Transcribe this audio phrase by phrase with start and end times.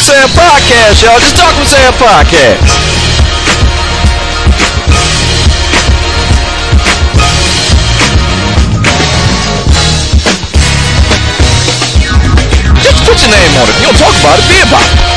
[0.00, 1.18] with Sam podcast, y'all.
[1.20, 2.64] Just talk with Sam podcast.
[12.80, 13.76] Just put your name on it.
[13.80, 15.10] You don't talk about it, be about it.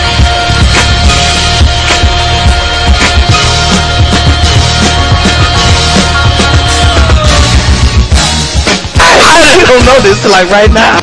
[9.00, 11.03] I don't know this till like right now.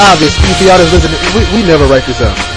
[0.00, 2.54] Obvious if y'all that's listening, we, we never write this out.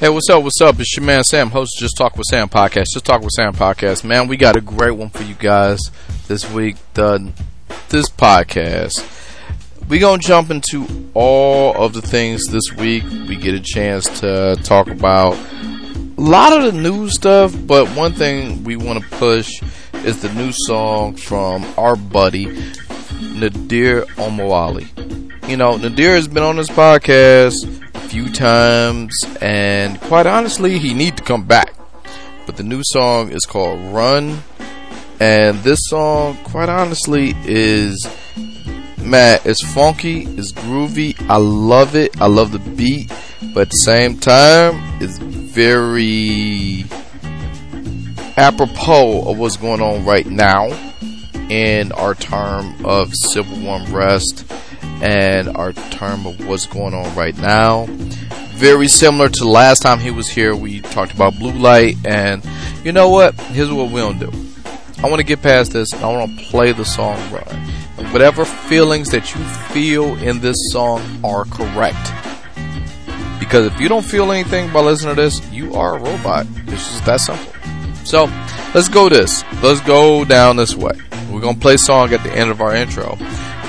[0.00, 0.42] Hey, what's up?
[0.42, 0.78] What's up?
[0.80, 2.86] It's your man Sam, host of Just Talk with Sam podcast.
[2.92, 4.04] Just Talk with Sam podcast.
[4.04, 5.80] Man, we got a great one for you guys
[6.28, 6.76] this week.
[6.92, 7.32] The
[7.88, 9.10] this podcast.
[9.88, 13.04] We gonna jump into all of the things this week.
[13.04, 18.12] We get a chance to talk about a lot of the new stuff, but one
[18.12, 19.50] thing we want to push
[20.04, 22.46] is the new song from our buddy
[23.34, 24.86] Nadir Omowale.
[25.48, 27.64] You know, Nadir has been on this podcast
[27.94, 31.74] a few times, and quite honestly, he need to come back.
[32.44, 34.42] But the new song is called Run,
[35.20, 38.06] and this song, quite honestly, is
[38.98, 41.14] man, it's funky, it's groovy.
[41.28, 42.20] I love it.
[42.20, 43.08] I love the beat,
[43.54, 46.84] but at the same time, it's very
[48.36, 50.66] apropos of what's going on right now
[51.48, 54.44] in our term of civil unrest
[55.02, 57.86] and our term of what's going on right now.
[58.54, 62.44] Very similar to last time he was here, we talked about blue light, and
[62.84, 63.34] you know what?
[63.34, 64.44] Here's what we're gonna do.
[65.02, 67.18] I want to get past this, and I want to play the song.
[67.98, 72.12] And whatever feelings that you feel in this song are correct.
[73.38, 76.46] Because if you don't feel anything by listening to this, you are a robot.
[76.68, 77.53] It's just that simple.
[78.04, 78.24] So
[78.74, 79.44] let's go this.
[79.62, 80.98] Let's go down this way.
[81.30, 83.16] We're gonna play song at the end of our intro.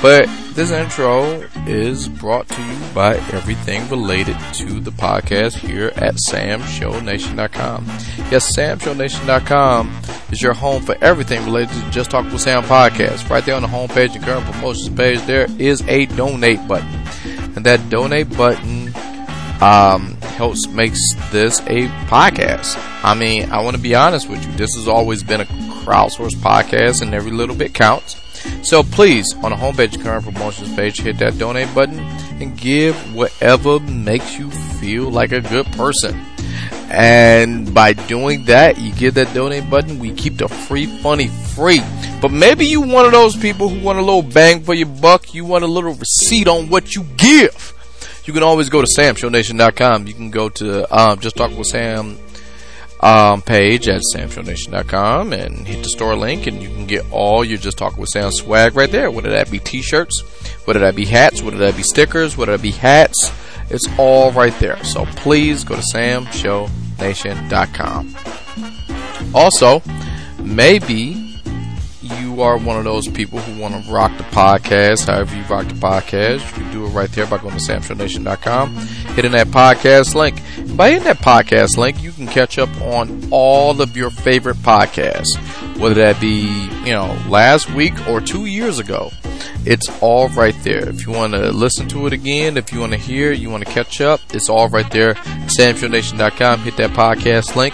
[0.02, 6.16] But this intro is brought to you by everything related to the podcast here at
[6.16, 7.86] samshownation.com.
[8.32, 10.02] Yes, samshownation.com
[10.32, 13.30] is your home for everything related to Just Talk with Sam podcast.
[13.30, 17.04] Right there on the homepage and current promotions page, there is a donate button.
[17.56, 18.94] And that donate button
[19.62, 21.00] um, helps makes
[21.32, 22.76] this a podcast.
[23.04, 24.52] I mean, I want to be honest with you.
[24.54, 28.22] This has always been a crowdsourced podcast, and every little bit counts.
[28.62, 32.00] So please, on the homepage current promotions page, hit that donate button
[32.40, 36.16] and give whatever makes you feel like a good person.
[36.90, 40.00] And by doing that, you give that donate button.
[40.00, 41.82] We keep the free funny free.
[42.22, 45.34] But maybe you one of those people who want a little bang for your buck.
[45.34, 47.75] You want a little receipt on what you give
[48.26, 50.08] you can always go to samshownation.com.
[50.08, 52.18] You can go to um, Just Talk with Sam
[53.02, 57.58] um, page at samshownation.com and hit the store link, and you can get all your
[57.58, 59.12] Just Talk with Sam swag right there.
[59.12, 60.22] Whether that be T-shirts,
[60.66, 63.32] whether that be hats, whether that be stickers, whether that be hats,
[63.70, 64.84] it's all right there.
[64.84, 68.16] So please go to samshownation.com.
[69.34, 69.82] Also,
[70.40, 71.25] maybe
[72.36, 75.68] you are one of those people who want to rock the podcast, however you rock
[75.68, 78.76] the podcast, you can do it right there by going to samshownation.com,
[79.16, 80.42] hitting that podcast link.
[80.76, 85.38] By hitting that podcast link, you can catch up on all of your favorite podcasts,
[85.80, 89.12] whether that be, you know, last week or two years ago.
[89.66, 90.90] It's all right there.
[90.90, 93.66] If you want to listen to it again, if you want to hear, you want
[93.66, 95.14] to catch up, it's all right there.
[95.58, 96.60] SamShowNation.com.
[96.60, 97.74] Hit that podcast link.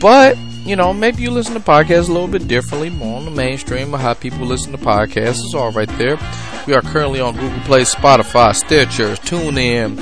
[0.00, 0.36] But
[0.68, 3.94] you know, maybe you listen to podcasts a little bit differently, more on the mainstream
[3.94, 5.42] of how people listen to podcasts.
[5.42, 6.18] It's all right there.
[6.66, 9.98] We are currently on Google Play, Spotify, Stitcher, TuneIn,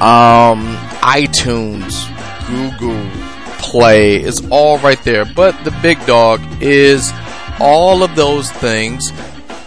[0.00, 2.06] um, iTunes,
[2.46, 3.10] Google
[3.58, 4.16] Play.
[4.18, 5.24] It's all right there.
[5.24, 7.10] But the big dog is
[7.58, 9.10] all of those things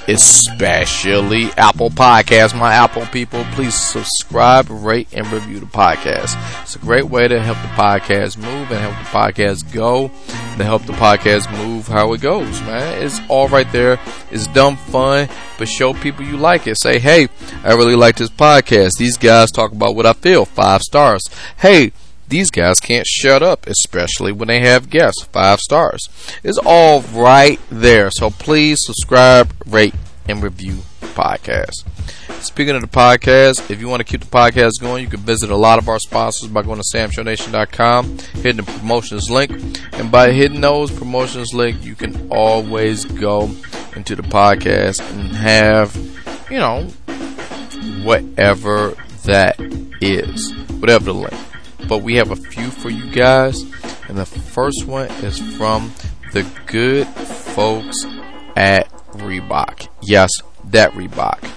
[0.10, 2.58] especially Apple Podcasts.
[2.58, 6.36] My Apple people, please subscribe, rate, and review the podcast.
[6.64, 10.08] It's a great way to help the podcast move and help the podcast go,
[10.58, 13.04] to help the podcast move how it goes, man.
[13.04, 14.00] It's all right there.
[14.32, 15.30] It's dumb fun,
[15.60, 16.80] but show people you like it.
[16.82, 17.28] Say, hey,
[17.64, 18.98] I really like this podcast.
[18.98, 20.46] These guys talk about what I feel.
[20.46, 21.24] Five stars.
[21.58, 21.92] Hey,
[22.30, 25.24] these guys can't shut up, especially when they have guests.
[25.24, 26.08] Five stars.
[26.44, 28.12] It's all right there.
[28.12, 29.96] So please subscribe, rate,
[30.28, 31.86] and review podcast.
[32.42, 35.50] Speaking of the podcast, if you want to keep the podcast going, you can visit
[35.50, 39.52] a lot of our sponsors by going to samshownation.com, hitting the promotions link,
[39.94, 43.52] and by hitting those promotions link, you can always go
[43.96, 45.96] into the podcast and have,
[46.50, 46.84] you know,
[48.06, 48.96] whatever
[49.26, 49.60] that
[50.00, 51.34] is, whatever the link
[51.90, 53.64] but we have a few for you guys.
[54.08, 55.92] And the first one is from
[56.32, 58.06] the good folks
[58.56, 59.90] at Reebok.
[60.02, 60.30] Yes,
[60.66, 61.52] that Reebok.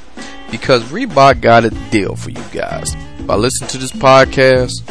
[0.50, 2.96] Because Reebok got a deal for you guys.
[3.26, 4.82] By listening to this podcast,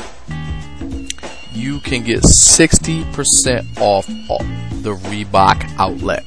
[1.53, 6.23] you can get 60% off the Reebok outlet.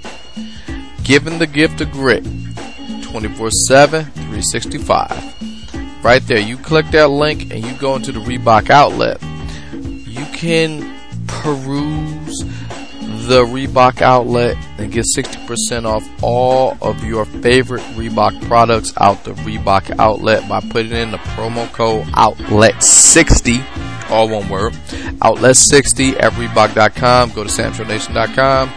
[1.05, 2.25] Given the gift of grit
[3.03, 5.54] 24 7, 365
[6.05, 6.39] right there.
[6.39, 9.21] You click that link and you go into the Reebok outlet.
[9.73, 10.95] You can
[11.27, 12.45] peruse
[13.27, 19.33] the Reebok outlet and get 60% off all of your favorite Reebok products out the
[19.33, 24.75] Reebok outlet by putting in the promo code OUTLET60, all one word,
[25.23, 27.31] OUTLET60 at Reebok.com.
[27.31, 28.71] Go to SamShowNation.com,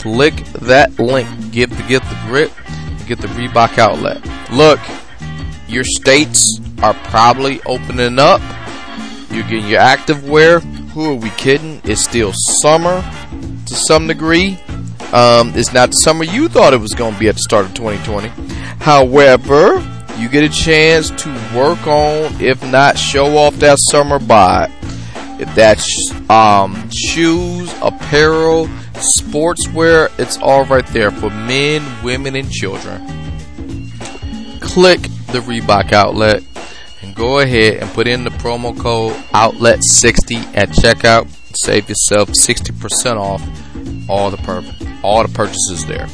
[0.00, 2.52] click that link, give the get the grip,
[3.06, 4.22] get the Reebok outlet.
[4.52, 4.80] Look,
[5.68, 8.40] your states are probably opening up.
[9.30, 10.60] You're getting your active wear.
[10.60, 11.80] Who are we kidding?
[11.84, 13.02] It's still summer
[13.66, 14.58] to some degree.
[15.12, 17.66] Um, it's not the summer you thought it was going to be at the start
[17.66, 18.28] of 2020.
[18.80, 19.84] However,
[20.18, 24.72] you get a chance to work on, if not show off that summer bod.
[25.40, 33.06] If that's um, shoes, apparel, sportswear, it's all right there for men, women, and children.
[34.60, 36.42] Click the Reebok outlet
[37.02, 41.28] and go ahead and put in the promo code outlet60 at checkout.
[41.54, 43.42] Save yourself 60% off
[44.08, 44.64] all the pur-
[45.02, 46.08] all the purchases there.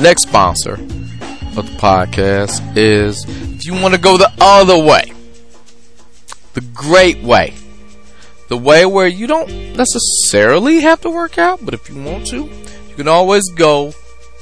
[0.00, 5.12] Next sponsor of the podcast is if you want to go the other way,
[6.54, 7.54] the great way,
[8.48, 12.44] the way where you don't necessarily have to work out, but if you want to,
[12.88, 13.92] you can always go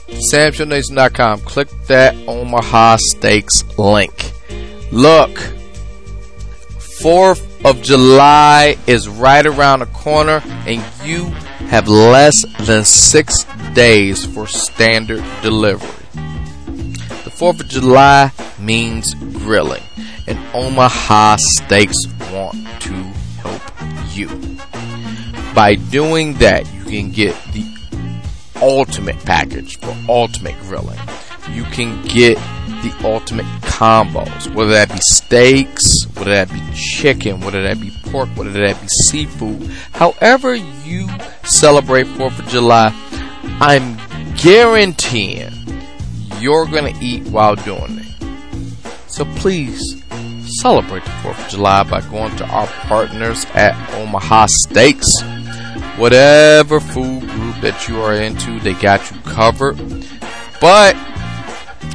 [0.09, 1.41] SamShowNation.com.
[1.41, 4.33] Click that Omaha Steaks link.
[4.93, 5.31] Look,
[7.05, 11.25] 4th of July is right around the corner, and you
[11.69, 15.89] have less than six days for standard delivery.
[16.13, 19.83] The 4th of July means grilling,
[20.27, 21.97] and Omaha Steaks
[22.33, 22.93] want to
[23.43, 23.63] help
[24.17, 24.29] you.
[25.55, 27.65] By doing that, you can get the
[28.65, 30.99] ultimate package for ultimate grilling.
[31.51, 32.37] You can get
[32.83, 38.31] the ultimate combos, whether that be steaks, whether that be chicken, whether that be pork,
[38.31, 39.71] whether that be seafood.
[39.93, 41.09] However, you
[41.45, 42.93] celebrate 4th of July,
[43.61, 43.99] I'm
[44.37, 45.53] guaranteeing
[46.41, 48.05] you're going to eat while doing it.
[49.09, 50.03] So please
[50.61, 55.21] celebrate the 4th of July by going to our partners at Omaha Steaks.
[55.97, 59.79] Whatever food group that you are into, they got you covered.
[60.61, 60.95] But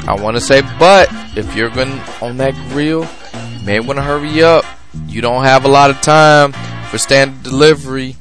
[0.08, 1.08] I want to say, but
[1.38, 3.08] if you're going on that grill,
[3.60, 4.66] you may want to hurry up.
[5.06, 6.54] You don't have a lot of time
[6.90, 8.16] for standard delivery.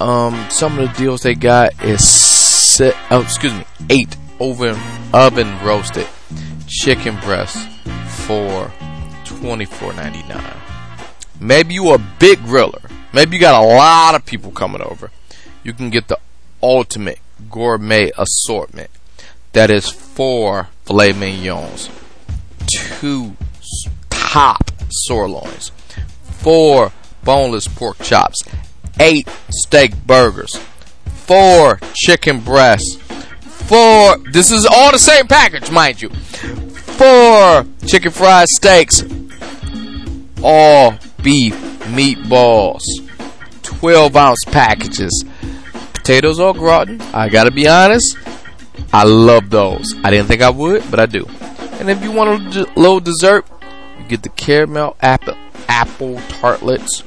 [0.00, 4.78] Um, some of the deals they got is set, oh, excuse me, eight oven
[5.14, 6.06] oven roasted
[6.66, 7.66] chicken breasts
[8.26, 8.70] for
[9.24, 10.56] twenty four ninety nine.
[11.40, 12.90] Maybe you a big griller.
[13.14, 15.10] Maybe you got a lot of people coming over.
[15.64, 16.18] You can get the
[16.62, 17.18] ultimate
[17.50, 18.90] gourmet assortment.
[19.52, 21.90] That is four filet mignons,
[22.66, 23.36] two
[24.08, 25.70] top sirloins,
[26.22, 26.92] four
[27.22, 28.42] boneless pork chops,
[28.98, 30.56] eight steak burgers,
[31.04, 32.96] four chicken breasts,
[33.42, 34.16] four.
[34.32, 36.08] This is all the same package, mind you.
[36.10, 39.02] Four chicken fried steaks,
[40.42, 41.54] all beef
[41.92, 42.82] meatballs,
[43.62, 45.24] 12 ounce packages,
[46.02, 47.00] potatoes au gratin.
[47.14, 48.18] I gotta be honest,
[48.92, 49.94] I love those.
[50.02, 51.24] I didn't think I would, but I do.
[51.78, 53.46] And if you want a little dessert,
[53.98, 55.36] you get the caramel apple
[55.68, 57.04] apple tartlets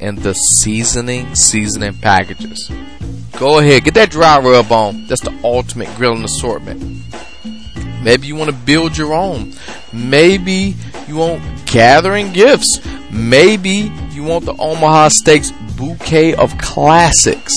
[0.00, 2.70] and the seasoning seasoning packages.
[3.38, 5.06] Go ahead, get that dry rub on.
[5.08, 7.02] That's the ultimate grilling assortment.
[8.02, 9.52] Maybe you want to build your own.
[9.92, 10.74] Maybe
[11.06, 12.80] you want gathering gifts.
[13.10, 17.52] Maybe you want the Omaha Steaks bouquet of classics.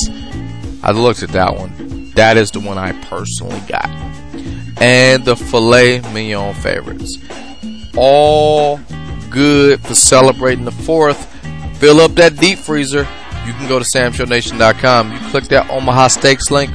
[0.84, 2.12] I looked at that one.
[2.16, 3.90] That is the one I personally got.
[4.82, 7.18] And the filet mignon favorites.
[7.96, 8.80] All
[9.30, 11.28] good for celebrating the 4th.
[11.78, 13.08] Fill up that deep freezer.
[13.46, 15.12] You can go to samshownation.com.
[15.12, 16.72] You click that Omaha Steaks link.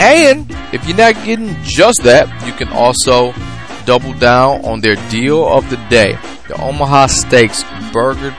[0.00, 3.32] And if you're not getting just that, you can also
[3.86, 6.18] double down on their deal of the day.
[6.48, 8.34] The Omaha Steaks Burger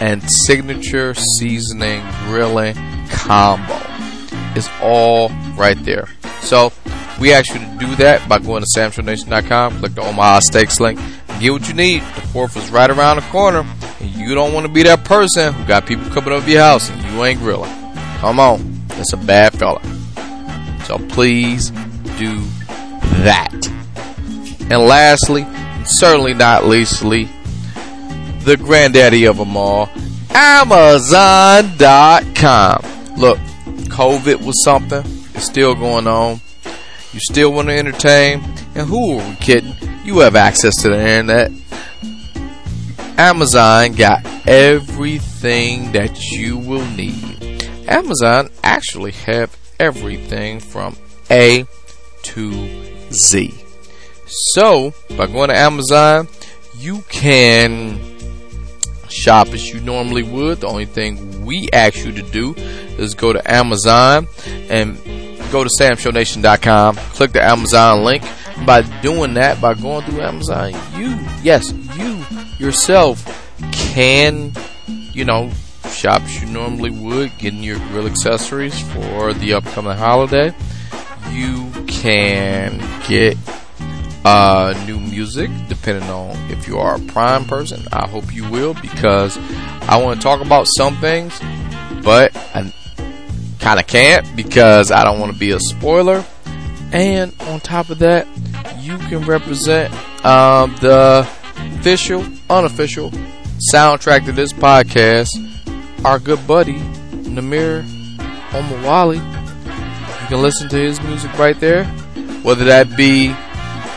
[0.00, 2.76] and Signature Seasoning Grilling
[3.08, 3.89] Combo
[4.56, 6.08] is all right there.
[6.40, 6.72] So
[7.20, 10.98] we ask you to do that by going to samshownation.com, click the Omaha Steaks link,
[11.38, 12.02] get what you need.
[12.02, 13.66] The fourth is right around the corner,
[14.00, 16.88] and you don't want to be that person who got people coming over your house
[16.90, 17.70] and you ain't grilling.
[18.18, 19.82] Come on, that's a bad fella.
[20.84, 21.70] So please
[22.18, 22.40] do
[23.22, 23.52] that.
[24.70, 27.28] And lastly, and certainly not leastly,
[28.44, 29.88] the granddaddy of them all,
[30.30, 31.70] Amazon.com.
[33.16, 33.38] Look,
[34.00, 35.02] COVID was something.
[35.34, 36.40] It's still going on.
[37.12, 38.40] You still want to entertain?
[38.74, 39.74] And who are we kidding?
[40.04, 41.52] You have access to the internet.
[43.18, 47.68] Amazon got everything that you will need.
[47.88, 50.96] Amazon actually have everything from
[51.30, 51.66] A
[52.22, 53.52] to Z.
[54.54, 56.26] So, by going to Amazon,
[56.78, 58.00] you can
[59.10, 60.60] shop as you normally would.
[60.60, 64.26] The only thing we ask you to do is go to Amazon
[64.68, 64.96] and
[65.50, 68.22] go to samshownation.com, click the Amazon link.
[68.66, 72.24] By doing that, by going through Amazon, you, yes, you
[72.58, 73.24] yourself
[73.72, 74.52] can,
[74.86, 75.50] you know,
[75.90, 80.54] shop as you normally would, getting your grill accessories for the upcoming holiday.
[81.30, 83.36] You can get
[84.24, 87.86] uh, new music, depending on if you are a Prime person.
[87.92, 89.38] I hope you will, because
[89.82, 91.38] I want to talk about some things,
[92.02, 92.72] but I
[93.58, 96.24] kind of can't because I don't want to be a spoiler.
[96.92, 98.26] And on top of that,
[98.78, 99.92] you can represent
[100.24, 101.28] um, the
[101.78, 103.10] official, unofficial
[103.72, 105.30] soundtrack to this podcast.
[106.04, 106.78] Our good buddy
[107.30, 107.84] Namir
[108.50, 109.16] Omowale.
[109.16, 111.84] You can listen to his music right there,
[112.42, 113.34] whether that be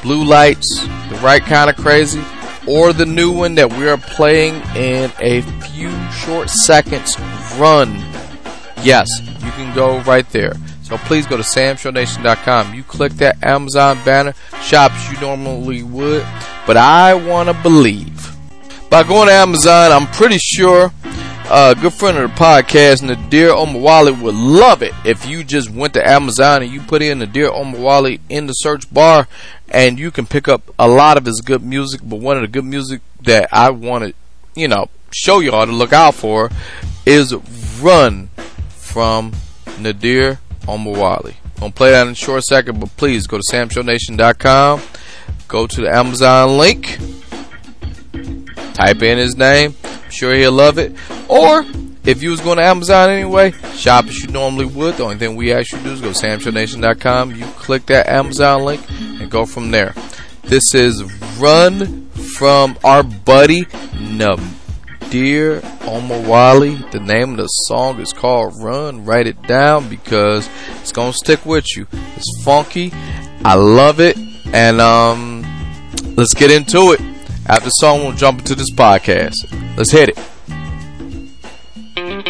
[0.04, 2.22] Blue Lights, the right kind of crazy,
[2.68, 7.18] or the new one that we are playing in a few short seconds.
[7.58, 7.96] Run.
[8.84, 10.54] Yes, you can go right there.
[10.84, 12.74] So please go to samshownation.com.
[12.74, 16.26] You click that Amazon banner, shops you normally would.
[16.68, 18.36] But I want to believe.
[18.90, 20.92] By going to Amazon, I'm pretty sure
[21.46, 25.70] uh, a good friend of the podcast, Nadir Omowale, would love it if you just
[25.70, 29.28] went to Amazon and you put in Nadir Omowale in the search bar
[29.74, 32.02] and you can pick up a lot of his good music.
[32.04, 34.14] But one of the good music that I want to,
[34.56, 36.50] you know, show y'all to look out for
[37.06, 37.34] is
[37.82, 38.28] Run
[38.70, 39.34] from
[39.80, 41.36] Nadir Omowale.
[41.56, 44.82] I'm going to play that in a short second, but please go to samshownation.com,
[45.48, 46.98] go to the Amazon link,
[48.74, 49.76] type in his name.
[49.84, 50.94] I'm sure he'll love it.
[51.30, 51.66] Or
[52.06, 54.96] if you was going to Amazon anyway, shop as you normally would.
[54.96, 57.36] The only thing we ask you to do is go to samshownation.com.
[57.36, 59.94] You click that Amazon link and go from there.
[60.44, 61.02] This is
[61.40, 63.66] Run from our buddy
[64.00, 66.92] Nadir Omowale.
[66.92, 69.06] The name of the song is called Run.
[69.06, 70.50] Write it down because
[70.82, 71.88] it's gonna stick with you.
[72.18, 72.92] It's funky.
[73.46, 74.18] I love it.
[74.54, 75.44] And um
[76.16, 77.02] let's get into it.
[77.46, 79.36] After the song, we'll jump into this podcast.
[79.78, 80.33] Let's hit it.
[81.96, 82.24] Can't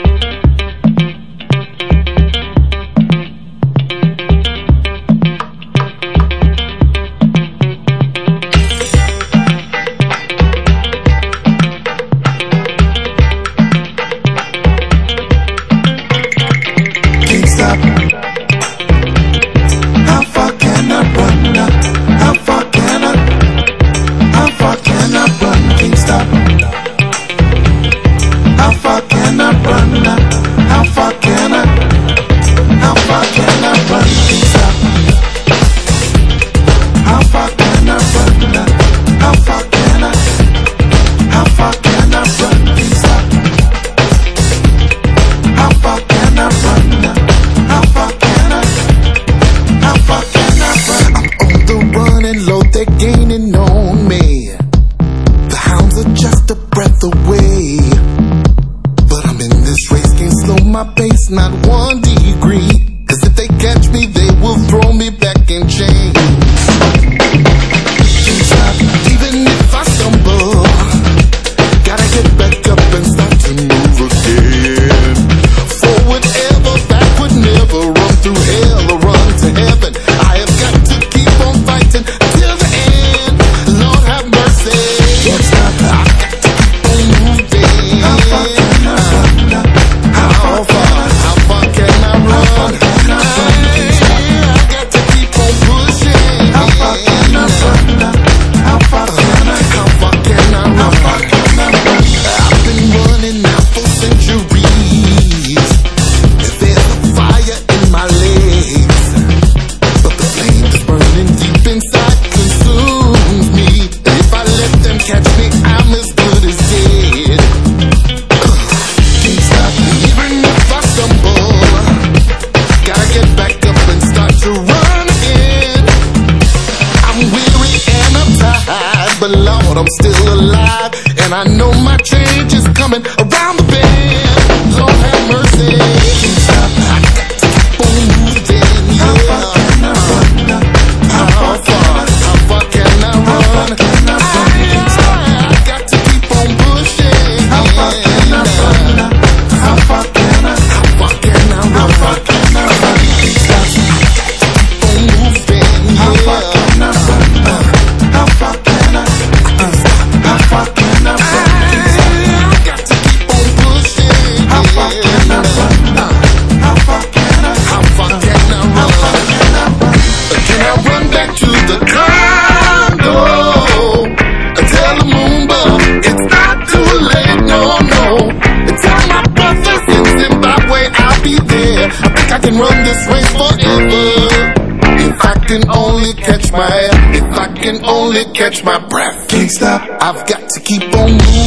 [188.54, 189.28] catch my breath.
[189.28, 189.82] Can't stop.
[190.02, 191.43] I've got to keep on moving.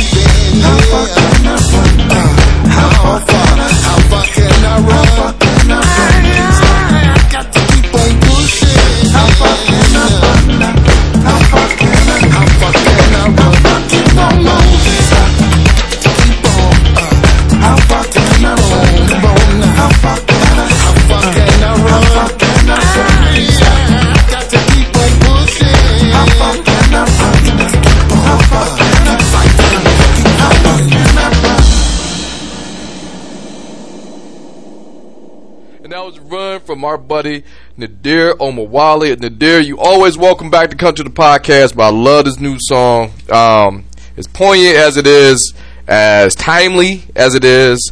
[36.07, 37.42] Was run from our buddy
[37.77, 39.19] Nadir Omowale.
[39.19, 42.59] Nadir, you always welcome back to come to the podcast, but I love this new
[42.61, 43.11] song.
[43.29, 45.53] Um, as poignant as it is,
[45.88, 47.90] as timely as it is.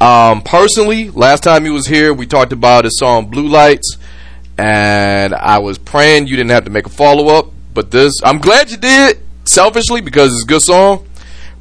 [0.00, 3.96] Um, personally, last time he was here, we talked about his song Blue Lights,
[4.56, 7.46] and I was praying you didn't have to make a follow up.
[7.74, 11.04] But this, I'm glad you did, selfishly, because it's a good song.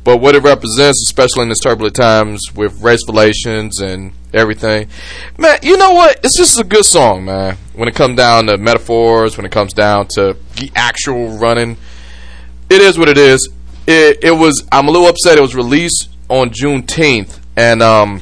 [0.03, 4.87] But what it represents, especially in this turbulent times with race relations and everything,
[5.37, 6.19] man, you know what?
[6.23, 7.57] It's just a good song, man.
[7.73, 11.77] When it comes down to metaphors, when it comes down to the actual running,
[12.69, 13.49] it is what it is.
[13.87, 14.67] It, it was.
[14.71, 15.37] I'm a little upset.
[15.37, 18.21] It was released on Juneteenth and um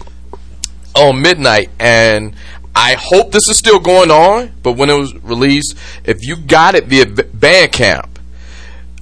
[0.95, 2.35] on midnight, and
[2.75, 4.51] I hope this is still going on.
[4.61, 8.12] But when it was released, if you got it via Bandcamp,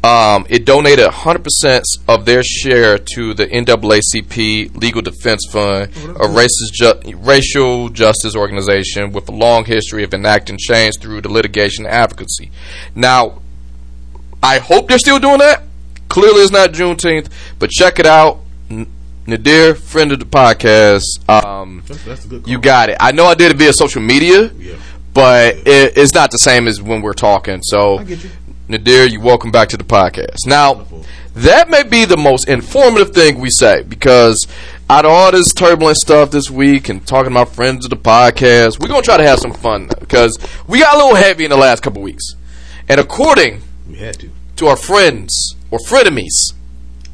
[0.03, 6.73] um, it donated 100% of their share to the NAACP Legal Defense Fund, a racist
[6.73, 12.49] ju- racial justice organization with a long history of enacting change through the litigation advocacy.
[12.95, 13.41] Now,
[14.41, 15.63] I hope they're still doing that.
[16.09, 18.39] Clearly, it's not Juneteenth, but check it out.
[19.27, 21.03] Nadir, friend of the podcast.
[21.29, 22.51] Um, That's, that's a good call.
[22.51, 22.97] you got it.
[22.99, 24.75] I know I did it via social media, Yeah.
[25.13, 27.61] but it, it's not the same as when we're talking.
[27.61, 28.29] So, I get you.
[28.71, 30.47] Nadir, you welcome back to the podcast.
[30.47, 30.85] Now,
[31.35, 34.47] that may be the most informative thing we say because
[34.89, 38.79] out of all this turbulent stuff this week and talking about friends of the podcast,
[38.79, 41.57] we're gonna try to have some fun because we got a little heavy in the
[41.57, 42.23] last couple weeks.
[42.89, 44.29] And according We had to.
[44.57, 46.53] to our friends or frenemies,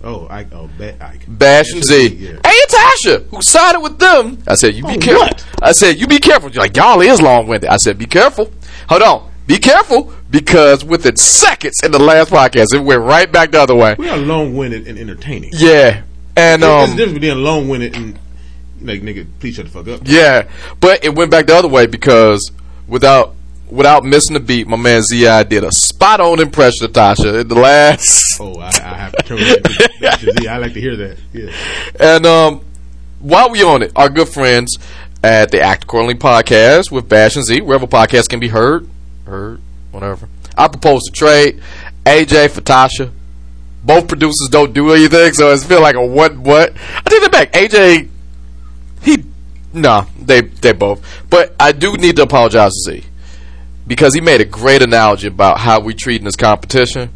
[0.03, 1.21] Oh, I oh, bet Ike.
[1.27, 2.33] Bash and Z, Yeah.
[2.45, 5.23] hey Tasha, who sided with them, I said, you be Oh, careful.
[5.25, 5.45] what?
[5.61, 6.51] I said, you be careful.
[6.51, 7.69] You're like, y'all is long winded.
[7.71, 8.51] I said, be careful.
[8.89, 9.31] Hold on.
[9.47, 13.75] Be careful because within seconds in the last podcast, it went right back the other
[13.75, 13.95] way.
[13.97, 15.51] We are long-winded and entertaining.
[15.53, 16.03] Yeah.
[16.35, 18.19] And, There's a um, difference between long-winded and
[18.81, 19.25] like nigga.
[19.39, 20.01] Please shut the fuck up.
[20.05, 20.47] yeah.
[20.79, 22.51] But it went back the other way because
[22.87, 23.33] without,
[23.71, 25.43] without missing a beat, my man Z.I.
[25.43, 28.23] did a spot on impression of Tasha in the last.
[28.39, 30.47] Oh, I, I have to turn it into Bash and Z.
[30.47, 31.17] I like to hear that.
[31.33, 31.51] Yeah.
[31.99, 32.61] And um,
[33.19, 34.77] while we on it, our good friends
[35.23, 38.87] at the Act Accordingly podcast with Bash and Z, wherever podcasts can be heard,
[39.25, 39.59] heard,
[39.97, 40.29] whatever.
[40.57, 41.61] I propose to trade
[42.05, 43.11] AJ for Tasha.
[43.83, 46.73] Both producers don't do anything, so it's feel like a what what.
[46.95, 47.53] I take that back.
[47.53, 48.09] AJ,
[49.01, 49.23] he,
[49.73, 51.05] nah, they they both.
[51.29, 53.03] But I do need to apologize to Z
[53.85, 57.09] because he made a great analogy about how we treat in this competition.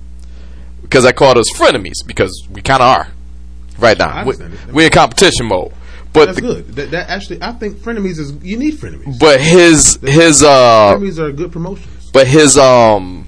[0.81, 3.07] Because I called us frenemies because we kind of are
[3.79, 4.25] right now.
[4.25, 4.33] We,
[4.71, 5.71] we're in competition mode.
[6.13, 6.67] But That's the- good.
[6.75, 9.17] That, that actually, I think frenemies is you need frenemies.
[9.19, 11.87] but his his uh frenemies are a good promotions.
[12.13, 13.27] But his um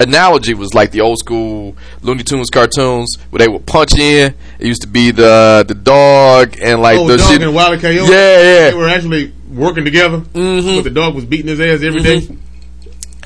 [0.00, 4.34] analogy was like the old school Looney Tunes cartoons where they would punch in.
[4.58, 7.42] It used to be the the dog and like oh, the dog shit.
[7.42, 8.08] and Wilder Coyote.
[8.10, 8.70] Yeah, yeah.
[8.70, 10.76] They were actually working together, Mhm.
[10.76, 12.28] but the dog was beating his ass every day.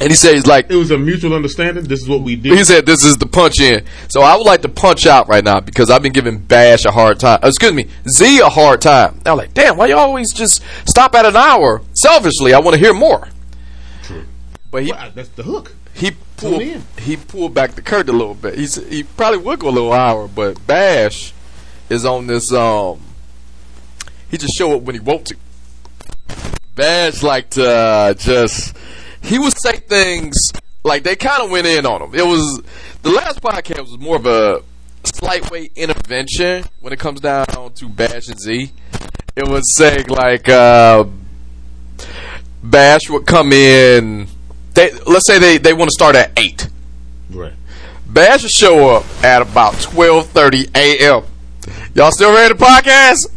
[0.00, 1.84] And he said he's like It was a mutual understanding.
[1.84, 2.54] This is what we do.
[2.54, 3.84] he said this is the punch in.
[4.08, 6.90] So I would like to punch out right now because I've been giving Bash a
[6.90, 7.38] hard time.
[7.42, 9.20] uh, Excuse me, Z a hard time.
[9.26, 11.82] I'm like, damn, why you always just stop at an hour?
[11.94, 13.28] Selfishly, I want to hear more.
[14.72, 15.74] But he Well, that's the hook.
[15.94, 16.62] he pulled
[16.98, 18.58] he pulled back the curtain a little bit.
[18.58, 21.32] He's he probably would go a little higher, but Bash
[21.88, 23.00] is on this um
[24.30, 25.36] he just show up when he wants to.
[26.74, 28.74] Bash like to uh, just
[29.22, 30.34] he would say things
[30.84, 32.14] like they kind of went in on him.
[32.14, 32.62] It was
[33.02, 34.62] the last podcast was more of a
[35.04, 38.72] slight way intervention when it comes down to Bash and Z.
[39.36, 41.04] It was saying like uh,
[42.62, 44.28] Bash would come in.
[44.74, 46.68] They let's say they they want to start at eight.
[47.30, 47.52] Right.
[48.06, 51.24] Bash will show up at about twelve thirty a.m.
[51.94, 53.28] Y'all still ready to podcast?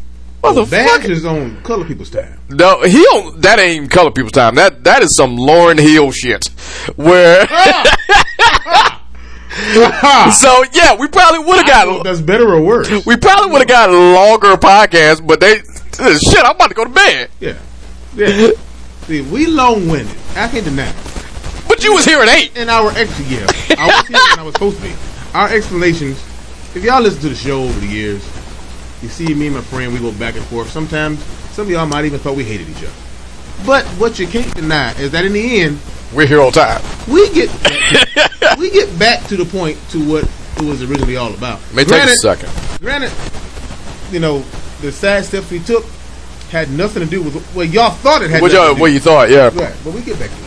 [0.42, 1.10] Bash Motherfucker!
[1.10, 2.40] is on color people's time.
[2.50, 3.42] No, he don't.
[3.42, 4.56] That ain't color people's time.
[4.56, 6.48] That that is some Lauryn Hill shit.
[6.96, 9.02] Where ah!
[9.58, 10.38] Ah!
[10.38, 13.06] so yeah, we probably would have I don't know if got that's better or worse.
[13.06, 16.44] we probably would have got a longer podcast, but they shit.
[16.44, 17.30] I'm about to go to bed.
[17.40, 17.58] Yeah.
[18.16, 18.52] Yeah.
[19.04, 20.16] See, we long winded.
[20.36, 21.25] I can't deny it.
[21.76, 22.54] But you was here at eight.
[22.56, 23.46] And our ex yeah.
[23.78, 24.94] I was here when I was supposed to be.
[25.34, 26.18] Our explanations,
[26.74, 28.24] if y'all listen to the show over the years,
[29.02, 30.70] you see me and my friend, we go back and forth.
[30.70, 32.94] Sometimes some of y'all might even thought we hated each other.
[33.66, 35.78] But what you can't deny is that in the end,
[36.14, 36.82] We're here all time.
[37.10, 37.50] we get
[38.58, 40.24] we get back to the point to what
[40.56, 41.60] it was originally all about.
[41.74, 42.50] May take a second.
[42.80, 43.12] Granted,
[44.14, 44.46] you know,
[44.80, 45.84] the side steps we took
[46.52, 48.82] had nothing to do with well, y'all thought it had What, y'all, to do.
[48.82, 49.30] what you thought?
[49.30, 49.48] Yeah.
[49.54, 50.42] Right, but we get back to it.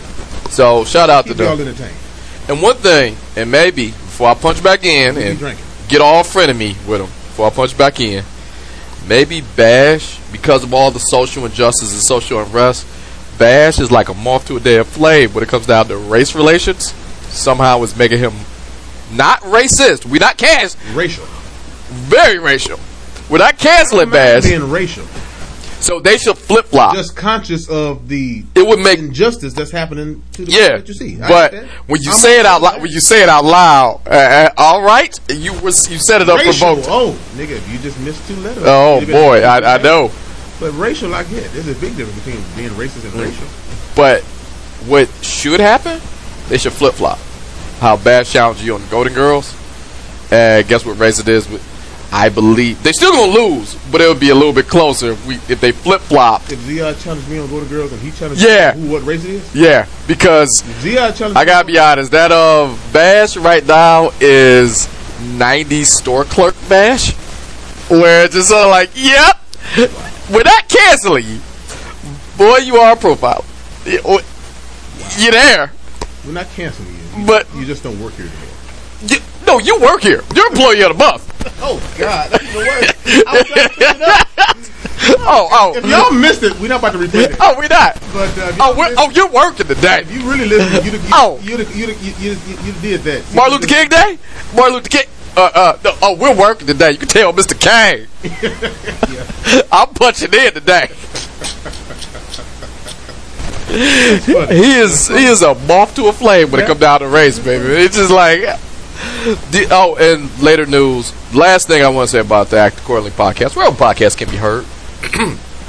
[0.51, 1.75] So shout out to Keep y'all them.
[2.49, 5.39] And one thing, and maybe before I punch back in and
[5.89, 8.25] get all friend of me with them before I punch back in,
[9.07, 12.87] maybe Bash because of all the social injustice and social unrest.
[13.39, 15.97] Bash is like a moth to a day of flame when it comes down to
[15.97, 16.93] race relations.
[17.29, 18.33] Somehow it's making him
[19.13, 20.07] not racist.
[20.07, 21.25] We not cast Racial.
[21.91, 22.81] very racial.
[23.31, 24.45] We're not canceling Bash.
[24.45, 25.05] Being racial.
[25.81, 26.95] So they should flip flop.
[26.95, 30.95] Just conscious of the It would make injustice that's happening to the Yeah, that you
[30.95, 31.21] see.
[31.23, 31.55] I but
[31.87, 34.51] when you I'm say it out loud, when you say it out loud, uh, uh,
[34.57, 36.69] all right, you was you said it up racial.
[36.69, 36.89] unprovoked.
[36.91, 38.65] Oh, nigga, you just missed two letters.
[38.67, 40.11] Oh boy, I, I know.
[40.61, 41.51] But racial, I get.
[41.53, 43.13] There's a big difference between being racist Mm.
[43.13, 43.47] and racial.
[43.95, 44.23] But
[44.89, 46.01] what should happen?
[46.49, 47.19] They should flip flop.
[47.79, 49.55] How bad challenge you on the Golden Girls?
[50.33, 51.47] And guess what race it is?
[52.11, 55.27] I believe they still gonna lose, but it would be a little bit closer if
[55.27, 56.43] we if they flip flop.
[56.51, 58.73] If Zia challenged me on Golden Girls and he challenged Yeah.
[58.73, 62.81] who what race it is, Yeah, because Zia challenged I gotta be honest, that of
[62.95, 64.87] Bash right now is
[65.37, 67.13] 90s store clerk Bash,
[67.91, 69.39] where it's just sort of like, yep,
[70.31, 71.41] we're not canceling you.
[72.39, 73.45] Boy, you are a profile.
[73.85, 75.73] You're there.
[76.25, 77.21] We're not canceling you.
[77.21, 79.21] you But- you just don't work here anymore.
[79.49, 80.23] You, no, you work here.
[80.35, 81.25] You're employee of the month.
[81.63, 83.27] Oh God, that's the worst.
[83.27, 84.29] I was trying to clean it up.
[85.21, 87.37] Oh, If oh, y'all missed it, we're not about to replay it.
[87.41, 87.95] oh, we're not.
[88.13, 90.01] But, uh, oh, we're, oh, you're working today.
[90.03, 91.39] If you really listen, you'd you, Oh.
[91.41, 93.35] you, you, you, you, you, you did that.
[93.35, 94.19] Martin Luther King Day?
[94.55, 95.07] Martin Luther King.
[95.37, 96.91] Uh, uh, no, oh, we're working today.
[96.91, 97.59] You can tell Mr.
[97.59, 98.07] King.
[99.73, 100.89] I'm punching in today.
[103.69, 107.39] he is he is a moth to a flame when it comes down to race,
[107.39, 107.65] baby.
[107.83, 108.59] It's just like.
[109.51, 111.13] The, oh, and later news.
[111.35, 113.55] Last thing I want to say about the Act Accordingly podcast.
[113.57, 114.65] Where podcast can be heard.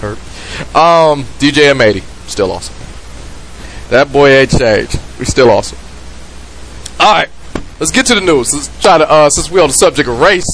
[0.01, 0.17] heard.
[0.75, 2.75] Um, DJ M80 still awesome.
[3.89, 4.99] That boy ain't changed.
[5.19, 5.77] We still awesome.
[6.99, 7.29] All right,
[7.79, 8.53] let's get to the news.
[8.53, 10.45] Let's try to uh, since we're on the subject of race.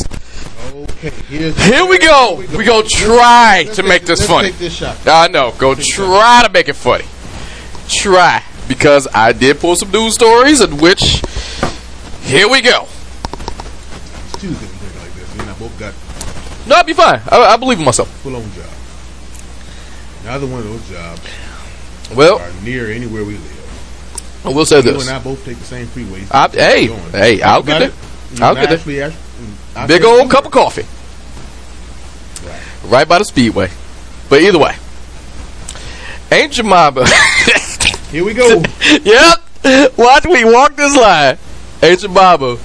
[0.74, 1.10] Okay,
[1.52, 2.44] Here we go.
[2.58, 4.52] We go try Let's to make this- this funny.
[4.52, 4.82] This.
[5.06, 5.54] I know.
[5.58, 7.06] Go try to make it funny.
[7.88, 11.22] Try because I did pull some news stories in which.
[12.26, 12.84] Here we go.
[12.84, 15.36] It's Tuesday we drink like this.
[15.36, 15.94] You and I both got
[16.68, 17.22] No, I'll be fine.
[17.30, 18.10] I, I believe in myself.
[18.22, 18.66] full on job.
[20.26, 21.22] Neither one of those jobs
[22.16, 24.42] Well, are near anywhere we live.
[24.44, 25.08] I will say You this.
[25.08, 26.28] and I both take the same freeways.
[26.32, 27.94] I- hey, hey, I'll get it.
[27.94, 28.40] there.
[28.40, 28.78] You I'll get there.
[28.78, 29.22] actually- actually-
[29.76, 30.86] I Big old cup of coffee.
[32.48, 32.62] Right.
[32.86, 33.70] Right by the speedway.
[34.30, 34.76] But either way.
[36.32, 37.06] Aunt Jemima.
[38.12, 38.64] Here we go.
[39.04, 39.44] yep.
[39.98, 41.38] Watch me walk this line.
[41.82, 42.58] Aunt Baba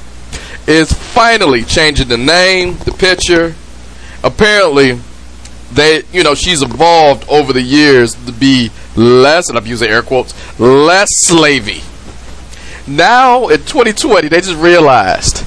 [0.66, 3.54] is finally changing the name, the picture.
[4.22, 4.98] Apparently,
[5.72, 10.02] they, you know, she's evolved over the years to be less, and I'm using air
[10.02, 11.84] quotes, less slavey.
[12.86, 15.44] Now in 2020, they just realized,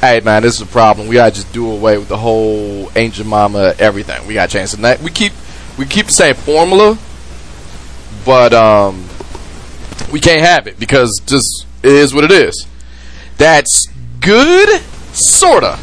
[0.00, 1.08] hey man, this is a problem.
[1.08, 4.26] We gotta just do away with the whole Angel Mama everything.
[4.26, 5.02] We gotta change the name.
[5.02, 5.32] We keep
[5.78, 6.98] we keep the same formula,
[8.26, 9.08] but um,
[10.12, 12.66] we can't have it because just is what it is.
[13.38, 13.86] That's
[14.20, 14.80] good,
[15.12, 15.78] sorta.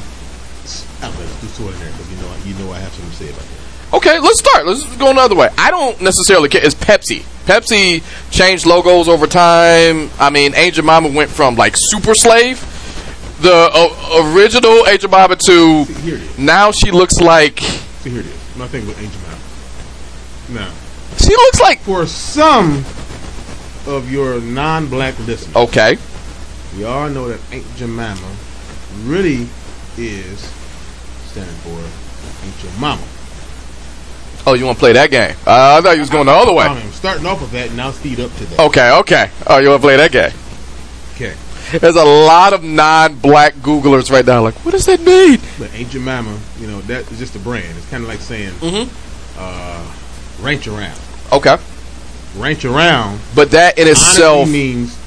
[1.01, 3.09] I'm going to do two in there because you know, you know I have something
[3.12, 3.95] to say about that.
[3.97, 4.65] Okay, let's start.
[4.67, 5.49] Let's go another way.
[5.57, 6.63] I don't necessarily care.
[6.63, 7.23] It's Pepsi.
[7.45, 10.12] Pepsi changed logos over time.
[10.19, 12.59] I mean, Angel Mama went from like Super Slave,
[13.41, 16.38] the uh, original Angel Mama, to See, here it is.
[16.38, 18.55] now she looks like See, here it is.
[18.57, 20.65] My thing with Angel Mama.
[20.67, 20.73] Now,
[21.17, 22.83] she looks like for some
[23.89, 25.97] of your non-black listeners, okay.
[26.78, 28.36] we all know that Aunt Jemima
[29.04, 29.47] really
[29.97, 30.39] is
[31.25, 31.78] standing for
[32.45, 33.02] Ain't Your Mama.
[34.47, 35.36] Oh, you want to play that game?
[35.45, 36.65] Uh, I thought you was going the other way.
[36.65, 38.60] I'm starting off with that, and I'll speed up to that.
[38.60, 39.30] Okay, okay.
[39.47, 40.32] Oh, you want to play that game?
[41.15, 41.36] Okay.
[41.78, 44.41] There's a lot of non-black Googlers right now.
[44.41, 45.39] Like, what does that mean?
[45.60, 47.78] But Ain't Jemima, you know, that is just a brand.
[47.78, 48.88] It's kind of like saying, Mhm.
[49.38, 49.84] uh,
[50.41, 50.97] ranch around.
[51.32, 51.58] Okay,
[52.35, 54.97] Ranch around but that in itself, means,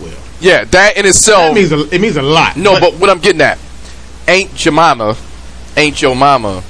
[0.00, 1.52] well, yeah, that in itself.
[1.52, 2.56] it means a, it means a lot.
[2.56, 3.58] no, but what I'm getting at,
[4.26, 5.16] ain't Jemima,
[5.76, 6.62] ain't your mama,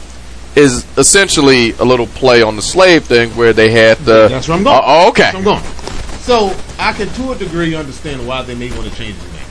[0.55, 4.29] is essentially a little play on the slave thing where they had the.
[4.29, 4.81] That's where I'm going.
[4.83, 5.31] Oh, oh okay.
[5.35, 5.63] I'm going.
[6.21, 9.47] So I can, to a degree, understand why they may want to change the name.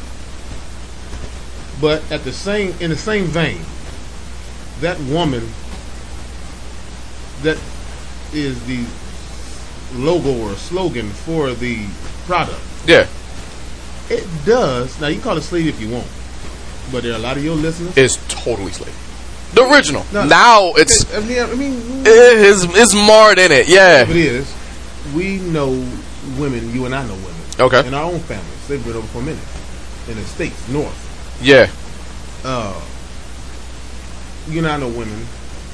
[1.82, 3.62] But at the same, in the same vein,
[4.82, 5.48] that woman
[7.42, 7.58] that
[8.34, 8.86] is the
[9.96, 11.86] logo or slogan for the
[12.26, 13.08] product, Yeah,
[14.10, 15.00] it does.
[15.02, 16.08] Now you call it slave if you want,
[16.92, 17.96] but there are a lot of your listeners.
[17.98, 18.96] it's totally slave.
[19.54, 20.06] The original.
[20.14, 20.26] No.
[20.26, 23.68] now it's I mean, I mean, it's, it's marred in it.
[23.68, 24.04] Yeah.
[24.04, 24.54] it is.
[25.16, 25.70] We know
[26.38, 26.72] women.
[26.72, 27.34] You and I know women.
[27.60, 27.88] Okay.
[27.88, 29.44] In our own families, they've been over for a minute.
[30.08, 30.96] In the states, north.
[31.42, 31.70] Yeah.
[32.44, 32.80] uh,
[34.48, 35.26] you know, I know women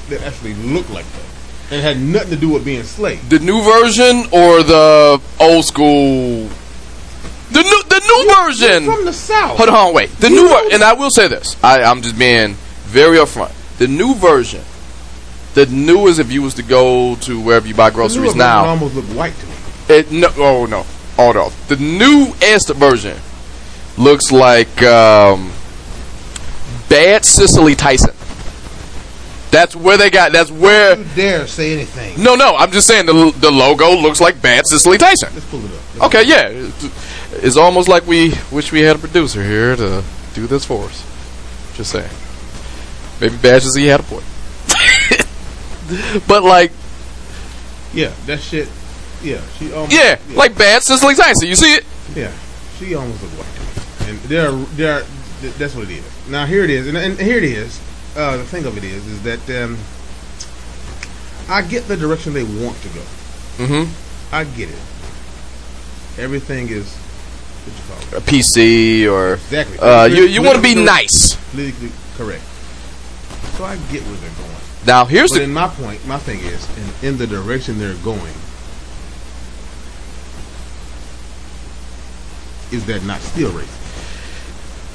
[0.08, 1.35] that actually look like that
[1.70, 3.26] and had nothing to do with being slaves.
[3.28, 6.48] The new version or the old school?
[7.50, 8.84] The new the new version.
[8.84, 9.56] from the south.
[9.56, 10.10] Hold on, wait.
[10.18, 11.56] The You new ver- and I will say this.
[11.62, 13.52] I, I'm just being very upfront.
[13.78, 14.62] The new version,
[15.54, 16.18] the newest.
[16.18, 19.46] If you was to go to wherever you buy groceries now, almost look white to
[19.46, 19.52] me.
[19.88, 20.28] it no.
[20.38, 20.84] Oh no.
[21.16, 21.52] Hold on.
[21.68, 23.16] The newest version
[23.96, 25.50] looks like um,
[26.88, 28.14] bad Cicely Tyson.
[29.50, 30.32] That's where they got.
[30.32, 30.96] That's where.
[30.98, 32.22] You dare say anything?
[32.22, 32.56] No, no.
[32.56, 35.30] I'm just saying the the logo looks like bad Cicely Tyson.
[35.34, 35.80] Let's pull it up.
[35.94, 36.48] Let's Okay, yeah.
[36.48, 36.90] It's-
[37.42, 40.02] It's almost like we wish we had a producer here to
[40.34, 41.04] do this for us.
[41.76, 42.08] Just saying.
[43.20, 44.24] Maybe bad he had a point.
[46.28, 46.72] but like,
[47.92, 48.68] Yeah, that shit.
[49.22, 49.92] Yeah, she almost.
[49.94, 51.48] yeah, like bad Cicely Tyson.
[51.48, 51.84] You see it?
[52.14, 52.32] yeah,
[52.78, 54.08] she almost look white.
[54.08, 55.02] And there, are, there, are,
[55.40, 56.28] th- that's what it is.
[56.28, 57.80] Now here it is, and, and here it is.
[58.16, 59.76] Uh, the thing of it is, is that um,
[61.48, 63.02] I get the direction they want to go.
[63.58, 64.34] Mm-hmm.
[64.34, 64.78] I get it.
[66.18, 68.22] Everything is what you call it.
[68.22, 69.78] A PC or Exactly.
[69.78, 71.34] uh, you you want to be nice.
[71.50, 72.42] Politically correct.
[73.56, 74.50] So I get where they're going.
[74.86, 76.66] Now here's But the in my point, my thing is,
[77.02, 78.32] in, in the direction they're going,
[82.72, 83.85] is that not still racist?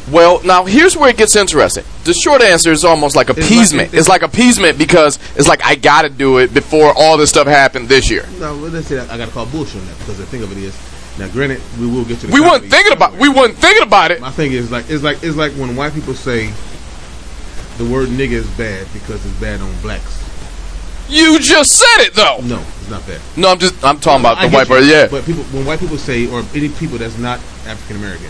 [0.09, 0.41] Well.
[0.43, 1.83] Now here's where it gets interesting.
[2.05, 3.89] The short answer is almost like like- appeasement.
[3.89, 7.29] it's- It's like appeasement because it's like I got to do it before all this
[7.29, 8.25] stuff happened this year.
[8.39, 10.41] No, well, let's say that I got to call bullshit on that because the thing
[10.43, 10.75] of it is,
[11.19, 12.33] now granted, we will get to the.
[12.33, 13.13] We weren't thinking about.
[13.13, 13.43] We somewhere.
[13.47, 14.21] weren't thinking about it.
[14.21, 16.51] My thing is like it's like it's like when white people say
[17.77, 20.19] the word nigga is bad because it's bad on blacks.
[21.09, 22.39] You just said it though.
[22.43, 23.19] No, it's not bad.
[23.35, 24.89] No, I'm just I'm talking about I the white you, person.
[24.89, 25.07] Yeah.
[25.11, 28.29] But people, when white people say, or any people that's not African American,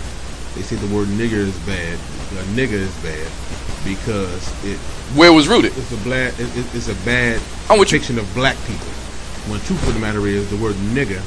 [0.55, 1.97] they say the word nigger is bad.
[2.33, 3.27] A nigger is bad
[3.83, 4.77] because it
[5.15, 5.73] Where it was rooted.
[5.77, 7.97] it's a bad it, it- it's a bad I'm with you.
[7.99, 8.87] depiction of black people.
[9.49, 11.21] When truth of the matter is, the word nigger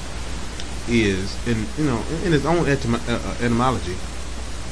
[0.89, 2.77] is in you know in its own uh,
[3.09, 3.97] uh, etymology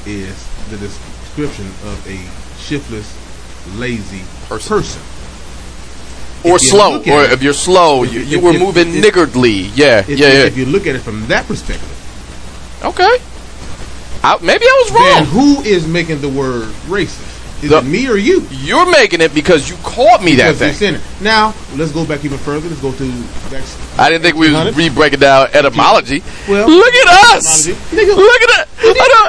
[0.06, 0.36] is
[0.70, 2.18] the description of a
[2.60, 3.08] shiftless,
[3.76, 4.68] lazy Person.
[4.78, 5.02] person.
[6.44, 6.96] Or If slow.
[6.98, 9.70] Or it- if you're slow, if you, you- if- were moving niggardly.
[9.74, 10.00] Yeah.
[10.00, 10.26] If, yeah.
[10.46, 10.64] if Yeah.
[10.64, 11.88] you look at it from that perspective,
[12.84, 13.18] Okay.
[14.24, 15.02] I, maybe I was wrong.
[15.02, 17.30] then who is making the word racist?
[17.62, 18.44] Is The- it me or you?
[18.50, 21.00] You're making it because you called me that Because you're thing.
[21.22, 22.68] Now let's go back even further.
[22.68, 23.04] Let's go to
[23.52, 24.76] Next, I didn't think we was 1800s.
[24.76, 26.22] re breaking down etymology.
[26.48, 27.66] Well, look at us.
[27.68, 28.68] Nigga, Look at that.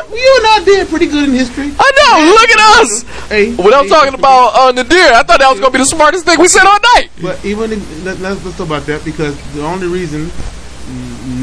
[0.10, 1.70] You and I did pretty good in history.
[1.78, 2.32] I know.
[2.34, 3.04] Look at us.
[3.30, 5.86] Hey, When I'm hey, talking about uh, Nadir, I thought that was gonna be the
[5.86, 7.10] smartest thing we said all night.
[7.22, 7.70] But even
[8.04, 10.32] let, let's, let's talk about that because the only reason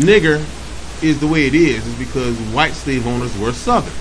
[0.03, 0.43] nigger
[1.03, 3.93] is the way it is is because white slave owners were southern.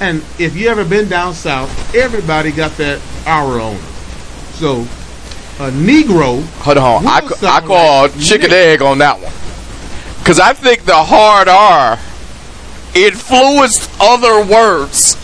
[0.00, 3.84] And if you ever been down south, everybody got that hour on them.
[4.52, 4.80] So
[5.58, 7.06] a Negro Hold on.
[7.06, 9.32] I, ca- I called like chicken egg on that one.
[10.18, 11.98] Because I think the hard R
[12.94, 15.16] influenced other words.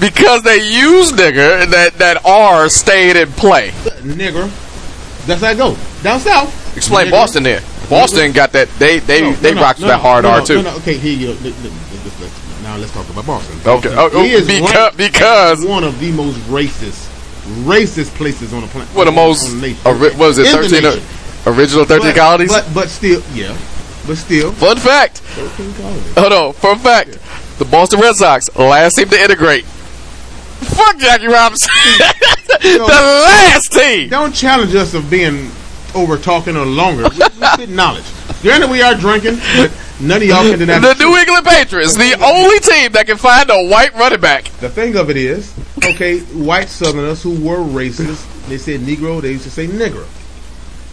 [0.00, 3.70] Because they used nigger, and that, that R stayed in play.
[4.02, 4.50] nigger
[5.26, 6.02] That's how it goes.
[6.02, 6.76] Down south.
[6.76, 7.62] Explain nigga- Boston then.
[7.88, 8.68] Boston got that.
[8.78, 10.58] They they No, they no, rocks no, that hard R too.
[10.66, 11.50] Okay, here you go.
[12.62, 13.56] Now let's talk about Boston.
[13.58, 17.08] Okay, Boston oh, oh, is beca- ranked because- one of the most racist,
[17.64, 18.88] racist places on the planet.
[18.94, 19.50] What the most?
[19.50, 19.86] on the nation.
[19.86, 20.46] Ori- what was it?
[20.46, 21.04] Thirteen uh, nation.
[21.46, 22.48] original thirteen But- colonies.
[22.50, 23.56] But but still, yeah,
[24.06, 25.18] but still, Fun fact.
[25.18, 26.14] thirteen colonies.
[26.14, 26.52] Hold on.
[26.54, 27.18] Fun fact.
[27.58, 29.64] The Boston Red Sox last team to integrate.
[29.64, 31.70] Fuck Jackie Robinson.
[32.62, 34.08] the last team.
[34.08, 35.50] Don't challenge us of being
[35.94, 37.08] over talking or longer.
[37.08, 38.04] We, we knowledge.
[38.42, 42.14] Granted, we are drinking, but none of y'all can deny The New England Patriots, the
[42.22, 44.44] only team that can find a white running back.
[44.60, 45.54] The thing of it is,
[45.84, 50.06] okay, white Southerners who were racist, they said Negro, they used to say nigger.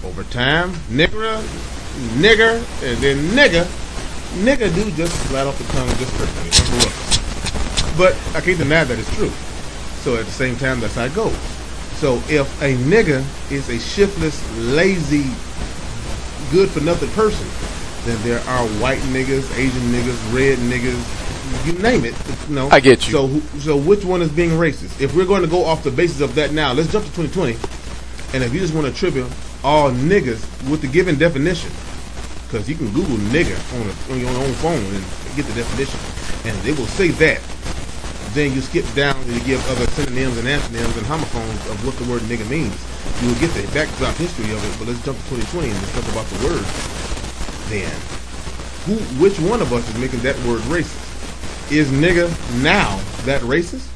[0.05, 1.41] Over time, nigger,
[2.17, 3.65] nigger, and then nigger,
[4.43, 7.11] nigger do just flat off the tongue, just perfectly.
[7.97, 9.31] But I can't deny that it's true.
[10.01, 11.35] So at the same time, that's how it goes.
[12.01, 15.29] So if a nigga is a shiftless, lazy,
[16.51, 17.47] good for nothing person,
[18.05, 20.97] then there are white niggas, Asian niggas, red niggas,
[21.63, 22.15] you name it.
[22.49, 22.69] You know.
[22.69, 23.13] I get you.
[23.13, 24.99] So so which one is being racist?
[24.99, 27.53] If we're going to go off the basis of that now, let's jump to 2020.
[28.33, 29.31] And if you just want to attribute
[29.63, 31.69] all niggas with the given definition,
[32.47, 35.99] because you can Google nigger on, a, on your own phone and get the definition,
[36.49, 37.39] and they will say that.
[38.33, 41.95] Then you skip down and you give other synonyms and antonyms and homophones of what
[41.97, 42.73] the word nigga means.
[43.21, 45.91] You will get the backdrop history of it, but let's jump to 2020 and let's
[45.93, 46.63] talk about the word.
[47.67, 47.91] Then,
[48.87, 51.09] who, which one of us is making that word racist?
[51.71, 52.27] Is nigga
[52.63, 53.87] now that racist?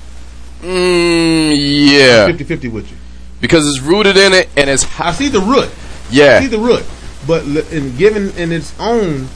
[0.61, 2.97] Mm, yeah, 50-50 with you.
[3.41, 5.69] because it's rooted in it and it's I see the root.
[6.09, 6.37] yeah.
[6.37, 6.83] I see the root.
[7.27, 9.27] But in given in its own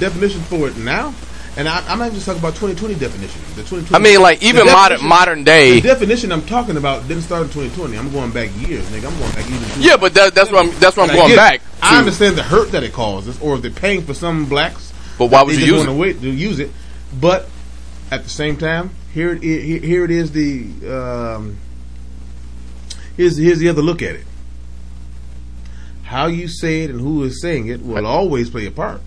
[0.00, 1.14] definition for it now,
[1.58, 3.40] and I, I'm not just talking about 2020 definition.
[3.56, 3.92] The 2020.
[3.92, 5.80] I mean, like even modern modern day.
[5.80, 7.98] The definition I'm talking about didn't start in 2020.
[7.98, 9.10] I'm going back years, nigga.
[9.10, 9.82] I'm going back even.
[9.82, 11.60] Yeah, but that, that's what I'm that's what I'm I going back.
[11.82, 14.94] I understand the hurt that it causes, or if they're paying for some blacks.
[15.18, 15.90] But why would you use it?
[15.90, 16.70] Wait to use it,
[17.20, 17.48] but
[18.12, 20.30] at the same time, here it is, here it is.
[20.30, 21.58] The um,
[23.16, 24.26] here's here's the other look at it.
[26.04, 29.02] How you say it and who is saying it will always play a part.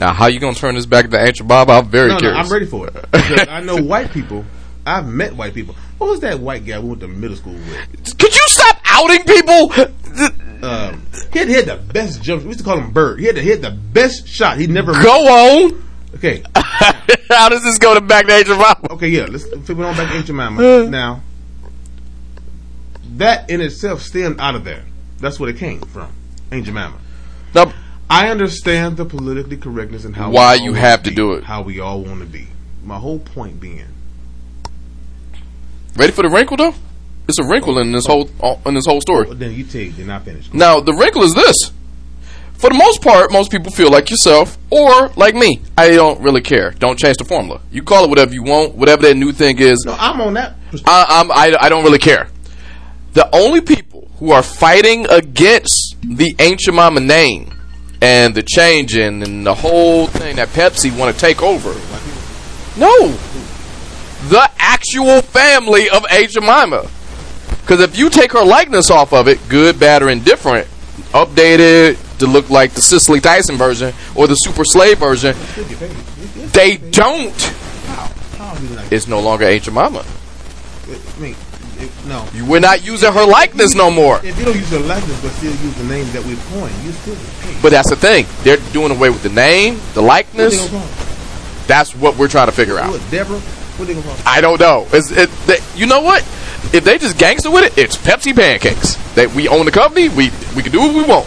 [0.00, 1.68] Now, how you gonna turn this back to ancient Bob?
[1.68, 2.46] I'm very No, no, curious.
[2.46, 2.94] I'm ready for it.
[3.12, 4.46] Because I know white people.
[4.86, 5.74] I've met white people.
[5.98, 8.18] What was that white guy we went to middle school with?
[8.18, 9.72] Could you stop outing people?
[10.62, 12.42] Um, he, had, he had the best jump.
[12.42, 13.20] We used to call him Bird.
[13.20, 14.58] He had the, he had the best shot.
[14.58, 14.92] He never.
[14.92, 15.82] Go on.
[16.14, 16.42] Okay.
[16.54, 18.86] how does this go to back to ancient Bob?
[18.92, 20.88] Okay, yeah, let's flip it on back to Aunt Jemima.
[20.88, 21.22] now,
[23.16, 24.84] that in itself stemmed out of there.
[25.18, 26.10] That's where it came from.
[26.50, 26.98] Aunt Jemima.
[27.54, 27.72] Now,
[28.10, 31.44] I understand the politically correctness and how Why we you have to be, do it.
[31.44, 32.48] How we all want to be.
[32.82, 33.86] My whole point being,
[35.96, 36.74] ready for the wrinkle though?
[37.28, 38.28] It's a wrinkle in this whole
[38.66, 39.26] in this whole story.
[39.28, 40.52] well, then you take, then I finish.
[40.52, 41.54] Now, the wrinkle is this.
[42.54, 45.62] For the most part, most people feel like yourself or like me.
[45.78, 46.72] I don't really care.
[46.72, 47.60] Don't change the formula.
[47.70, 49.84] You call it whatever you want, whatever that new thing is.
[49.86, 50.56] No, I'm on that.
[50.84, 52.28] I, I'm, I, I don't really care.
[53.12, 57.50] The only people who are fighting against the Aunt Jemima name
[58.00, 61.70] and the changing and the whole thing that Pepsi want to take over.
[62.78, 63.08] No.
[64.28, 66.88] The actual family of Aunt Jemima.
[67.60, 70.66] Because if you take her likeness off of it, good, bad, or indifferent,
[71.12, 75.36] updated to look like the Cicely Tyson version or the Super Slave version,
[76.52, 77.54] they don't.
[78.90, 80.04] It's no longer Aunt Jemima.
[80.88, 81.36] I mean,
[81.82, 82.26] it, no.
[82.34, 84.20] You- We're not using her likeness no more.
[84.24, 86.92] If you don't use the likeness but still use the name that we coined, you
[86.92, 87.62] still get paid.
[87.62, 88.26] But that's the thing.
[88.42, 90.56] They're doing away with the name, the likeness.
[90.58, 91.06] gonna call it?
[91.66, 92.90] That's what we're trying to figure out.
[92.90, 93.38] What, Deborah?
[93.38, 94.14] What they gonna?
[94.26, 94.86] I don't know.
[94.92, 96.22] It's, it, they, you know what?
[96.74, 98.96] If they just gangster with it, it's Pepsi Pancakes.
[99.14, 101.26] That we own the company, we we can do what we want.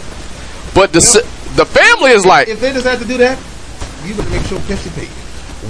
[0.74, 1.14] But the s
[1.56, 3.38] the family is like, If they decide to do that,
[4.04, 5.10] you better make sure Pepsi pays.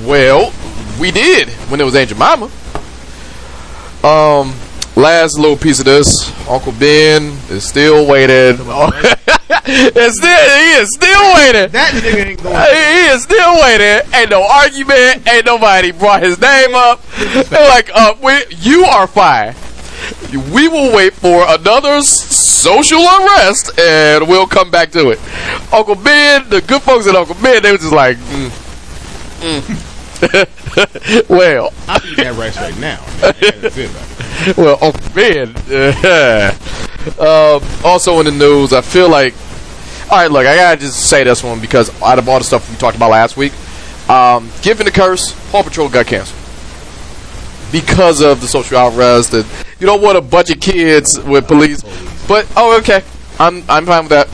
[0.07, 0.53] well,
[1.01, 2.51] we did when it was Aunt Jemima.
[4.05, 4.53] Um,
[4.97, 8.57] last little piece of this, Uncle Ben is still waiting.
[9.67, 11.73] it's still he is still waiting.
[11.73, 12.55] That nigga ain't going.
[12.55, 14.13] He is still waiting.
[14.15, 15.27] Ain't no argument.
[15.29, 17.03] Ain't nobody brought his name up.
[17.49, 19.55] They're like, uh, we, you are fine.
[20.53, 25.21] We will wait for another social unrest, and we'll come back to it.
[25.73, 28.51] Uncle Ben, the good folks at Uncle Ben, they were just like, mm,
[29.41, 29.91] mm.
[31.29, 34.11] well, I eat that rice right now.
[34.47, 35.55] That's oh man.
[37.19, 39.35] well, um, also in the news, I feel like.
[40.11, 42.69] All right, look, I gotta just say this one because out of all the stuff
[42.71, 43.53] we talked about last week,
[44.09, 46.41] um, given the curse, Paw Patrol got canceled
[47.73, 49.47] because of the social unrest and
[49.81, 51.83] you don't want a bunch of kids with police.
[52.29, 53.03] But oh, okay,
[53.39, 54.29] I'm I'm fine with that.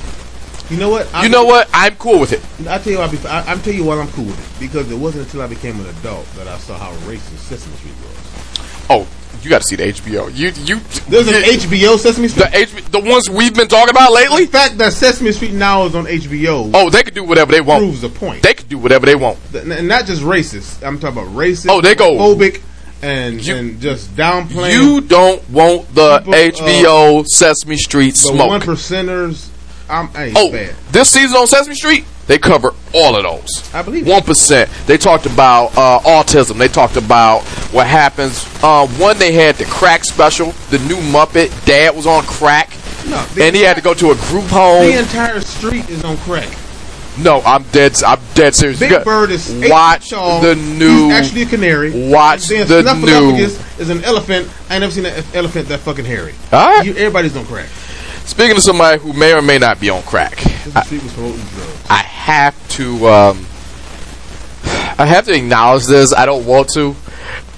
[0.71, 1.13] You know what?
[1.15, 1.69] I You know what?
[1.73, 2.69] I'm cool with it.
[2.69, 4.91] I tell you, I'll be, I, I'm tell you why I'm cool with it because
[4.91, 8.87] it wasn't until I became an adult that I saw how racist Sesame Street was.
[8.89, 9.09] Oh,
[9.43, 10.35] you got to see the HBO.
[10.35, 12.45] You you There's an HBO Sesame Street.
[12.51, 12.59] the.
[12.59, 14.45] HB, the ones we've been talking about lately.
[14.45, 17.61] The fact that Sesame Street now is on HBO Oh, they could do whatever they
[17.61, 17.83] want.
[17.83, 18.43] proves the point.
[18.43, 19.39] They could do whatever they want.
[19.55, 20.87] And not just racist.
[20.87, 21.67] I'm talking about racist.
[21.71, 22.61] Oh, they go- phobic
[23.03, 24.73] and You- and just downplaying.
[24.73, 28.49] You don't want the People, uh, HBO Sesame Street the smoke.
[28.49, 29.47] one percenters.
[29.89, 30.75] I'm hey, Oh, bad.
[30.93, 33.75] this season on Sesame Street, they cover all of those.
[33.75, 34.07] I believe.
[34.07, 34.71] One percent.
[34.87, 36.59] They talked about uh, autism.
[36.59, 38.47] They talked about what happens.
[38.63, 40.53] Uh, one, they had the crack special.
[40.71, 41.51] The new Muppet.
[41.67, 42.71] Dad was on crack,
[43.09, 44.85] No, and he had to go to a group home.
[44.87, 46.57] The entire street is on crack.
[47.19, 48.01] no, I'm dead.
[48.05, 48.79] I'm dead serious.
[48.79, 50.41] Big Bird is watch tall.
[50.41, 51.07] the new.
[51.09, 52.11] He's actually a canary.
[52.11, 52.65] watch the
[53.05, 54.49] new- is an elephant.
[54.69, 56.35] I ain't never seen an elephant that fucking hairy.
[56.53, 56.87] All right.
[56.87, 57.69] You, everybody's on crack.
[58.31, 60.39] Speaking to somebody who may or may not be on crack,
[60.77, 61.87] I, street was promoting drugs.
[61.91, 63.09] I have to.
[63.09, 63.47] Um,
[64.97, 66.15] I have to acknowledge this.
[66.15, 66.95] I don't want to.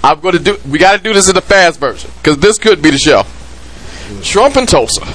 [0.03, 0.57] I'm going to do.
[0.67, 3.21] We got to do this in the fast version because this could be the show.
[4.23, 5.05] Trump and Tulsa.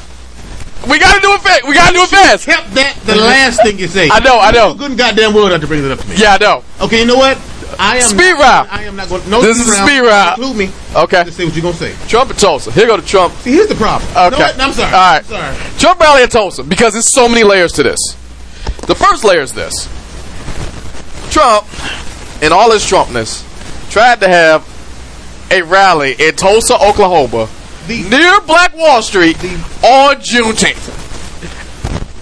[0.88, 1.66] We got to do it fast.
[1.66, 2.46] We got to do it fast.
[2.46, 4.08] Kept that the last thing you say.
[4.12, 4.74] I know, I know.
[4.74, 6.14] Good goddamn well not to bring it up to me.
[6.18, 6.62] Yeah, I know.
[6.80, 7.36] Okay, you know what?
[7.80, 8.68] I am Speed round.
[8.70, 9.28] I am not going.
[9.30, 10.38] No This is speed round.
[10.38, 10.70] Include me.
[10.96, 11.22] Okay.
[11.24, 11.94] Just say what you're gonna say.
[12.08, 12.72] Trump and Tulsa.
[12.72, 13.32] Here go to Trump.
[13.36, 14.10] See, here's the problem.
[14.10, 14.24] Okay.
[14.24, 14.56] You know what?
[14.58, 14.92] No, I'm sorry.
[14.92, 15.18] All right.
[15.18, 15.78] I'm sorry.
[15.78, 17.98] Trump rally in Tulsa because there's so many layers to this.
[18.86, 19.86] The first layer is this:
[21.30, 21.66] Trump,
[22.42, 23.44] in all his Trumpness,
[23.90, 24.66] tried to have
[25.50, 27.48] a rally in Tulsa, Oklahoma,
[27.86, 29.36] The- near Black Wall Street
[29.84, 30.96] on Juneteenth.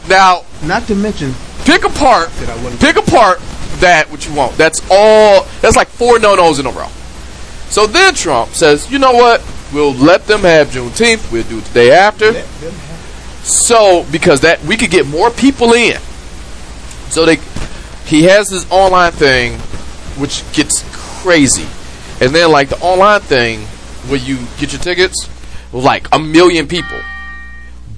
[0.09, 1.35] Now, Not to mention
[1.65, 2.81] pick apart, that I wouldn't.
[2.81, 3.41] pick apart
[3.81, 4.57] that what you want.
[4.57, 5.47] That's all.
[5.61, 6.89] That's like four no nos in a row.
[7.69, 9.45] So then Trump says, you know what?
[9.73, 11.31] We'll let them have Juneteenth.
[11.33, 12.33] We'll do it the day after.
[13.43, 16.01] So because that we could get more people in.
[17.09, 17.37] So they
[18.07, 19.59] he has this online thing
[20.19, 21.67] which gets crazy.
[22.21, 23.61] And then like the online thing
[24.09, 25.29] where you get your tickets
[25.73, 27.01] like a million people.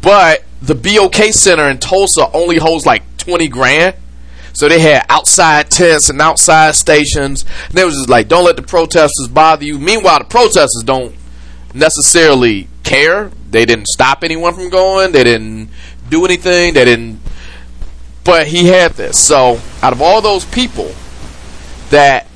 [0.01, 3.97] But the BOK Center in Tulsa only holds like 20 grand.
[4.59, 7.45] So they had outside tents and outside stations.
[7.67, 9.79] And they was just like, don't let the protesters bother you.
[9.79, 11.15] Meanwhile, the protesters don't
[11.75, 13.31] necessarily care.
[13.53, 15.13] They didn't stop anyone from going.
[15.13, 15.71] They didn't
[16.11, 16.75] do anything.
[16.75, 17.21] They didn't.
[18.25, 19.17] But he had this.
[19.17, 20.93] So out of all those people,
[21.91, 22.27] that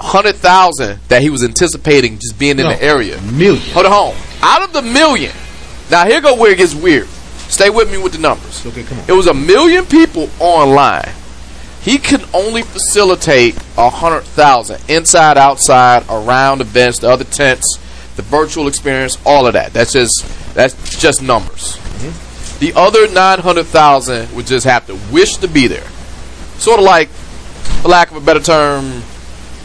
[0.00, 3.20] hundred thousand that he was anticipating just being in the area.
[3.22, 3.68] Million.
[3.72, 4.14] Hold on.
[4.40, 5.32] Out of the million.
[5.90, 7.08] Now here go where it gets weird.
[7.48, 8.64] Stay with me with the numbers.
[8.66, 9.04] Okay, come on.
[9.08, 11.08] It was a million people online.
[11.80, 17.78] He could only facilitate a hundred thousand inside, outside, around events, the other tents,
[18.16, 19.72] the virtual experience, all of that.
[19.72, 21.76] That's just that's just numbers.
[21.76, 22.58] Mm-hmm.
[22.58, 25.86] The other nine hundred thousand would just have to wish to be there.
[26.58, 28.84] Sort of like, for lack of a better term,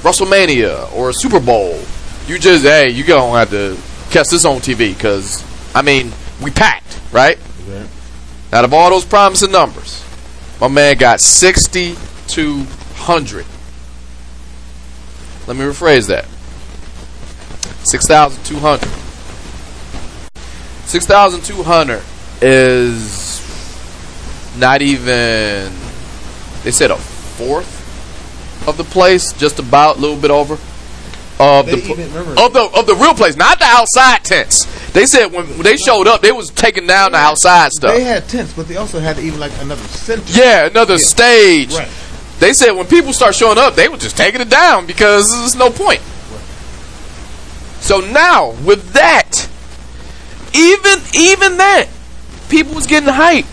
[0.03, 1.81] WrestleMania or a Super Bowl.
[2.27, 3.77] You just hey, you gonna have to
[4.11, 5.43] catch this on TV because
[5.75, 6.11] I mean
[6.41, 7.37] we packed right.
[8.53, 10.05] Out of all those promising numbers,
[10.61, 13.45] my man got 6,200.
[15.47, 16.25] Let me rephrase that
[17.87, 18.87] 6,200.
[20.85, 22.03] 6,200
[22.43, 23.41] is
[24.59, 25.73] not even,
[26.63, 30.59] they said a fourth of the place, just about a little bit over.
[31.39, 34.23] Of They the, pl- even- remember- of the of the real place, not the outside
[34.23, 34.65] tents.
[34.91, 37.95] They said when, they showed up, they was taking down the outside stuff.
[37.95, 40.23] They had tents, but they also had even like another center.
[40.27, 41.73] Yeah, another stage.
[41.73, 41.89] Right.
[42.39, 45.55] They said when people start showing up, they were just taking it down because there's
[45.55, 46.01] no point.
[47.79, 49.49] So now with that,
[50.53, 51.87] even even that,
[52.49, 53.47] people was getting hyped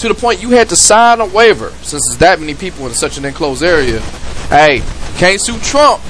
[0.00, 2.92] to the point you had to sign a waiver since there's that many people in
[2.92, 4.00] such an enclosed area.
[4.48, 4.82] Hey,
[5.16, 6.02] can't sue Trump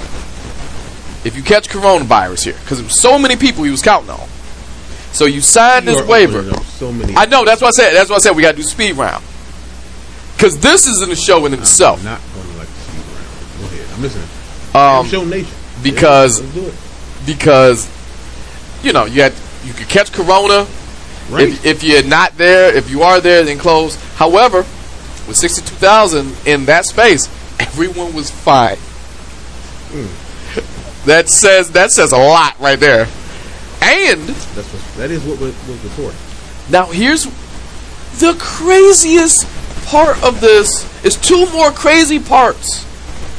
[1.24, 4.28] if you catch coronavirus here because so many people he was counting on.
[5.12, 6.42] So you signed You this waiver.
[6.62, 7.14] So many.
[7.16, 7.44] I know.
[7.44, 7.94] That's what I said.
[7.94, 8.36] That's what I said.
[8.36, 9.24] We got to do speed round
[10.36, 11.98] because this isn't a show in itself.
[11.98, 13.60] I'm not going to like you around.
[13.60, 13.94] Go ahead.
[13.94, 14.28] I'm listening.
[14.74, 15.52] Um, Show Nation.
[15.82, 16.74] because Let's do it.
[17.26, 19.32] because you know you had
[19.64, 20.66] you could catch corona
[21.28, 21.48] Right.
[21.48, 22.74] if, if you're not there.
[22.74, 23.94] If you are there, then close.
[24.14, 24.58] However,
[25.28, 27.26] with sixty two thousand in that space,
[27.60, 28.78] everyone was fine.
[31.10, 33.08] That says that says a lot right there.
[33.82, 36.70] And That's what, that is what was, was.
[36.70, 37.24] Now here's
[38.20, 39.44] the craziest
[39.86, 42.86] part of this is two more crazy parts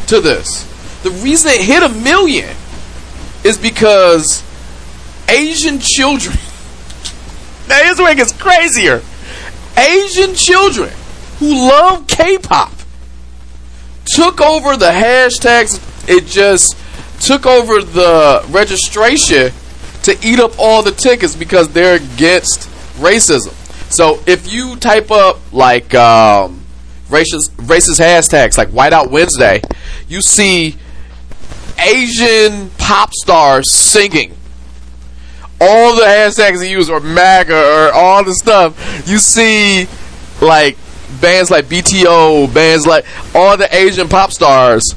[0.08, 0.66] to this.
[1.04, 2.54] The reason it hit a million
[3.46, 4.44] is because
[5.30, 6.36] Asian children.
[7.70, 9.02] Now here's where it gets crazier.
[9.78, 10.92] Asian children
[11.40, 12.74] who love K-pop
[14.04, 15.80] took over the hashtags.
[16.10, 16.76] It just
[17.22, 19.52] took over the registration
[20.04, 22.68] to eat up all the tickets because they're against
[22.98, 23.54] racism.
[23.92, 26.64] So if you type up like um,
[27.10, 29.62] racist racist hashtags like Whiteout Wednesday,
[30.08, 30.78] you see
[31.78, 34.36] Asian pop stars singing.
[35.60, 38.76] All the hashtags they use are MAGA or all the stuff.
[39.08, 39.88] You see
[40.42, 40.76] like
[41.20, 43.06] bands like BTO, bands like
[43.36, 44.96] all the Asian pop stars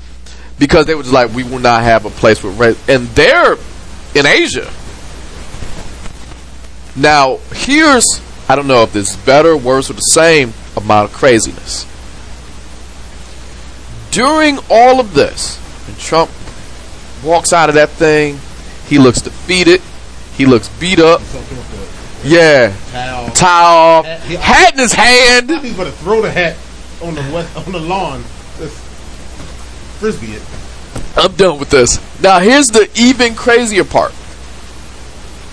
[0.58, 3.56] because they were just like we will not have a place with race and they're
[4.14, 4.70] in Asia.
[6.96, 8.06] Now, here's
[8.48, 11.86] I don't know if this is better, worse, or the same amount of craziness.
[14.10, 16.30] During all of this, and Trump
[17.24, 18.38] walks out of that thing,
[18.86, 19.80] he looks defeated.
[20.36, 21.20] He looks beat up.
[22.22, 22.74] Yeah.
[22.92, 23.30] Towel.
[23.30, 24.02] Towel.
[24.02, 25.50] Hat- Hat in his hand.
[25.50, 26.56] He's gonna throw the hat
[27.02, 28.22] on the west, on the lawn.
[30.04, 30.42] Frisbee it.
[31.16, 31.98] I'm done with this.
[32.20, 34.12] Now, here's the even crazier part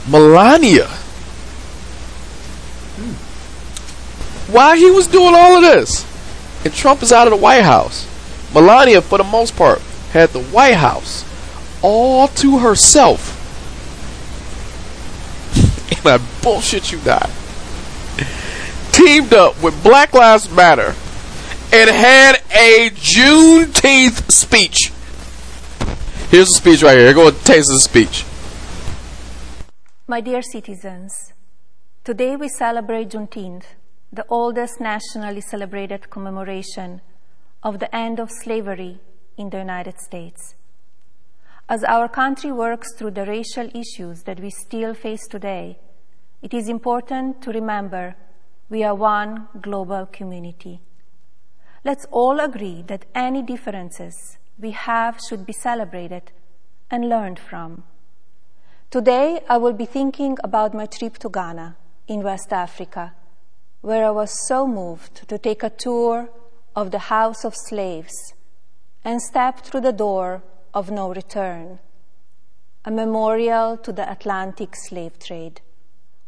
[0.09, 0.87] Melania.
[2.97, 3.13] Hmm.
[4.51, 6.05] While he was doing all of this,
[6.65, 8.05] and Trump is out of the White House,
[8.53, 9.79] Melania, for the most part,
[10.11, 11.23] had the White House
[11.81, 13.37] all to herself.
[15.97, 17.29] and I bullshit you not.
[18.91, 20.93] Teamed up with Black Lives Matter
[21.73, 24.91] and had a Juneteenth speech.
[26.29, 27.05] Here's the speech right here.
[27.05, 28.25] Here go taste the speech.
[30.05, 31.33] My dear citizens,
[32.03, 33.63] today we celebrate Juneteenth,
[34.11, 36.99] the oldest nationally celebrated commemoration
[37.63, 38.99] of the end of slavery
[39.37, 40.55] in the United States.
[41.69, 45.79] As our country works through the racial issues that we still face today,
[46.41, 48.15] it is important to remember
[48.69, 50.81] we are one global community.
[51.83, 56.31] Let's all agree that any differences we have should be celebrated
[56.91, 57.83] and learned from.
[58.91, 61.77] Today, I will be thinking about my trip to Ghana
[62.07, 63.13] in West Africa,
[63.81, 66.29] where I was so moved to take a tour
[66.75, 68.35] of the House of Slaves
[69.03, 70.43] and step through the door
[70.75, 71.79] of no return,
[72.85, 75.61] a memorial to the Atlantic slave trade.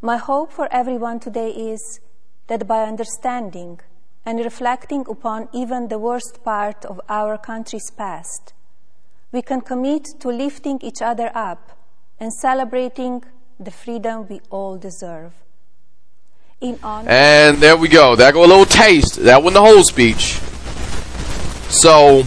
[0.02, 2.00] My hope for everyone today is
[2.48, 3.82] that by understanding
[4.26, 8.54] and reflecting upon even the worst part of our country's past,
[9.32, 11.78] we can commit to lifting each other up
[12.20, 13.24] and celebrating
[13.60, 15.34] the freedom we all deserve.
[16.62, 18.16] In honor And there we go.
[18.16, 19.16] That go a little taste.
[19.18, 20.40] That wasn't the whole speech.
[21.70, 22.24] So,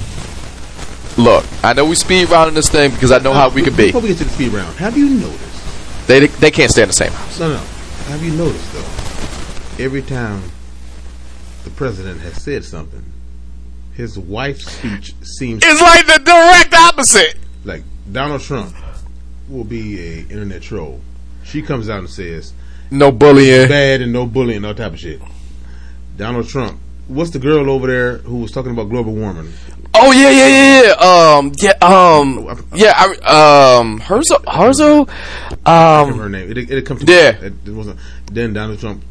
[1.16, 3.86] look, I know we speed rounding this thing because I know how we can be.
[3.86, 6.06] Before we get to the speed round, have you noticed?
[6.06, 7.40] They they can't stay in the same house.
[7.40, 7.58] No, no.
[8.08, 9.84] Have you noticed though?
[9.84, 10.48] Every time the
[11.76, 13.04] president has said something,
[13.94, 17.36] his wife's speech seems It's like the direct opposite.
[17.64, 18.74] like Donald Trump
[19.48, 21.00] will be a internet troll.
[21.44, 22.52] She comes out and says
[22.90, 23.68] No bullying.
[23.68, 25.20] bad and no bullying, all type of shit.
[26.16, 26.80] Donald Trump.
[27.08, 29.52] What's the girl over there who was talking about global warming?
[29.94, 31.36] Oh yeah, yeah, yeah, yeah.
[31.38, 32.92] Um, yeah, um, yeah.
[32.96, 35.08] I, um, Herzo, Herzo,
[35.66, 36.50] um, her name.
[36.50, 37.30] It, it, come to Yeah.
[37.46, 38.00] It, it wasn't.
[38.30, 39.04] Then Donald Trump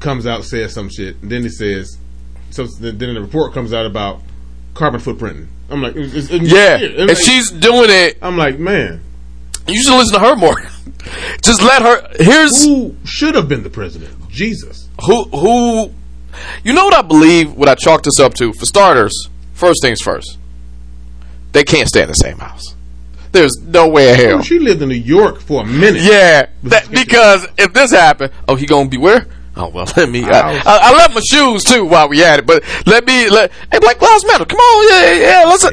[0.00, 1.16] comes out says some shit.
[1.22, 1.98] And then he says,
[2.50, 4.20] so then the report comes out about
[4.74, 5.46] carbon footprinting.
[5.70, 6.76] I'm like, it's, it's, it's- yeah.
[7.00, 8.18] And like- she's doing it.
[8.22, 9.00] I'm like, man,
[9.66, 10.60] You should listen to her more.
[11.42, 12.08] Just let her.
[12.22, 14.12] Here's who should have been the president?
[14.30, 14.88] Jesus.
[15.06, 15.90] who who
[16.64, 20.00] you know what I believe what I chalk this up to for starters first things
[20.02, 20.36] first
[21.52, 22.74] they can't stay in the same house
[23.32, 26.02] there's no way in hell She lived in New York for a minute.
[26.02, 29.26] yeah that, because if this happened oh he gonna be where
[29.56, 32.46] oh well let me I, I, I left my shoes too while we had it
[32.46, 35.64] but let me let hey Black Lives Matter come on yeah yeah, yeah let's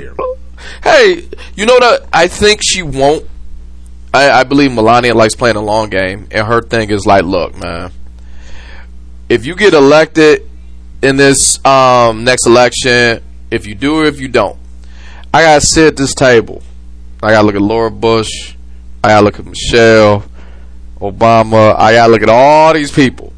[0.83, 3.27] hey you know that I, I think she won't
[4.13, 7.55] I, I believe Melania likes playing a long game and her thing is like look
[7.57, 7.91] man
[9.29, 10.47] if you get elected
[11.01, 13.21] in this um, next election,
[13.51, 14.57] if you do or if you don't,
[15.33, 16.61] I gotta sit at this table.
[17.21, 18.55] I gotta look at Laura Bush.
[19.03, 20.23] I gotta look at Michelle
[20.99, 21.75] Obama.
[21.77, 23.32] I gotta look at all these people.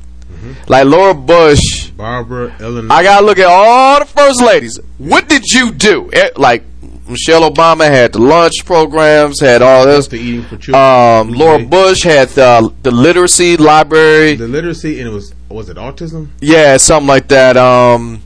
[0.68, 2.90] Like Laura Bush, Barbara Ellen.
[2.92, 4.80] I gotta look at all the first ladies.
[4.98, 6.10] What did you do?
[6.12, 6.64] Eh, Like
[7.08, 10.08] Michelle Obama had the lunch programs, had all this.
[10.08, 10.76] the eating for children.
[10.84, 11.60] Um, Laura.
[11.64, 14.36] Bush had the, the literacy library.
[14.36, 16.30] the literacy, and it was was it autism?
[16.42, 17.58] Yeah, something like that.
[17.58, 18.24] Um,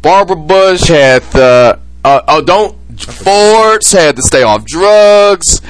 [0.00, 5.60] Barbara Bush had the uh, oh don't Ford's had to stay off drugs.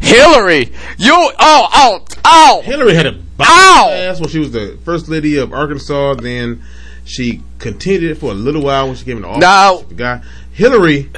[0.00, 3.86] Hillary, you oh oh oh Hillary had a Ow!
[3.90, 6.14] That's when she was the first lady of Arkansas.
[6.14, 6.62] Then
[7.04, 9.40] she continued it for a little while when she came into office.
[9.40, 10.22] Now- guy
[10.52, 11.10] Hillary.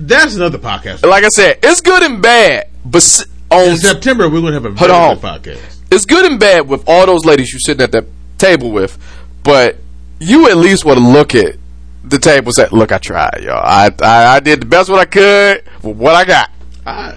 [0.00, 1.04] That's another podcast.
[1.06, 4.64] Like I said, it's good and bad, but on In September, we're going to have
[4.66, 5.16] a Hold very on.
[5.18, 5.80] podcast.
[5.90, 8.06] it's good and bad with all those ladies you sitting at the
[8.38, 8.98] table with,
[9.42, 9.76] but
[10.20, 11.56] you at least want to look at
[12.04, 13.62] the table say, "Look, I tried, y'all.
[13.64, 16.50] I, I I did the best what I could with what I got."
[16.86, 17.14] I,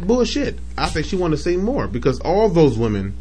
[0.00, 0.58] bullshit.
[0.78, 3.14] I think she wanted to say more because all those women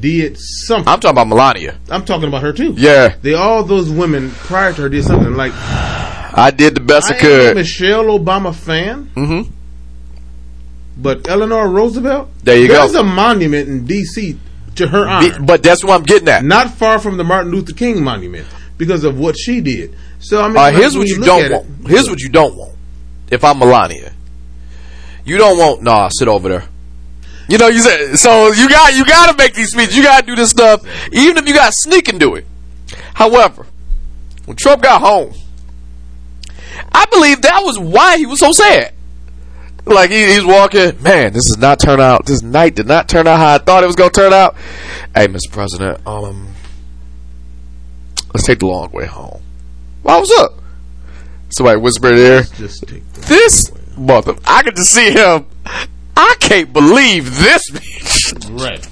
[0.00, 0.88] did something.
[0.88, 1.78] I'm talking about Melania.
[1.90, 2.74] I'm talking about her too.
[2.76, 7.12] Yeah, They all those women prior to her did something like I did the best
[7.12, 7.56] I, I could.
[7.56, 9.10] Michelle Obama fan.
[9.14, 9.50] Mm-hmm.
[10.98, 12.74] But Eleanor Roosevelt, There you go.
[12.74, 14.38] There's a monument in D.C.
[14.76, 16.42] to her honor, But that's what I'm getting at.
[16.44, 18.46] not far from the Martin Luther King monument
[18.78, 19.94] because of what she did.
[20.28, 21.66] So I mean, like, here's what you don't want.
[21.84, 22.72] it- Here's what you don't want.
[23.30, 24.12] If I'm Melania,
[25.24, 25.82] you don't want.
[25.82, 26.64] Nah, sit over there.
[27.48, 28.50] You know, you said so.
[28.52, 29.96] You got you got to make these speeches.
[29.96, 32.44] You got to do this stuff, even if you got to sneak and do it.
[33.14, 33.66] However,
[34.46, 35.32] when Trump got home,
[36.92, 38.94] I believe that was why he was so sad.
[39.84, 41.32] Like he, he's walking, man.
[41.32, 42.26] This is not turn out.
[42.26, 44.56] This night did not turn out how I thought it was going to turn out.
[45.14, 45.52] Hey, Mr.
[45.52, 46.48] President, um,
[48.34, 49.40] let's take the long way home.
[50.06, 50.52] Why was up?
[51.50, 52.42] Somebody whispered there.
[52.42, 52.84] Just
[53.26, 55.46] This mother, I can just see him.
[56.16, 58.60] I can't believe this bitch.
[58.60, 58.88] right.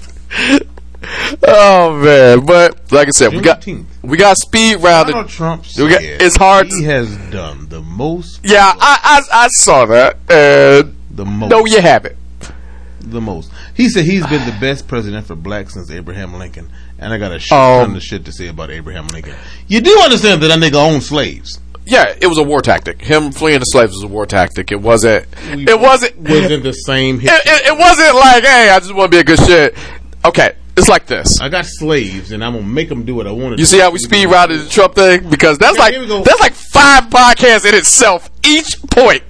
[1.47, 3.85] Oh man, but like I said, we got Juneteenth.
[4.01, 5.13] we got speed rounded.
[5.13, 8.41] Donald Trump We got- it's hard He has done the most.
[8.43, 11.49] Yeah, I, I I saw that, and The most.
[11.51, 12.15] no, you haven't.
[12.99, 13.51] the most.
[13.73, 16.69] He said he's been the best president for blacks since Abraham Lincoln.
[16.97, 19.35] And I got a shit Um, ton of shit to say about Abraham Lincoln.
[19.67, 21.59] You do understand that that nigga owned slaves.
[21.85, 23.01] Yeah, it was a war tactic.
[23.01, 24.71] Him fleeing the slaves was a war tactic.
[24.71, 25.27] It wasn't.
[25.53, 26.17] We- It wasn't.
[26.17, 27.19] Wasn't the same.
[27.23, 29.77] It, it, it wasn't like, hey, I just want to be a good shit.
[30.23, 31.39] Okay, it's like this.
[31.39, 33.59] I got slaves, and I'm gonna make them do what I want to.
[33.61, 35.29] You see how we speed rounded the Trump thing?
[35.29, 36.23] Because that's Okay, like here we go.
[36.23, 38.31] that's like five podcasts in itself.
[38.43, 39.21] Each point,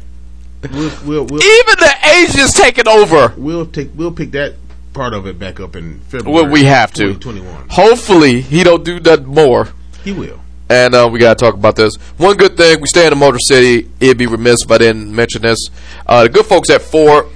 [0.71, 3.33] We'll, we'll, we'll, even the Asians taking over.
[3.37, 3.89] we'll take.
[3.95, 4.55] We'll pick that
[4.95, 6.43] part of it back up in February.
[6.43, 7.13] Well, we have to.
[7.15, 7.67] Twenty one.
[7.69, 9.67] Hopefully, he don't do that more.
[10.03, 10.39] He will.
[10.67, 11.95] And uh, we got to talk about this.
[12.17, 13.87] One good thing, we stay in the Motor City.
[13.99, 15.59] It'd be remiss if I didn't mention this.
[16.07, 17.27] Uh, the good folks at Ford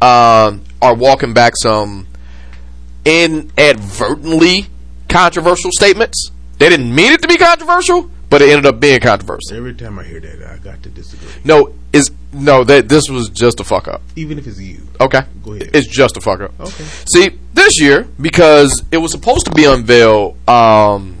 [0.00, 2.08] um, are walking back some
[3.04, 4.66] inadvertently
[5.08, 6.32] controversial statements.
[6.58, 9.54] They didn't mean it to be controversial, but it ended up being controversial.
[9.54, 11.28] Every time I hear that, I got to disagree.
[11.44, 14.00] No, is no that this was just a fuck up.
[14.16, 14.80] Even if it's you.
[14.98, 15.68] Okay, Go ahead.
[15.74, 16.58] it's just a fuck up.
[16.58, 16.84] Okay.
[17.12, 21.18] See, this year because it was supposed to be unveiled um,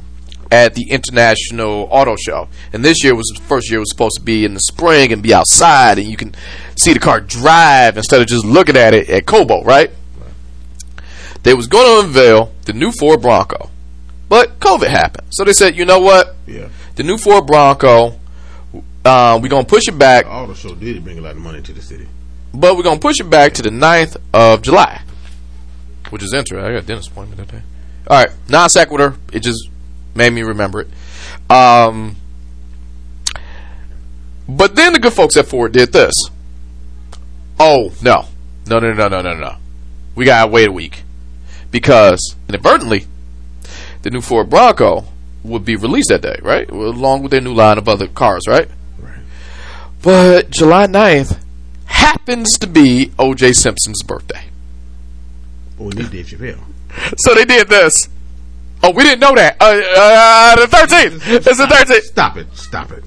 [0.50, 4.16] at the International Auto Show, and this year was the first year it was supposed
[4.16, 6.34] to be in the spring and be outside, and you can
[6.80, 9.90] see the car drive instead of just looking at it at Cobo, right?
[11.42, 13.68] They was going to unveil the new Ford Bronco,
[14.30, 16.36] but COVID happened, so they said, you know what?
[16.46, 16.68] Yeah.
[16.94, 18.18] The new Ford Bronco,
[19.04, 21.62] uh, we're gonna push it back The auto show did bring a lot of money
[21.62, 22.06] to the city.
[22.54, 25.00] but we're gonna push it back to the 9th of July,
[26.10, 26.58] which is interesting.
[26.58, 27.62] I got a dentist appointment that day.
[28.08, 29.16] All right, non sequitur.
[29.32, 29.68] It just
[30.14, 30.88] made me remember it.
[31.50, 32.16] Um,
[34.48, 36.14] but then the good folks at Ford did this.
[37.58, 38.26] Oh no,
[38.66, 39.56] no, no, no, no, no, no.
[40.14, 41.04] We gotta wait a week
[41.70, 43.06] because inadvertently,
[44.02, 45.06] the new Ford Bronco
[45.44, 46.68] would be released that day, right?
[46.70, 48.68] Along with their new line of other cars, right?
[48.98, 49.18] Right.
[50.02, 51.38] But July 9th
[51.86, 53.52] happens to be O.J.
[53.52, 54.44] Simpson's birthday.
[55.76, 56.60] But we need Dave Chappelle.
[57.18, 58.08] So they did this.
[58.82, 59.56] Oh, we didn't know that.
[59.60, 59.64] Uh,
[59.96, 61.22] uh, the 13th.
[61.26, 62.02] It's the 13th.
[62.02, 62.46] Stop it.
[62.54, 63.04] Stop it.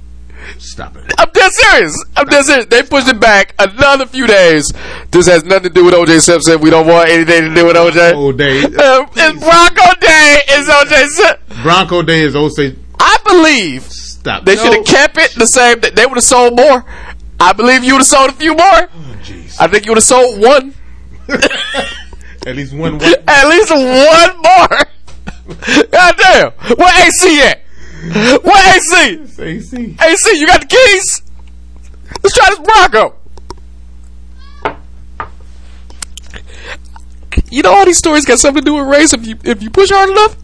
[0.59, 1.13] Stop it.
[1.17, 2.03] I'm dead serious.
[2.15, 2.65] I'm dead serious.
[2.67, 4.71] They pushed it back another few days.
[5.11, 6.19] This has nothing to do with O.J.
[6.19, 6.59] Simpson.
[6.61, 8.11] We don't want anything to do with O.J.
[8.13, 8.63] Bronco Day.
[8.63, 10.41] Um, it's Bronco Day.
[10.47, 11.07] It's O.J.
[11.07, 11.61] Simpson.
[11.63, 12.77] Bronco Day is Osage.
[12.99, 14.45] I believe Stop.
[14.45, 14.63] they No.
[14.63, 15.79] should have kept it the same.
[15.79, 16.85] They would have sold more.
[17.39, 18.63] I believe you would have sold a few more.
[18.65, 19.15] Oh.
[19.59, 20.73] I think you would have sold one.
[22.47, 22.97] At least one.
[22.99, 24.79] one At least one more.
[25.91, 26.51] God damn.
[26.77, 27.61] Where AC at?
[28.13, 29.19] Where AC?
[29.39, 29.95] AC.
[30.01, 31.21] AC, you got the keys?
[32.23, 33.15] Let's try this Bronco.
[37.51, 39.69] You know all these stories got something to do with race if you if you
[39.69, 40.35] push hard enough?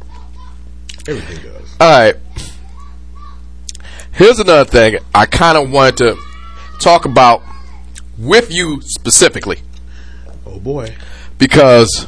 [1.07, 1.75] Everything does.
[1.81, 2.15] Alright.
[4.13, 6.17] Here's another thing I kind of wanted to
[6.79, 7.41] talk about
[8.17, 9.59] with you specifically
[10.45, 10.93] Oh boy.
[11.37, 12.07] because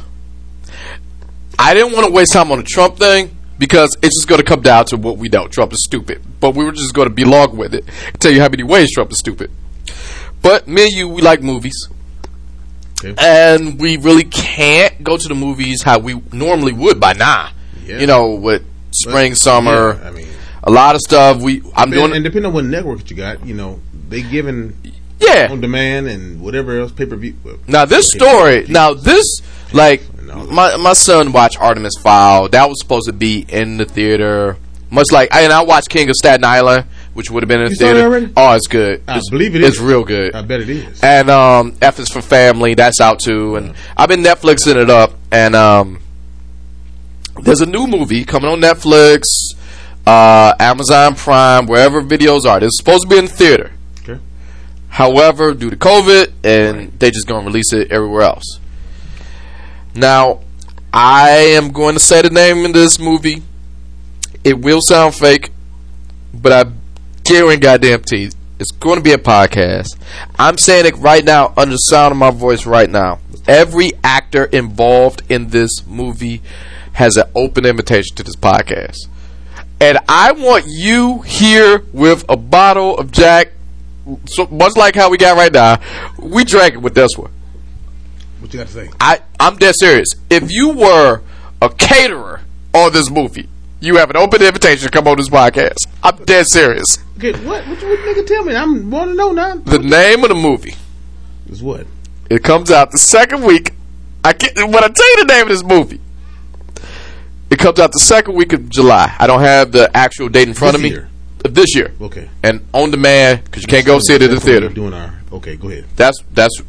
[1.58, 4.44] I didn't want to waste time on the Trump thing because it's just going to
[4.44, 5.48] come down to what we know.
[5.48, 6.22] Trump is stupid.
[6.40, 7.84] But we were just going to belong with it
[8.20, 9.50] tell you how many ways Trump is stupid.
[10.42, 11.88] But me and you, we like movies.
[13.04, 13.14] Okay.
[13.18, 17.50] and we really can't go to the movies how we normally would by now.
[17.84, 17.98] Yeah.
[17.98, 20.28] You know, with spring, summer, Yeah, I mean,
[20.62, 21.42] a lot of stuff.
[21.42, 24.76] We I'm and, doing and depending on what network you got, you know, they giving
[25.20, 25.48] yeah.
[25.50, 27.36] on demand and whatever else pay per view.
[27.66, 29.40] Now this story, now this
[29.72, 30.02] like.
[30.50, 32.48] My my son watched Artemis Fowl.
[32.48, 34.56] That was supposed to be in the theater,
[34.90, 37.70] much like and I watched King of Staten Island, which would have been in the
[37.72, 38.20] You theater.
[38.20, 38.32] that?
[38.36, 39.02] Oh, it's good.
[39.08, 39.82] I it's, believe it It's is.
[39.82, 40.34] real good.
[40.34, 41.00] I bet it is.
[41.02, 42.74] And um, F is for Family.
[42.74, 43.56] That's out too.
[43.56, 45.12] And I've been Netflixing it up.
[45.30, 46.00] And um,
[47.42, 49.24] there's a new movie coming on Netflix,
[50.06, 52.62] uh, Amazon Prime, wherever videos are.
[52.62, 53.72] It's supposed to be in the theater.
[54.02, 54.20] Okay.
[54.88, 58.60] However, due to COVID, and they just gonna release it everywhere else.
[59.94, 60.40] Now,
[60.92, 63.42] I am going to say the name of this movie.
[64.42, 65.50] It will sound fake,
[66.32, 66.70] but I
[67.24, 69.96] guarantee goddamn teeth it's going to be a podcast.
[70.38, 73.18] I'm saying it right now under the sound of my voice right now.
[73.46, 76.40] Every actor involved in this movie
[76.94, 79.08] has an open invitation to this podcast.
[79.80, 83.52] And I want you here with a bottle of Jack,
[84.26, 85.80] so much like how we got right now.
[86.18, 87.32] We drank it with this one.
[88.44, 88.90] What you got to say?
[89.00, 90.08] I I'm dead serious.
[90.28, 91.22] If you were
[91.62, 92.42] a caterer
[92.74, 93.48] on this movie,
[93.80, 95.78] you have an open invitation to come on this podcast.
[96.02, 96.98] I'm dead serious.
[97.16, 97.66] Okay, what?
[97.66, 98.54] What you what nigga tell me?
[98.54, 99.54] I'm want to know now.
[99.54, 100.74] The name of the movie.
[101.48, 101.86] Is what?
[102.28, 103.72] It comes out the second week.
[104.22, 106.00] I can't, when I tell you the name of this movie,
[107.50, 109.16] it comes out the second week of July.
[109.18, 110.90] I don't have the actual date in front This of me.
[110.90, 111.08] year.
[111.46, 112.28] This year, Okay.
[112.42, 114.74] and on demand because you can't go see it in the That's what we're theater.
[114.74, 115.56] Doing our okay.
[115.56, 115.86] Go ahead.
[115.96, 116.60] That's that's.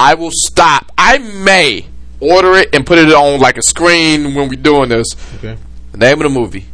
[0.00, 0.90] I will stop.
[0.96, 1.84] I may
[2.20, 5.06] order it and put it on like a screen when we're doing this.
[5.36, 5.58] Okay.
[5.92, 6.64] The name of the movie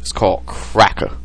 [0.00, 1.16] is called Cracka.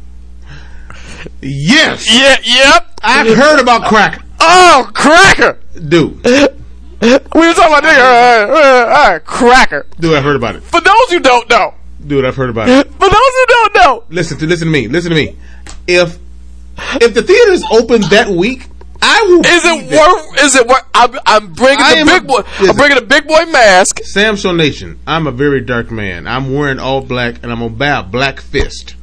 [1.42, 2.94] Yes, Yeah, yep.
[3.04, 4.24] I've heard about Cracka.
[4.40, 5.58] Oh, Cracka.
[5.88, 6.24] dude.
[6.24, 9.86] We were talking about nigga, uh, uh, uh, Cracka.
[10.00, 10.64] Dude, I've heard about it.
[10.64, 11.76] For those who don't know,
[12.06, 12.88] Dude, I've heard about it.
[12.94, 14.88] for those who don't know, Listen to listen to me.
[14.88, 15.38] Listen to me.
[15.88, 16.18] If
[17.02, 18.68] if the theater's open that week,
[19.02, 19.42] I will.
[19.46, 20.44] is it worth?
[20.44, 20.84] Is it worth?
[20.94, 22.42] I'm, I'm bringing I the big a- boy.
[22.70, 24.00] I'm bringing a big boy mask.
[24.04, 26.28] Sam Show Nation, I'm a very dark man.
[26.28, 28.96] I'm wearing all black, and I'm gonna buy a black fist.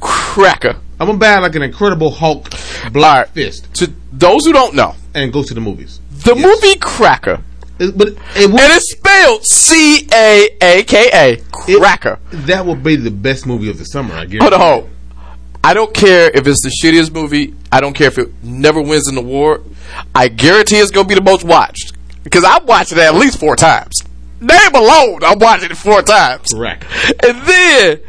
[0.00, 0.78] Cracka.
[1.00, 2.50] I'm gonna buy like an Incredible Hulk
[2.92, 3.28] black Alright.
[3.30, 6.00] fist To those who don't know, and go to the movies.
[6.24, 6.44] the Yes.
[6.44, 7.42] movie Cracka,
[7.78, 8.16] It- but it
[8.50, 11.32] and it's spelled C A A K A.
[11.32, 12.18] it- Cracka.
[12.46, 14.14] that will be the best movie of the summer.
[14.14, 14.40] I guess.
[14.40, 14.90] Hold on.
[15.64, 17.54] I don't care if it's the shittiest movie.
[17.70, 19.64] I don't care if it never wins an award.
[20.14, 21.92] I guarantee it's gonna be the most watched
[22.24, 24.02] because I'm watching it at least four times.
[24.40, 26.52] Name alone, I'm watching it four times.
[26.52, 26.84] Correct.
[27.24, 28.00] And then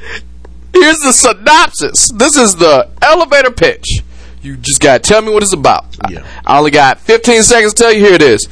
[0.73, 2.09] here's the synopsis.
[2.09, 3.99] This is the elevator pitch.
[4.41, 5.85] You just gotta tell me what it's about.
[6.09, 6.25] Yeah.
[6.45, 7.99] I only got 15 seconds to tell you.
[7.99, 8.49] Here it is.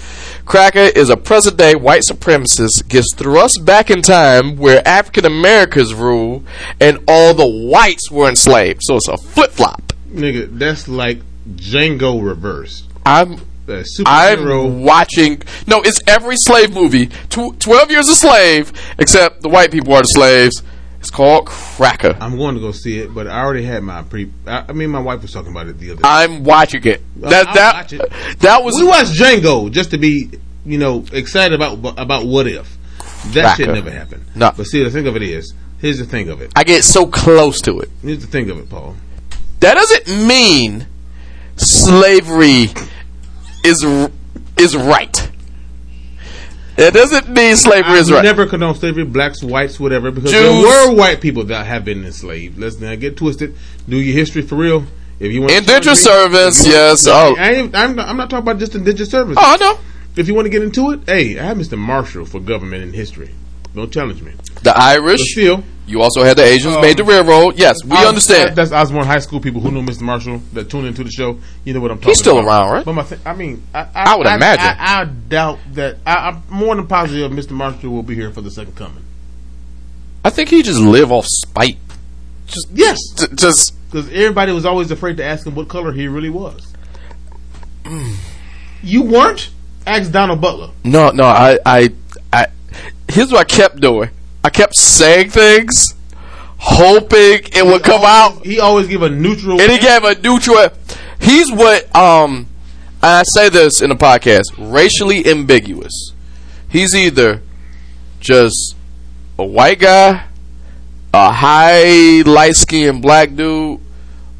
[0.52, 5.93] Cracka is a present day white supremacist gets thrust back in time where African Americans
[5.93, 6.43] rule
[6.82, 8.82] and all the whites were enslaved.
[8.84, 9.93] So it's a flip flop.
[10.10, 11.20] Nigga, that's like
[11.56, 12.84] Django reversed.
[13.06, 13.38] I'm
[14.06, 15.41] I'm watching.
[15.68, 17.08] No, it's every slave movie.
[17.30, 20.62] Tw- Twelve Years a Slave, except the white people are the slaves.
[21.02, 22.16] It's called Cracka.
[22.22, 24.32] I'm going to go see it, but I already had my pre.
[24.45, 26.08] I, I mean, my wife was talking about it the other day.
[26.08, 27.02] I'm watching it.
[27.22, 28.39] That I'll that watch it.
[28.41, 30.30] that was we watched Django just to be,
[30.64, 32.78] you know, excited about about what if.
[33.34, 34.26] That shit never happened.
[34.36, 34.52] No.
[34.56, 36.52] But see, the thing of it is, here's the thing of it.
[36.56, 37.89] I get so close to it.
[38.04, 38.95] Here's the thing of it, Paul.
[39.62, 40.86] That doesn't mean
[41.56, 42.68] slavery
[43.64, 43.84] is
[44.56, 45.32] is right.
[46.82, 48.23] It doesn't mean slavery I is right.
[48.23, 50.41] never condone slavery, blacks, whites, whatever, because Jews.
[50.41, 52.57] there were white people that have been enslaved.
[52.57, 53.55] Let's not get twisted.
[53.88, 54.86] Do your history for real.
[55.19, 57.05] If you want Indentured servants, yes.
[57.07, 59.38] Oh, I ain't, I'm, not, I'm not talking about just indentured service.
[59.39, 59.79] oh, I know.
[60.15, 61.77] If you want to get into it, hey, I have Mr.
[61.77, 63.29] Marshall for government and history.
[63.74, 64.34] Don't challenge me.
[64.63, 65.19] The Irish.
[65.22, 67.57] But still, You also had the Asians made the um, railroad.
[67.57, 68.55] Yes, we I- understand.
[68.55, 70.01] That's Osborn High School people who know Mr.
[70.01, 71.39] Marshall that tune into the show.
[71.63, 72.03] You know what I'm talking.
[72.03, 72.09] About.
[72.09, 72.47] He's still about.
[72.47, 72.86] around, right?
[72.86, 74.65] But my, th- I mean, I, I would imagine.
[74.65, 75.97] I, I doubt that.
[76.05, 77.51] I, I'm more than positive Mr.
[77.51, 79.03] Marshall will be here for the second coming.
[80.24, 81.78] I think he just live off spite.
[82.47, 82.97] Just Yes,
[83.36, 86.74] just because everybody was always afraid to ask him what color he really was.
[88.84, 89.49] you weren't.
[89.88, 90.69] Ask Donald Butler.
[90.84, 91.24] no, no.
[91.24, 91.89] I, I, I.
[93.12, 94.09] Here's what I kept doing.
[94.43, 95.84] I kept saying things,
[96.57, 98.45] hoping it would come out.
[98.45, 99.59] He always give a neutral.
[99.62, 100.70] and he gave a neutral.
[101.20, 102.47] He's what um
[103.03, 106.14] I say this in the podcast, racially ambiguous.
[106.70, 107.41] He's either
[108.20, 108.76] just
[109.38, 110.26] a white guy,
[111.14, 113.80] a high light skinned black dude,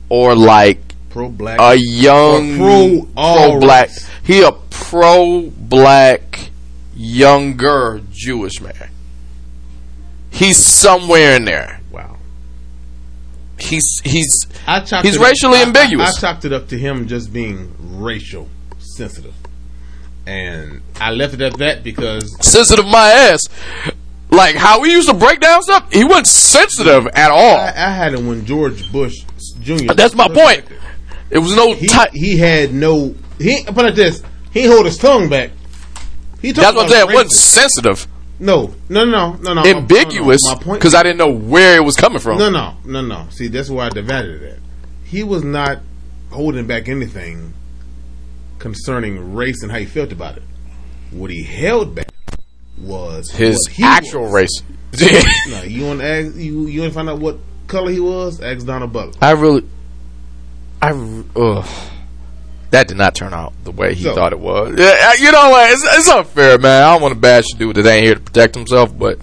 [0.10, 1.60] or like pro black.
[1.60, 3.90] a young Or pro black.
[3.90, 4.10] race.
[4.24, 6.51] He a pro-black,
[7.02, 8.90] younger Jewish man.
[10.30, 11.82] He's somewhere in there.
[11.92, 12.18] Wow.
[13.60, 16.18] He's he's I He's up- racially I- I- ambiguous.
[16.18, 18.48] I, chalked it up to him just being racial
[18.80, 19.34] sensitive,
[20.26, 23.42] and I left it at that because sensitive my ass.
[24.32, 27.58] Like how he used to break down stuff, he wasn't sensitive at all.
[27.58, 29.24] I, I had it when George Bush
[29.60, 29.92] Jr.
[29.92, 30.64] Uh, that's my point.
[31.30, 35.28] It was no He he had no he put it this he hold his tongue
[35.30, 35.52] back.
[36.42, 37.10] He That's what I'm saying.
[37.10, 38.08] It wasn't sensitive,
[38.40, 39.64] No, no, no, no, no.
[39.64, 42.40] ambiguous, my point because I didn't know where it was coming from.
[42.40, 43.28] No, no, no, no.
[43.30, 44.60] See, that's why I divided it at.
[45.04, 45.80] He was not
[46.32, 47.54] holding back anything
[48.60, 50.44] concerning race and how he felt about it.
[51.12, 52.08] What he held back
[52.80, 54.32] was His actual was.
[54.34, 54.64] race.
[55.50, 57.38] No, you want to ask you you want to find out what
[57.68, 58.42] color he was?
[58.42, 59.14] Ask Donald Butler.
[59.22, 59.66] I really,
[60.82, 60.92] I
[61.36, 61.68] ugh.
[62.72, 64.76] That did not turn out the way he So- thought it was.
[64.78, 65.72] Yeah, you know what?
[65.72, 66.84] It's, it's unfair, man.
[66.84, 69.20] I don't want to bash a dude that ain't here to protect himself, but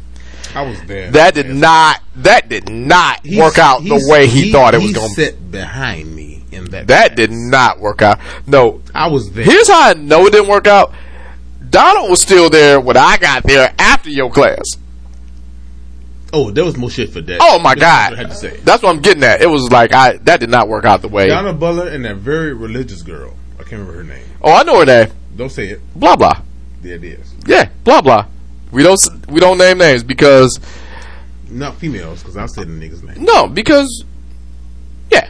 [0.54, 1.10] I was there.
[1.12, 4.92] that did not, that did not He- work out the way he, thought it was
[4.92, 5.14] going to.
[5.14, 6.86] Sit behind me in that.
[6.88, 8.18] That did not work out.
[8.46, 9.44] No, I was there.
[9.44, 10.92] here's how I know it didn't work out.
[11.70, 14.64] Donald was still there when I got there after your class.
[16.32, 17.38] oh, there was more shit for that.
[17.42, 18.56] Oh my That's god, what I had to say.
[18.64, 19.40] that's what I'm getting at.
[19.42, 21.28] It was like I that did not work out the way.
[21.28, 23.34] Donald Butler and that very religious girl.
[23.68, 24.24] I can't remember her name.
[24.40, 25.08] Oh, I know her name.
[25.36, 25.80] Don't say it.
[25.94, 26.40] Blah blah.
[26.80, 27.34] There it is.
[27.46, 28.24] Yeah, blah blah.
[28.72, 28.98] We don't
[29.28, 30.58] we don't name names because
[31.50, 33.22] Not females, because I'll say the nigga's name.
[33.22, 34.04] no because
[35.10, 35.28] yeah.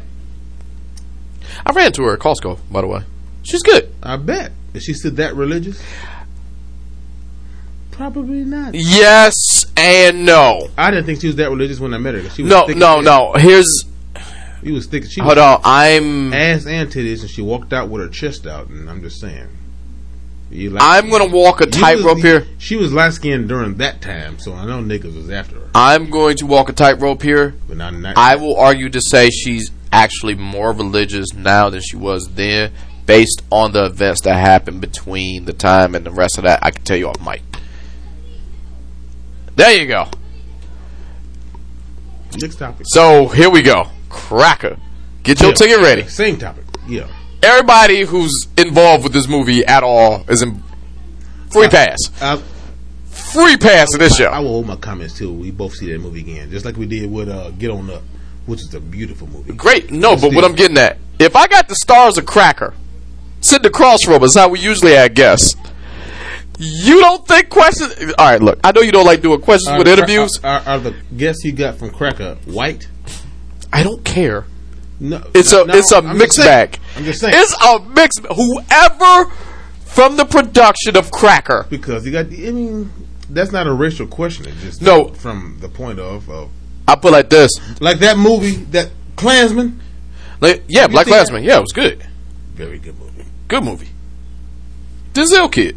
[1.66, 3.00] I ran into her at Costco by the way.
[3.42, 3.92] She's good.
[4.04, 4.52] I bet.
[4.72, 5.82] Is she still that religious?
[7.90, 8.74] Probably not.
[8.74, 10.68] Yes and no.
[10.78, 12.30] I didn't think she was that religious when I met her.
[12.30, 13.32] She was No no no.
[13.32, 13.66] Here's
[14.62, 15.04] She was thick.
[15.10, 15.60] She hold on.
[15.64, 18.68] I'm ass and titties, and she walked out with her chest out.
[18.68, 19.48] And I'm just saying.
[20.50, 22.46] You like- I'm gonna walk a tightrope here.
[22.58, 25.68] She was light skinned during that time, so I know niggas was after her.
[25.74, 27.54] I'm going to walk a tightrope here.
[27.68, 31.96] But not, not I will argue to say she's actually more religious now than she
[31.96, 32.72] was then,
[33.04, 36.60] based on the events that happened between the time and the rest of that.
[36.62, 37.42] I can tell you off mic.
[39.56, 40.08] There you go.
[42.40, 42.86] Next topic.
[42.88, 43.88] So here we go.
[44.18, 44.78] Cracka.
[45.22, 45.54] Get your Yeah.
[45.54, 46.08] ticket ready.
[46.08, 46.64] Same topic.
[46.88, 47.06] Yeah.
[47.42, 50.62] Everybody who's involved with this movie at all is in
[51.50, 51.96] free pass.
[52.20, 52.40] I,
[53.10, 55.32] Free pass to this I, I will hold my comments too.
[55.32, 58.02] We both see that movie again, just like we did with uh, Get On Up,
[58.46, 59.52] which is a beautiful movie.
[59.52, 59.90] Great.
[59.90, 62.72] No, but what I'm getting at, if I got the stars of Cracka
[63.40, 65.56] sitting across from us, how we usually have guests,
[66.58, 67.94] you don't think questions?
[68.18, 70.38] All right, look, I know you don't like doing questions Are with interviews.
[70.42, 72.88] Are, are, are the guests you got from Cracka white?
[73.72, 74.46] I don't care.
[75.00, 76.78] No, It's no, a no, it's a I'm mixed bag.
[76.96, 78.20] I'm just saying It's a mixed.
[78.34, 79.30] Whoever
[79.84, 82.26] from the production of Cracka, because you got.
[82.26, 82.90] I mean,
[83.30, 84.46] that's not a racial question.
[84.46, 85.08] It's just No.
[85.08, 86.50] from the point of, of
[86.86, 87.50] I put like this.
[87.80, 89.80] like that movie, that Klansman.
[90.40, 91.06] Like, yeah, Black?
[91.06, 91.42] Klansman.
[91.44, 92.04] Yeah, it was good.
[92.54, 93.24] Very good movie.
[93.48, 93.88] Good movie.
[95.12, 95.76] Denzel kid.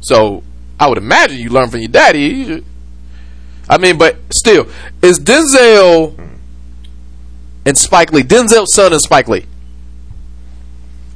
[0.00, 0.42] So
[0.78, 2.64] I would imagine you learn from your daddy.
[3.68, 4.68] I mean, but still,
[5.02, 6.29] is Denzel mm.
[7.64, 9.46] And Spike Lee Denzel's son and Spike Lee?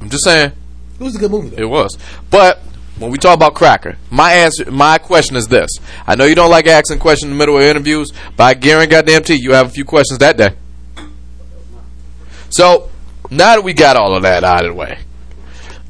[0.01, 0.51] I'm just saying
[0.99, 1.49] It was a good movie.
[1.49, 1.61] Though.
[1.63, 1.97] it was.
[2.29, 2.59] But
[2.97, 5.69] when we talk about Cracka, my answer, my question is this:
[6.07, 8.91] I know you don't like asking questions in the middle of interviews, but I guarantee
[8.91, 10.53] goddamn to you, have a few questions that day.
[12.49, 12.89] So
[13.29, 14.99] now that we got all of that out of the way,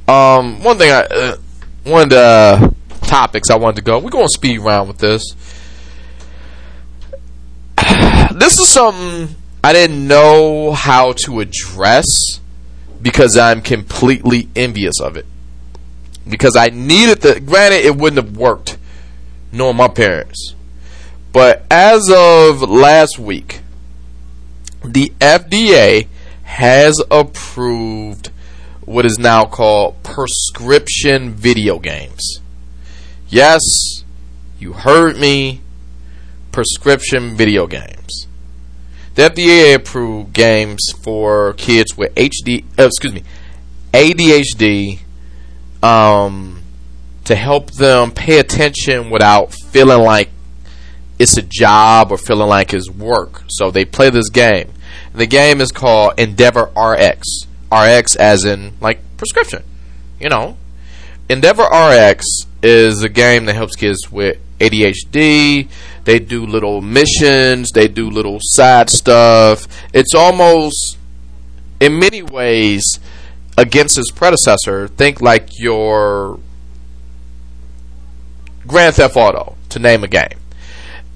[0.08, 1.38] um, one thing I, uh,
[1.84, 5.36] one of the topics I wanted to go, we're going to speed round with this.
[8.36, 9.34] This is something
[9.66, 12.06] I didn't know how to address
[13.02, 15.26] because I'm completely envious of it.
[16.30, 18.78] Because I needed the, granted, it wouldn't have worked
[19.52, 20.54] knowing my parents.
[21.34, 23.62] But as of last week,
[24.84, 26.10] the FDA
[26.44, 28.30] has approved
[28.82, 32.40] what is now called prescription video games.
[33.30, 33.64] Yes,
[34.60, 35.62] you heard me.
[36.52, 37.95] Prescription video games.
[39.16, 43.24] The FDA approved games for kids with HD, uh, excuse me,
[43.94, 45.00] ADHD,
[45.82, 46.62] um,
[47.24, 50.32] to help them pay attention without feeling like
[51.18, 53.44] it's a job or feeling like it's work.
[53.48, 54.74] So they play this game.
[55.14, 57.48] The game is called Endeavor RX.
[57.72, 59.64] RX as in like prescription.
[60.20, 60.58] You know.
[61.30, 62.26] Endeavor RX
[62.62, 65.70] is a game that helps kids with ADHD.
[66.06, 69.68] They do little missions, they do little side stuff.
[69.94, 70.98] It's almost
[71.80, 73.00] in many ways
[73.58, 74.88] against his predecessor.
[74.88, 76.40] Think like your
[78.68, 80.40] Grand Theft Auto, to name a game.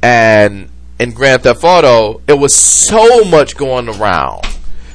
[0.01, 0.69] And
[0.99, 4.43] in Grand Theft Auto, it was so much going around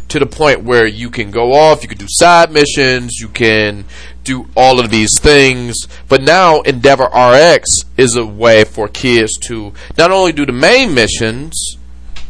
[0.09, 3.85] to the point where you can go off, you can do side missions, you can
[4.23, 5.87] do all of these things.
[6.09, 10.95] But now Endeavor RX is a way for kids to not only do the main
[10.95, 11.77] missions,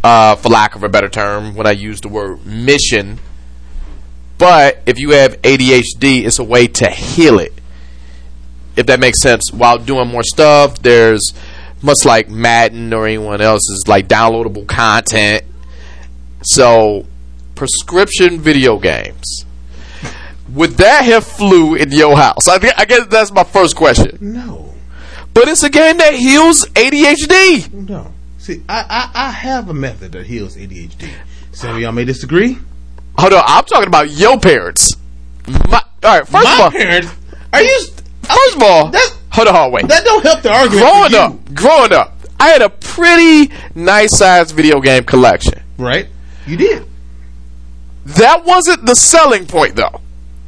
[0.03, 3.19] uh, for lack of a better term, when I use the word mission,
[4.39, 7.53] but if you have ADHD, it's a way to heal it.
[8.77, 11.33] If that makes sense, while doing more stuff, there's
[11.81, 15.45] much like Madden or anyone else's like downloadable content.
[16.43, 17.07] So,
[17.69, 19.47] prescription video games.
[20.51, 22.47] Would that have flew in your house?
[22.47, 24.19] I, I guess that's my first question.
[24.21, 24.75] No,
[25.33, 27.73] But it's a game that heals ADHD.
[27.73, 28.13] no.
[28.39, 31.09] See, I, I, I have a method that heals ADHD.
[31.53, 32.59] Some of y'all may disagree.
[33.17, 34.93] Hold on, I'm talking about your parents.
[35.71, 37.09] My, all right, first of My all, parents,
[37.55, 37.87] are you?
[38.23, 39.89] first of all, That's- hold on, wait.
[39.89, 40.87] That don't help the argument.
[40.87, 45.63] growing up, growing up, I had a pretty nice sized video game collection.
[45.79, 46.09] right?
[46.47, 46.87] You did.
[48.05, 50.01] That wasn't the selling point, though.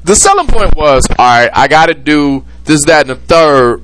[0.05, 3.83] The selling point was, all right, I got to do this, that, and the third,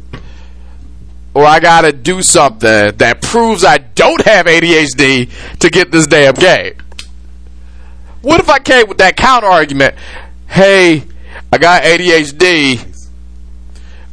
[1.35, 6.07] or I got to do something that proves I don't have ADHD to get this
[6.07, 6.75] damn game.
[8.21, 9.97] What if I came with that counter argument?
[10.47, 11.03] Hey,
[11.53, 12.89] I got ADHD.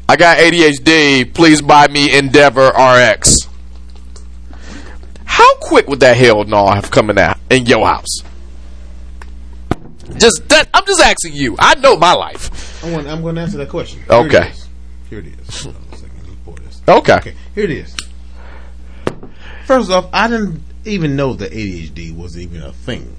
[0.07, 1.31] I got ADHD.
[1.31, 3.47] Please buy me Endeavor RX.
[5.25, 8.23] How quick would that hell no have coming out in your house?
[10.17, 11.55] Just that I'm just asking you.
[11.59, 12.83] I know my life.
[12.83, 14.01] I want, I'm going to answer that question.
[14.09, 14.47] Okay.
[14.47, 14.67] It is.
[15.09, 15.63] Here it is.
[15.63, 16.17] Hold on a second.
[16.19, 16.81] Let me pull this.
[16.87, 17.13] Okay.
[17.15, 17.95] Okay, here it is.
[19.65, 23.15] First off, I didn't even know that ADHD was even a thing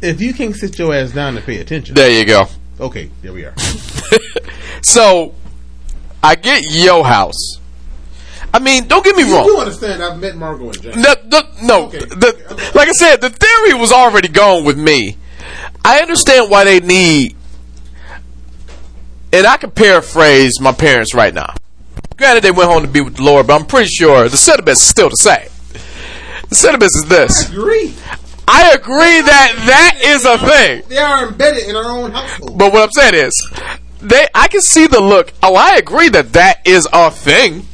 [0.00, 2.46] If you can't sit your ass down and pay attention, There you go.
[2.80, 3.54] okay, there we are.
[4.84, 5.32] So
[6.22, 7.58] I get Yo house.
[8.54, 9.30] I mean, don't get me wrong.
[9.30, 9.46] You wrong.
[9.46, 10.02] do understand?
[10.02, 10.96] I've met Margot and Jack.
[10.96, 11.86] No, no, no.
[11.86, 11.98] Okay.
[12.00, 15.16] The, like I said, the theory was already gone with me.
[15.84, 17.34] I understand why they need,
[19.32, 21.54] and I can paraphrase my parents right now.
[22.16, 24.76] Granted, they went home to be with the Lord, but I'm pretty sure the sentiment
[24.76, 25.48] is still the same.
[26.48, 27.94] The sentiment is this: Agree.
[28.46, 30.82] I agree that that is a thing.
[30.88, 32.58] They are embedded in our own household.
[32.58, 33.50] But what I'm saying is,
[34.02, 35.32] they I can see the look.
[35.42, 37.66] Oh, I agree that that is a thing.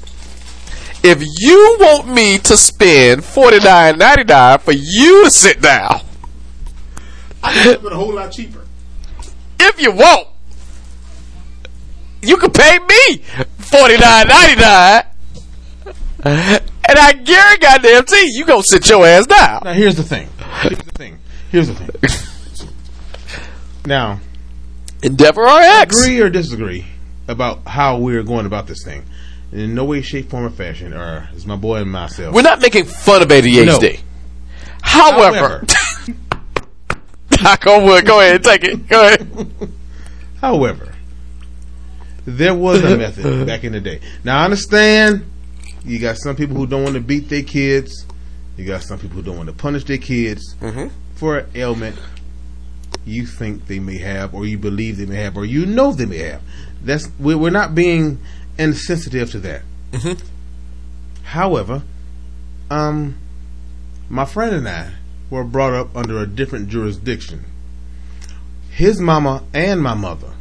[1.03, 6.01] If you want me to spend forty nine ninety nine for you to sit down,
[7.43, 8.65] I think it's a whole lot cheaper.
[9.61, 10.29] if you want,
[12.23, 13.19] you can pay me
[13.59, 15.05] forty nine ninety nine,
[16.25, 19.63] and I guarantee goddamn you, you gonna sit your ass down.
[19.65, 20.29] Now here's the thing.
[20.63, 21.19] Here's the thing.
[21.51, 22.25] Here's the thing.
[23.89, 24.21] Now,
[25.03, 26.01] Endeavor RX.
[26.01, 26.87] agree or disagree
[27.29, 29.05] about how we're going about this thing.
[29.53, 32.35] In no way, shape, form, or fashion, or is my boy and myself.
[32.35, 34.01] We're not making fun of ADHD.
[34.83, 35.65] However,
[37.61, 38.07] go wood.
[38.07, 38.89] Go ahead, take it.
[38.89, 39.49] Go ahead.
[40.41, 40.93] However,
[42.27, 44.01] there was a method back in the day.
[44.23, 45.25] Now I understand
[45.85, 48.07] you got some people who don't want to beat their kids.
[48.57, 50.89] You got some people who don't want to punish their kids mm-hmm.
[51.15, 51.97] for an ailment
[53.05, 56.07] you think they may have, or you believe they may have, or you know they
[56.07, 56.43] may have.
[56.83, 58.19] That's we- we're not being
[58.59, 59.63] insensitive to that.
[61.25, 61.83] However,
[62.71, 63.17] um,
[64.09, 64.91] my friend and I
[65.31, 67.45] were brought up under a different jurisdiction.
[68.71, 70.33] His mama and my mother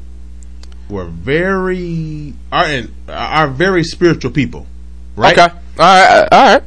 [0.90, 4.68] were very are are very spiritual people,
[5.16, 5.38] right?
[5.38, 5.54] Okay.
[5.80, 6.28] All right.
[6.32, 6.64] All right.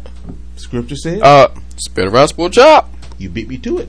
[0.57, 2.87] Scripture said, Uh, spin around, spool job.
[3.19, 3.89] "You beat me to it.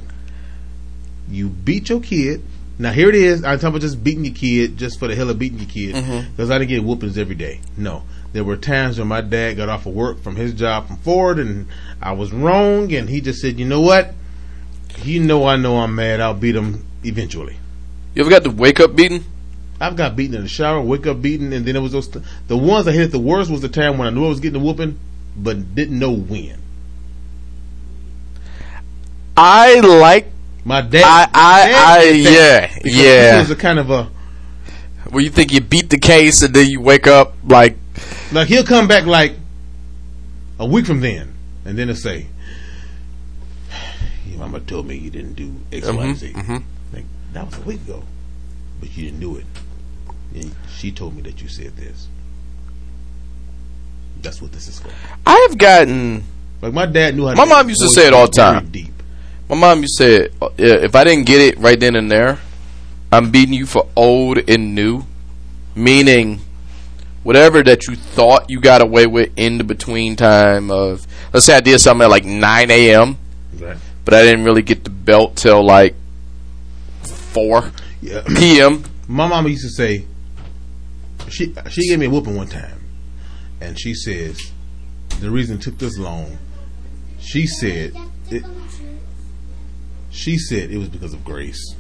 [1.32, 2.44] You beat your kid."
[2.78, 3.44] Now here it is.
[3.44, 5.96] I'm talking about just beating your kid just for the hell of beating your kid
[5.96, 6.32] mm-hmm.
[6.32, 7.60] because I didn't get whoopings every day.
[7.78, 8.04] No,
[8.34, 11.38] there were times when my dad got off of work from his job from Ford
[11.38, 11.68] and
[12.02, 14.14] I was wrong, and he just said, "You know what?
[15.04, 16.22] You know I know I'm mad.
[16.22, 17.58] I'll beat him eventually."
[18.16, 19.26] You ever got the wake up beating?
[19.80, 22.58] I've got beaten in the shower, wake up beaten, and then it was those the
[22.58, 24.64] ones I hit the worst was the time when I knew I was getting a
[24.64, 25.00] whooping,
[25.36, 26.62] but didn't know when.
[29.36, 30.31] I like
[30.64, 33.32] My dad, I- I- dad I- yeah, yeah.
[33.34, 34.10] He was a kind of a
[35.12, 37.78] Well, you think you beat the case and then you wake up like
[38.32, 39.34] like he'll come back like
[40.60, 41.34] a week from then,
[41.66, 42.28] and then he'll say,
[44.28, 46.58] "Your mama told me you didn't do X, Y, and Z." Mm-hmm.
[46.94, 48.04] Like that was a week ago,
[48.80, 49.46] but you didn't do it.
[50.36, 52.08] And she told me that you said this.
[54.22, 54.90] That's what this is for.
[55.26, 56.24] I have gotten
[56.62, 57.34] Like my dad knew how.
[57.34, 58.68] My mom used to say it all the time.
[58.68, 58.94] Deep.
[59.52, 62.40] My mom used to say, if I didn't get it right then and there,
[63.12, 65.04] I'm beating you for old and new.
[65.76, 66.40] Meaning,
[67.24, 71.56] whatever that you thought you got away with in the between time of, let's say
[71.58, 73.18] I did something at like 9 a.m.,
[73.60, 73.76] Right.
[74.06, 75.96] but I didn't really get the belt till like
[77.04, 77.72] 4
[78.02, 78.22] Yeah.
[78.38, 78.86] p.m.
[79.10, 80.06] My mama used to say,
[81.30, 82.80] she she gave me a whooping one time,
[83.60, 84.40] and she says
[85.20, 86.38] the reason it took this long.
[87.20, 87.94] She said
[88.30, 88.44] it.
[90.12, 91.76] She said it was because of grace.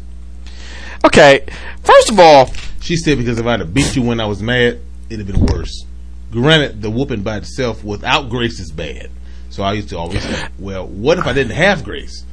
[1.05, 1.45] Okay,
[1.83, 4.79] first of all, She said because if I'd have beat you when I was mad,
[5.09, 5.85] it'd have been worse.
[6.31, 9.09] Granted, the whooping by itself without grace is bad.
[9.49, 12.25] So I used to always say, well, what if I didn't have grace?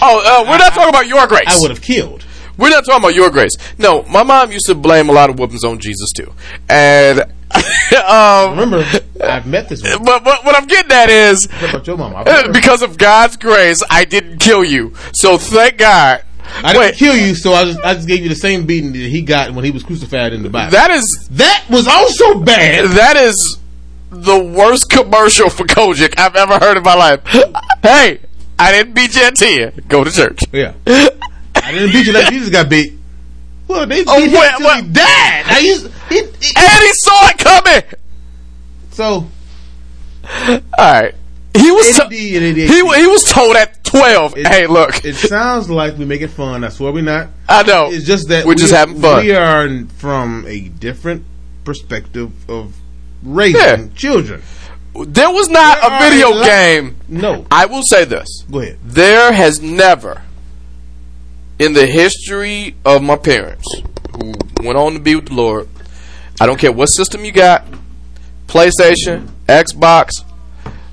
[0.00, 1.44] oh, uh, we're not talking about your grace.
[1.46, 2.24] I would have killed.
[2.58, 3.52] We're not talking about your grace.
[3.78, 6.32] No, my mom used to blame a lot of whoopings on Jesus too,
[6.68, 7.20] and
[8.08, 8.84] um, Remember,
[9.22, 10.02] I've met this one.
[10.04, 12.24] but, but what I'm getting at is about your mama?
[12.52, 14.94] because of God's grace, I didn't kill you.
[15.14, 16.24] So thank God.
[16.64, 18.92] I didn't Wait, kill you, so I just I just gave you the same beating
[18.92, 20.72] that he got when he was crucified in the Bible.
[20.72, 22.90] that is that was also bad.
[22.90, 23.58] that is
[24.10, 27.20] the worst commercial for Kojic I've ever heard in my life.
[27.82, 28.20] hey,
[28.58, 29.72] I didn't beat you at ten.
[29.88, 30.40] Go to church.
[30.52, 30.74] Yeah,
[31.72, 32.92] I didn't beat you like Jesus got beat.
[33.68, 34.84] Well, they beat Oh, him what?
[34.84, 35.44] he died.
[35.46, 36.22] I used he, he-
[36.56, 37.82] And he saw it coming.
[38.90, 39.28] so
[40.24, 41.14] All right.
[41.54, 42.66] He was ADD to- and ADHD.
[42.66, 44.36] he he was told at twelve.
[44.36, 46.64] It- hey, look, it sounds like we're making fun.
[46.64, 47.28] I swear we're not.
[47.48, 47.90] I know.
[47.90, 49.24] It's just that we're just having fun.
[49.24, 49.68] We are
[49.98, 51.24] from a different
[51.64, 52.74] perspective of
[53.22, 53.84] raising Yeah.
[53.94, 54.42] children.
[54.94, 56.96] There was not There a video game.
[57.08, 58.44] No, I will say this.
[58.50, 58.78] go ahead.
[58.84, 60.22] There has never,
[61.62, 63.64] in the history of my parents,
[64.16, 64.32] who
[64.64, 65.68] went on to be with the Lord,
[66.40, 67.64] I don't care what system you got
[68.48, 70.24] PlayStation, Xbox,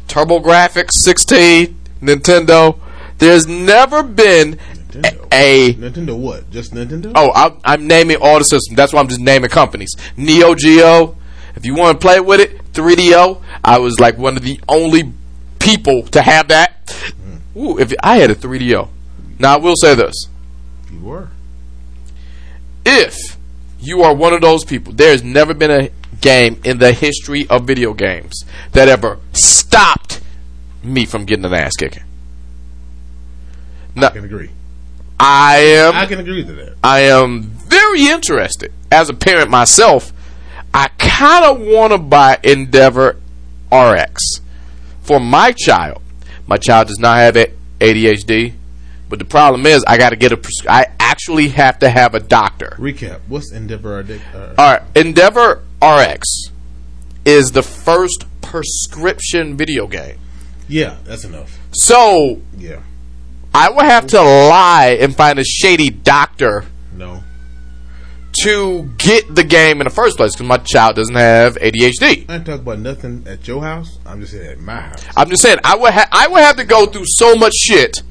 [0.07, 2.79] TurboGrafx 16, Nintendo.
[3.17, 4.59] There's never been
[4.91, 5.27] Nintendo.
[5.33, 5.73] a.
[5.73, 6.51] Nintendo what?
[6.51, 7.13] Just Nintendo?
[7.15, 8.77] Oh, I'm, I'm naming all the systems.
[8.77, 9.95] That's why I'm just naming companies.
[10.17, 11.17] Neo Geo.
[11.55, 13.41] If you want to play with it, 3DO.
[13.63, 15.13] I was like one of the only
[15.57, 16.85] people to have that.
[16.85, 17.57] Mm.
[17.57, 18.87] Ooh, if I had a 3DO.
[19.39, 20.27] Now I will say this:
[20.99, 21.29] you were.
[22.85, 23.37] if
[23.79, 25.89] you are one of those people, there has never been a
[26.21, 28.43] game in the history of video games
[28.73, 30.19] that ever stopped
[30.83, 32.03] me from getting an ass kicking.
[33.95, 34.49] I can agree.
[35.19, 36.75] I am I can agree to that.
[36.83, 40.13] I am very interested as a parent myself.
[40.73, 43.17] I kind of want to buy Endeavor
[43.71, 44.41] RX
[45.01, 46.01] for my child.
[46.47, 47.35] My child does not have
[47.79, 48.53] ADHD,
[49.09, 50.37] but the problem is I got to get a.
[50.37, 52.75] Pres- I actually have to have a doctor.
[52.77, 53.19] Recap.
[53.27, 53.97] What's Endeavor?
[54.33, 56.51] Uh, All right, Endeavor RX
[57.25, 60.17] is the first prescription video game.
[60.67, 61.57] yeah, that's enough.
[61.71, 62.81] So Yeah.
[63.53, 66.65] I will have to lie and find a shady doctor
[66.95, 67.23] No.
[68.43, 72.25] to get the game in the first place because my child doesn't have ADHD.
[72.29, 73.97] I ain't talking about nothing at your house.
[74.05, 75.03] I'm just saying at my house.
[75.17, 78.03] I'm just saying I would ha- I would have to go through so much shit.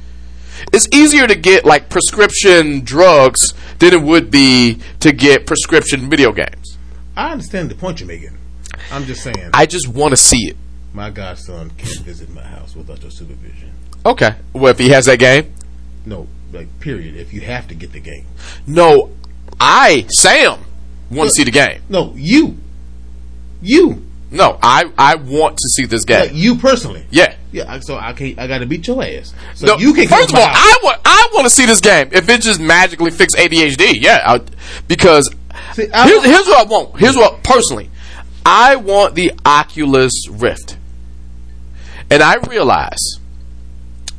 [0.73, 6.33] It's easier to get like prescription drugs than it would be to get prescription video
[6.33, 6.77] games.
[7.17, 8.37] I understand the point you're making.
[8.93, 10.57] I'm just saying I just want to see it.
[10.93, 13.73] my godson can't visit my house without your supervision.
[14.07, 14.35] Okay.
[14.53, 15.53] Well, if he has that game,
[16.07, 17.17] No, like period.
[17.17, 18.27] If you have to get the game.
[18.67, 19.11] no,
[19.61, 20.61] I Sam
[21.11, 21.83] want to see the game.
[21.89, 22.59] No, you.
[23.61, 24.05] You.
[24.31, 26.37] No, I I want to see this Like game.
[26.37, 27.07] you personally.
[27.11, 27.35] Yeah.
[27.51, 28.39] Yeah, so I can't.
[28.39, 29.33] I got to beat your ass.
[29.55, 30.07] So No, you can.
[30.09, 30.57] first of all, house.
[30.57, 32.11] I want I want to see this game.
[32.13, 34.41] If it just magically fix ADHD, yeah, I,
[34.87, 35.35] because
[35.75, 36.99] See, I- here's, here's what I want.
[36.99, 37.91] Here's what personally,
[38.45, 40.77] I want the Oculus Rift,
[42.11, 42.99] and I realize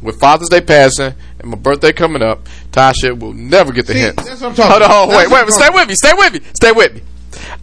[0.01, 3.99] with Father's Day passing and my birthday coming up, Tasha will never get the See,
[3.99, 4.15] hint.
[4.17, 5.09] that's what I'm talking Hold on, about.
[5.09, 7.01] wait, That's wait, stay with me, stay with me, stay with me.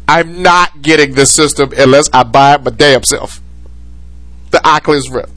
[0.07, 3.41] I'm not getting this system unless I buy it my damn self.
[4.53, 5.36] The Oculus Rift.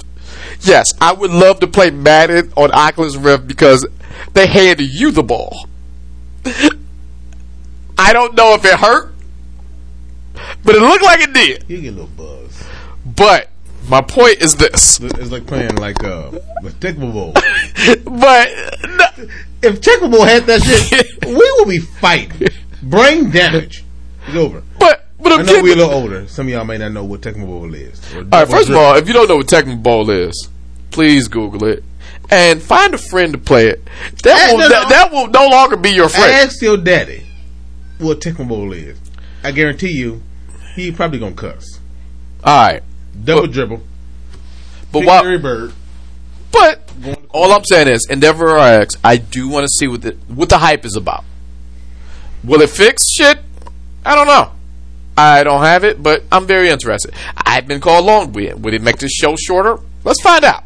[0.62, 3.88] Yes, I would love to play Madden on Oculus Rift because
[4.34, 5.68] they hand you the ball.
[7.98, 9.14] I don't know if it hurt,
[10.64, 11.66] but it looked like it did.
[11.68, 12.64] You get a little buzz.
[13.06, 13.50] But
[13.88, 15.00] my point is this.
[15.02, 16.32] It's like playing like uh
[16.62, 17.34] with Tecmo Bowl.
[18.04, 18.50] But
[18.88, 19.28] no,
[19.64, 22.50] if Tecmo Bowl had that shit, we will be fighting.
[22.84, 23.84] Brain damage.
[24.28, 24.64] It's over.
[25.22, 26.28] But I'm I know we're a little older.
[26.28, 28.00] Some of y'all may not know what Tecmo Bowl is.
[28.14, 30.50] Or All right, first of all, if you don't know what Tecmo Bowl is,
[30.92, 31.84] please Google it
[32.32, 33.84] and find a friend to play it.
[34.24, 36.32] That will no, that, that will no longer be your friend.
[36.32, 37.26] ask your daddy
[37.98, 38.98] what Tecmo Bowl is.
[39.44, 40.22] I guarantee you,
[40.76, 41.80] he probably gonna cuss.
[42.44, 42.84] All right,
[43.24, 43.82] Double But- dribble.
[44.92, 45.04] but?
[45.06, 45.74] Larry Bird.
[46.52, 46.92] But
[47.30, 48.96] All I'm saying is, Endeavor RX.
[49.04, 51.24] I do want to see what the what the hype is about.
[52.44, 53.38] Will it fix shit?
[54.04, 54.52] I don't know.
[55.20, 57.14] I don't have it, but I'm very interested.
[57.36, 58.32] I've been called long.
[58.34, 59.78] Would would it make this show shorter?
[60.04, 60.64] Let's find out.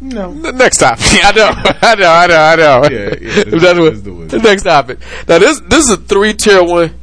[0.00, 0.32] No.
[0.34, 1.04] The next topic.
[1.24, 1.48] I know.
[1.82, 2.10] I know.
[2.10, 2.36] I know.
[2.36, 2.88] I know.
[2.90, 4.28] Yeah, yeah, That's what- let's do it.
[4.28, 4.98] The next topic.
[5.28, 6.94] Now this this is a three tier one.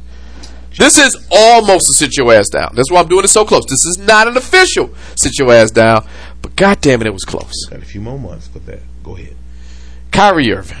[0.78, 2.72] This is almost a sit your ass down.
[2.74, 3.64] That's why I'm doing it so close.
[3.68, 6.06] This is not an official sit your ass down,
[6.40, 7.66] but god damn it, it was close.
[7.68, 8.80] Got a few more months for that.
[9.02, 9.36] Go ahead.
[10.12, 10.78] Kyrie Irving.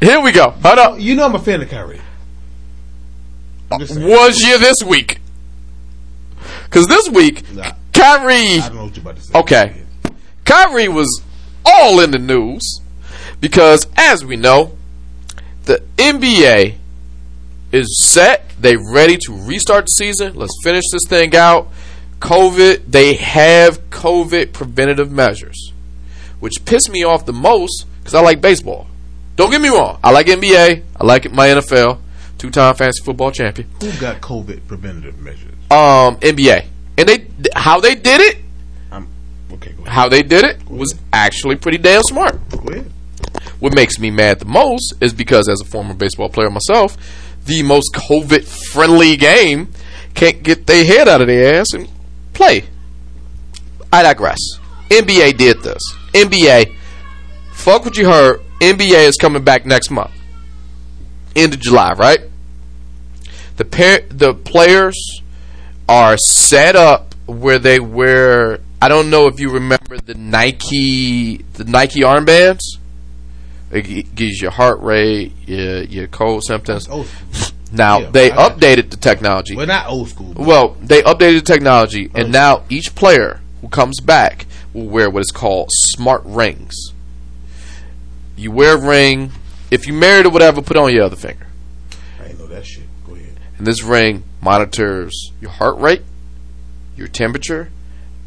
[0.00, 0.50] Here we go.
[0.50, 1.00] Hold up.
[1.00, 2.00] You know I'm a fan of Kyrie.
[3.70, 4.06] I'm just saying.
[4.08, 5.20] Was you this week?
[6.64, 7.72] Because this week, Nah.
[7.92, 8.58] Kyrie.
[8.60, 9.38] I don't know what you're about to say.
[9.38, 9.82] Okay.
[10.44, 11.22] Kyrie was
[11.64, 12.80] all in the news
[13.40, 14.76] because, as we know,
[15.64, 16.76] the NBA
[17.72, 18.44] is set.
[18.60, 20.34] They ready to restart the season.
[20.34, 21.68] Let's finish this thing out.
[22.20, 25.72] COVID, they have COVID preventative measures,
[26.40, 28.86] which piss me off the most because I like baseball.
[29.36, 29.98] Don't get me wrong.
[30.02, 30.82] I like NBA.
[31.00, 32.00] I like my NFL.
[32.38, 33.68] Two-time fantasy football champion.
[33.80, 35.54] Who got COVID preventative measures?
[35.70, 36.66] Um, NBA,
[36.96, 38.38] and they how they did it
[38.90, 39.08] I'm
[39.52, 39.74] okay.
[39.86, 42.38] How they did it was actually pretty damn smart.
[42.50, 42.92] Go ahead.
[43.60, 46.96] What makes me mad the most is because, as a former baseball player myself,
[47.44, 49.72] the most COVID friendly game
[50.14, 51.88] can't get their head out of their ass and
[52.32, 52.64] play.
[53.92, 54.38] I digress.
[54.90, 55.82] NBA did this.
[56.12, 56.74] NBA,
[57.52, 58.40] fuck what you heard.
[58.60, 60.10] NBA is coming back next month,
[61.36, 62.20] end of July, right?
[63.58, 65.20] The par- the players
[65.88, 68.60] are set up where they wear.
[68.80, 72.62] I don't know if you remember the Nike the Nike armbands.
[73.70, 76.88] It gives you heart rate, your your cold symptoms.
[77.70, 79.54] Now Yeah, they I updated the technology.
[79.54, 80.32] Well, not old school.
[80.36, 82.30] Well, they updated the technology, and oh.
[82.30, 86.92] now each player who comes back will wear what is called smart rings.
[88.36, 89.32] You wear a ring.
[89.70, 91.46] If you married or whatever, put on your other finger.
[92.20, 92.84] I ain't know that shit.
[93.06, 93.38] Go ahead.
[93.58, 96.02] And this ring monitors your heart rate,
[96.96, 97.70] your temperature,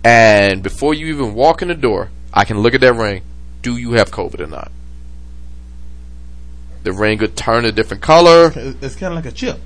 [0.03, 3.23] and before you even walk in the door, I can look at that ring.
[3.61, 4.71] Do you have COVID or not?
[6.83, 8.51] The ring could turn a different color.
[8.55, 9.59] It's, kind of like a chip.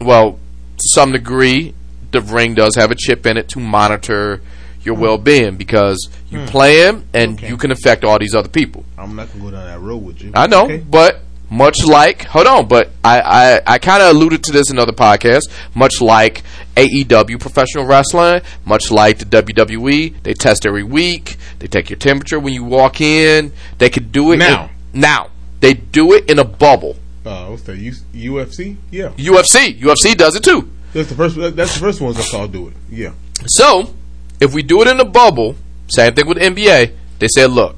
[0.00, 1.74] Well, to some degree,
[2.12, 4.40] the ring does have a chip in it to monitor
[4.82, 5.02] your hmm.
[5.02, 6.46] well-being because you hmm.
[6.46, 7.48] play him and Okay.
[7.48, 8.84] you can affect all these other people.
[8.96, 10.30] I'm not gonna go down that road with you.
[10.34, 10.78] I know, Okay.
[10.78, 11.22] but
[11.54, 14.92] much like hold on, but I I, I kind of alluded to this in other
[14.92, 15.50] podcasts.
[15.74, 16.42] Much like
[16.76, 21.36] AEW professional wrestling, much like the WWE, they test every week.
[21.60, 23.52] They take your temperature when you walk in.
[23.78, 24.70] They could do it Now.
[24.92, 26.96] In, now they do it in a bubble.
[27.24, 27.78] Uh, what's that?
[27.78, 28.76] U- UFC?
[28.90, 29.10] Yeah.
[29.10, 30.70] UFC, UFC does it too.
[30.92, 31.36] That's the first.
[31.36, 32.74] That's the first ones I saw do it.
[32.90, 33.12] Yeah.
[33.46, 33.94] So,
[34.40, 35.56] if we do it in a bubble,
[35.88, 37.76] same thing with NBA, they said, look,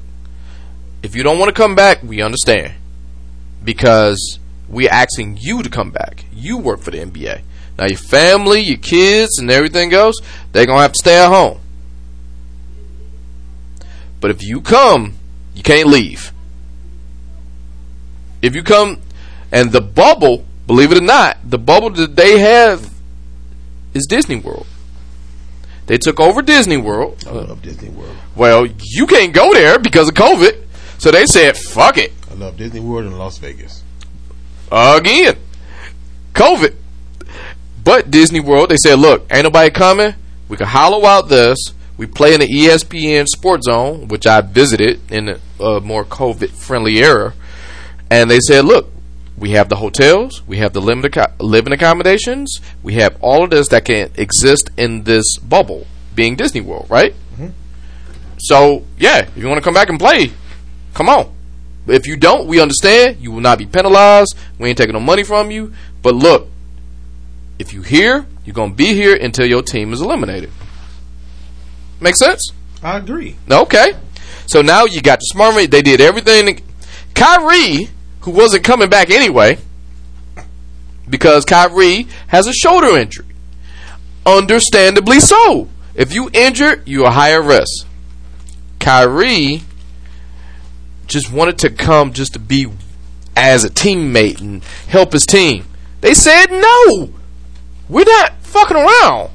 [1.01, 2.73] if you don't want to come back, we understand.
[3.63, 6.25] Because we're asking you to come back.
[6.31, 7.41] You work for the NBA.
[7.77, 10.15] Now, your family, your kids, and everything else,
[10.51, 11.59] they're going to have to stay at home.
[14.19, 15.13] But if you come,
[15.53, 16.33] you can't leave.
[18.41, 19.01] If you come,
[19.51, 22.91] and the bubble, believe it or not, the bubble that they have
[23.93, 24.65] is Disney World.
[25.85, 27.23] They took over Disney World.
[27.27, 28.15] I love Disney World.
[28.35, 30.65] Well, you can't go there because of COVID.
[30.97, 32.11] So they said, fuck it.
[32.37, 33.83] Love Disney World in Las Vegas.
[34.71, 35.37] Again.
[36.33, 36.75] COVID.
[37.83, 40.13] But Disney World, they said, look, ain't nobody coming.
[40.49, 41.57] We can hollow out this.
[41.97, 46.97] We play in the ESPN Sports Zone, which I visited in a more COVID friendly
[46.97, 47.33] era.
[48.11, 48.91] And they said, look,
[49.37, 53.67] we have the hotels, we have the limited living accommodations, we have all of this
[53.69, 55.85] that can exist in this bubble,
[56.15, 57.13] being Disney World, right?
[57.33, 57.49] Mm-hmm.
[58.39, 60.31] So, yeah, if you want to come back and play,
[60.93, 61.31] come on.
[61.87, 63.17] If you don't, we understand.
[63.19, 64.35] You will not be penalized.
[64.59, 65.73] We ain't taking no money from you.
[66.01, 66.49] But look,
[67.59, 70.51] if you here, you're gonna be here until your team is eliminated.
[71.99, 72.51] Make sense?
[72.83, 73.35] I agree.
[73.49, 73.93] Okay.
[74.45, 75.67] So now you got the smart money.
[75.67, 76.61] They did everything.
[77.15, 77.89] Kyrie,
[78.21, 79.57] who wasn't coming back anyway,
[81.09, 83.25] because Kyrie has a shoulder injury.
[84.25, 85.69] Understandably so.
[85.95, 87.87] If you injured, you're a higher risk.
[88.79, 89.63] Kyrie
[91.07, 92.67] just wanted to come just to be
[93.35, 95.65] as a teammate and help his team.
[96.01, 97.09] They said no.
[97.89, 99.31] We're not fucking around.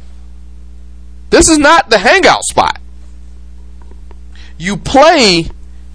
[1.31, 2.78] This is not the hangout spot.
[4.59, 5.47] You play,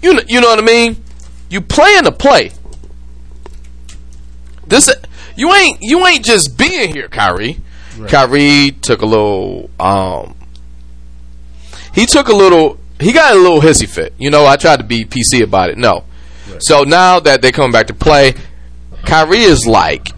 [0.02, 1.02] you know, you know what I mean.
[1.48, 2.50] You playing to play.
[4.66, 4.90] This
[5.36, 7.60] you ain't you ain't just being here, Kyrie.
[8.08, 10.34] Kyrie took a little um
[11.94, 14.14] he took a little he got a little hissy fit.
[14.18, 15.78] You know, I tried to be PC about it.
[15.78, 16.04] No.
[16.60, 18.34] So now that they're coming back to play,
[19.04, 20.10] Kyrie is like,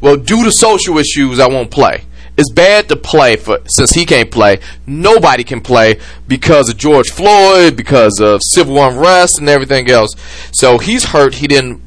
[0.00, 2.04] well, due to social issues, I won't play.
[2.36, 4.58] It's bad to play for since he can't play.
[4.86, 10.10] Nobody can play because of George Floyd, because of civil unrest and everything else.
[10.52, 11.34] So he's hurt.
[11.34, 11.80] He didn't.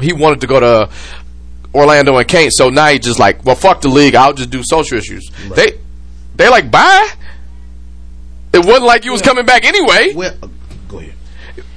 [0.00, 0.90] He wanted to go to
[1.74, 2.52] Orlando and can't.
[2.52, 4.14] So now he's just like, well, fuck the league.
[4.14, 5.28] I'll just do social issues.
[5.54, 5.80] They,
[6.36, 7.08] they like bye.
[8.56, 10.14] It wasn't like you was coming back anyway.
[10.14, 10.48] Well, uh,
[10.88, 11.14] go ahead.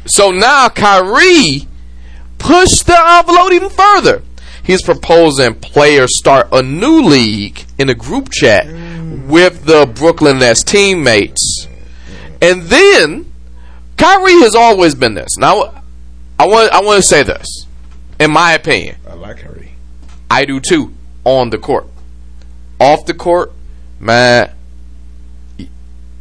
[0.05, 1.67] So now Kyrie
[2.37, 4.23] pushed the envelope even further.
[4.63, 8.65] He's proposing players start a new league in a group chat
[9.27, 11.67] with the Brooklyn Nets teammates.
[12.41, 13.31] And then
[13.97, 15.37] Kyrie has always been this.
[15.37, 15.81] Now
[16.39, 17.65] I want I want to say this.
[18.19, 19.73] In my opinion, I like Harry.
[20.31, 20.93] I do too
[21.25, 21.87] on the court.
[22.79, 23.51] Off the court,
[23.99, 24.53] man, he-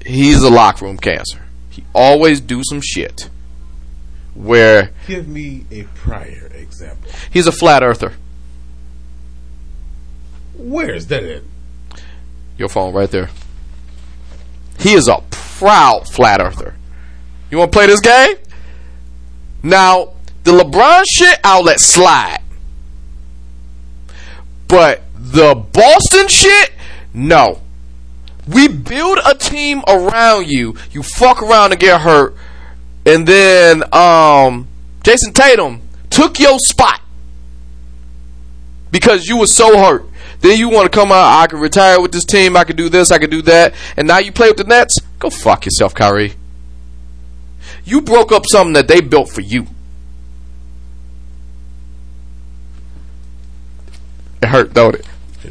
[0.08, 1.40] he's a locker room cancer.
[1.70, 3.28] He always do some shit
[4.34, 7.10] where Give me a prior example.
[7.30, 8.14] he's a flat earther.
[10.56, 11.42] Where is that at?
[12.56, 13.30] Your phone right there.
[14.78, 16.74] He is a proud flat earther.
[17.50, 18.36] You want to play this game?
[19.62, 20.14] Now,
[20.44, 22.40] the LeBron shit, I'll let slide.
[24.68, 26.72] But the Boston shit,
[27.14, 27.60] no.
[28.48, 30.76] We build a team around you.
[30.90, 32.34] You fuck around and get hurt.
[33.04, 34.68] And then um
[35.02, 37.00] Jayson Tatum took your spot
[38.90, 40.06] because you were so hurt.
[40.40, 42.88] Then you want to come out, I can retire with this team, I can do
[42.88, 44.98] this, I can do that, and now you play with the Nets?
[45.18, 46.34] Go fuck yourself, Kyrie.
[47.84, 49.66] You broke up something that they built for you.
[54.40, 55.06] It hurt, don't it?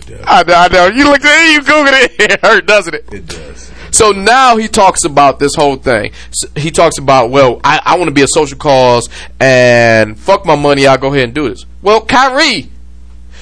[0.08, 0.24] Does.
[0.26, 0.88] I know, I know.
[0.88, 2.12] You look at it, you Googled it.
[2.32, 3.14] It hurt, doesn't it?
[3.14, 3.72] It does.
[3.92, 6.12] So now he talks about this whole thing.
[6.30, 9.08] S- He talks about, well, I, I want to be a social cause
[9.40, 10.88] and fuck my money.
[10.88, 11.66] I'll go ahead and do this.
[11.82, 12.70] Well, Kyrie,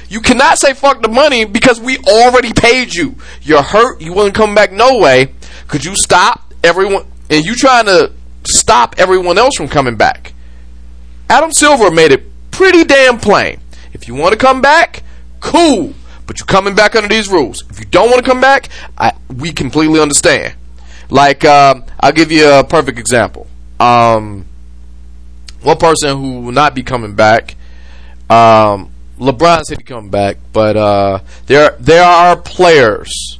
[0.09, 3.15] you cannot say fuck the money because we already paid you.
[3.41, 4.01] You're hurt.
[4.01, 5.33] You wouldn't come back no way.
[5.67, 7.05] Could you stop everyone?
[7.29, 8.11] And you trying to
[8.47, 10.33] stop everyone else from coming back.
[11.29, 13.59] Adam Silver made it pretty damn plain.
[13.93, 15.03] If you want to come back,
[15.39, 15.93] cool.
[16.27, 17.63] But you're coming back under these rules.
[17.69, 20.55] If you don't want to come back, I, we completely understand.
[21.09, 23.47] Like, um, I'll give you a perfect example.
[23.79, 24.45] Um,
[25.61, 27.55] one person who will not be coming back,
[28.29, 33.39] um, LeBron said he's coming back, but uh, there there are players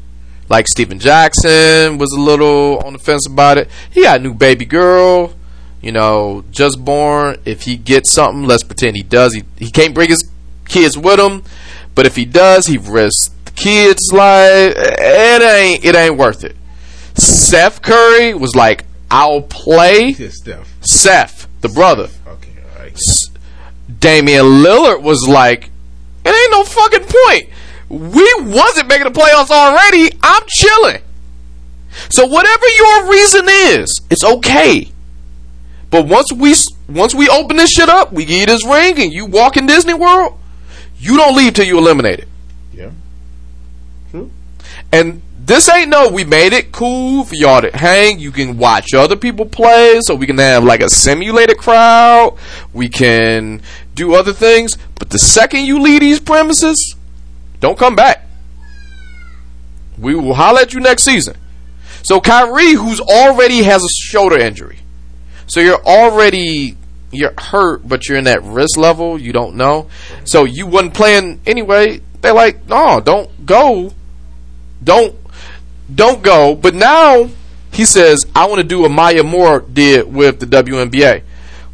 [0.50, 3.70] like Steven Jackson was a little on the fence about it.
[3.92, 5.34] He got a new baby girl,
[5.82, 7.38] you know, just born.
[7.46, 9.34] If he gets something, let's pretend he does.
[9.34, 10.30] He he can't bring his
[10.68, 11.44] kids with him,
[11.96, 14.74] but if he does, he risks the kids' life.
[14.78, 16.56] It ain't it ain't worth it.
[17.16, 20.76] Seth Curry was like, "I'll play." Steph.
[20.82, 22.10] Seth, the brother.
[22.28, 22.94] Okay, all right.
[22.94, 23.30] S-
[24.00, 25.70] Damian Lillard was like,
[26.26, 27.50] it ain't no fucking point.
[27.88, 30.10] We wasn't making the playoffs already.
[30.22, 31.02] I'm chilling.
[32.10, 34.92] So whatever your reason is, it's okay.
[35.92, 36.54] But once we
[36.90, 39.94] once we open this shit up, we you this ring, and you walk in Disney
[39.94, 40.38] World,
[41.06, 42.28] you don't leave till you eliminate it.
[42.74, 42.90] Yeah.
[44.10, 44.32] True.
[44.92, 48.20] And this ain't no, we made it cool for y'all to hang.
[48.20, 52.38] You can watch other people play, so we can have like a simulated crowd.
[52.74, 53.62] We can
[53.94, 54.78] do other things.
[54.98, 56.96] But the second you leave these premises,
[57.60, 58.28] don't come back.
[60.00, 61.38] We will holler at you next season.
[62.02, 64.80] So Kyrie, who's already has a shoulder injury,
[65.46, 66.78] so you're already
[67.16, 69.20] you're hurt, but you're in that risk level.
[69.20, 69.88] You don't know,
[70.24, 72.02] so you wasn't playing anyway.
[72.22, 73.92] They're like, no, don't go
[74.86, 75.16] don't
[75.94, 76.56] don't go.
[76.56, 77.30] But now
[77.72, 81.24] he says, I want to do what Maya Moore did with the WNBA.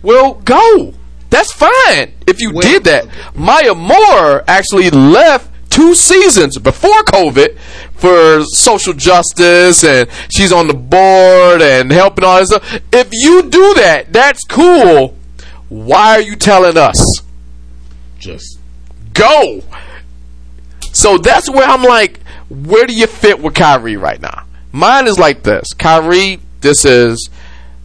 [0.01, 0.93] Well, go.
[1.29, 3.07] That's fine if you Well, did that.
[3.35, 7.57] Maya Moore actually left two seasons before COVID
[7.93, 12.81] for social justice and she's on the board and helping all this stuff.
[12.91, 15.15] If you do that, that's cool.
[15.71, 17.21] Why are you telling us?
[18.19, 18.59] Just
[19.13, 19.61] Go.
[20.91, 22.19] So that's where I'm like,
[22.49, 24.43] where do you fit with Kyrie right now?
[24.73, 25.71] Mine is like this.
[25.71, 27.29] Kyrie, this is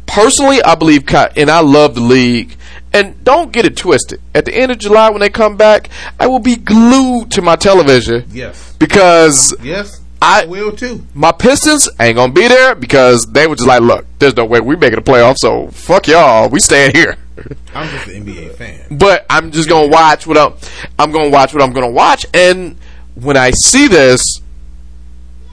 [0.07, 1.05] personally, I believe,
[1.37, 2.57] and I love the league.
[2.93, 4.21] And don't get it twisted.
[4.35, 5.89] At the end of July, when they come back,
[6.19, 8.75] I will be glued to my television yes.
[8.81, 10.01] because Yes.
[10.21, 11.05] I- I will too.
[11.15, 14.61] my Pistons ain't gonna be there because they were just like, look, there's no way
[14.61, 17.17] we're making the playoffs, so fuck y'all, we staying here.
[17.75, 18.99] I'm just an NBA fan.
[18.99, 20.55] but I'm just gonna watch what I'm.
[20.99, 22.77] I'm gonna watch what I'm gonna watch, and
[23.15, 24.23] when I see this,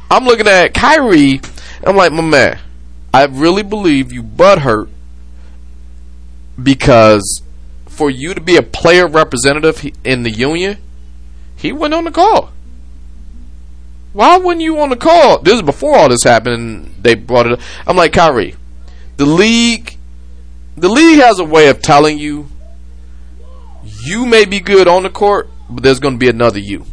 [0.10, 1.42] I'm looking at Kyrie.
[1.86, 2.60] I'm like, my man,
[3.14, 4.90] I really believe you butthurt
[6.62, 7.42] because
[7.88, 10.78] for you to be a player representative in the union,
[11.56, 12.52] he went on the call.
[14.14, 15.40] Why wouldn't you on the call?
[15.40, 16.96] This is before all this happened.
[17.02, 17.60] They brought it up.
[17.88, 18.56] I'm like Kyrie.
[19.18, 19.93] The league,
[20.76, 22.48] the league has a way of telling you
[24.06, 26.86] you may be good on the court, but there's going to be another you.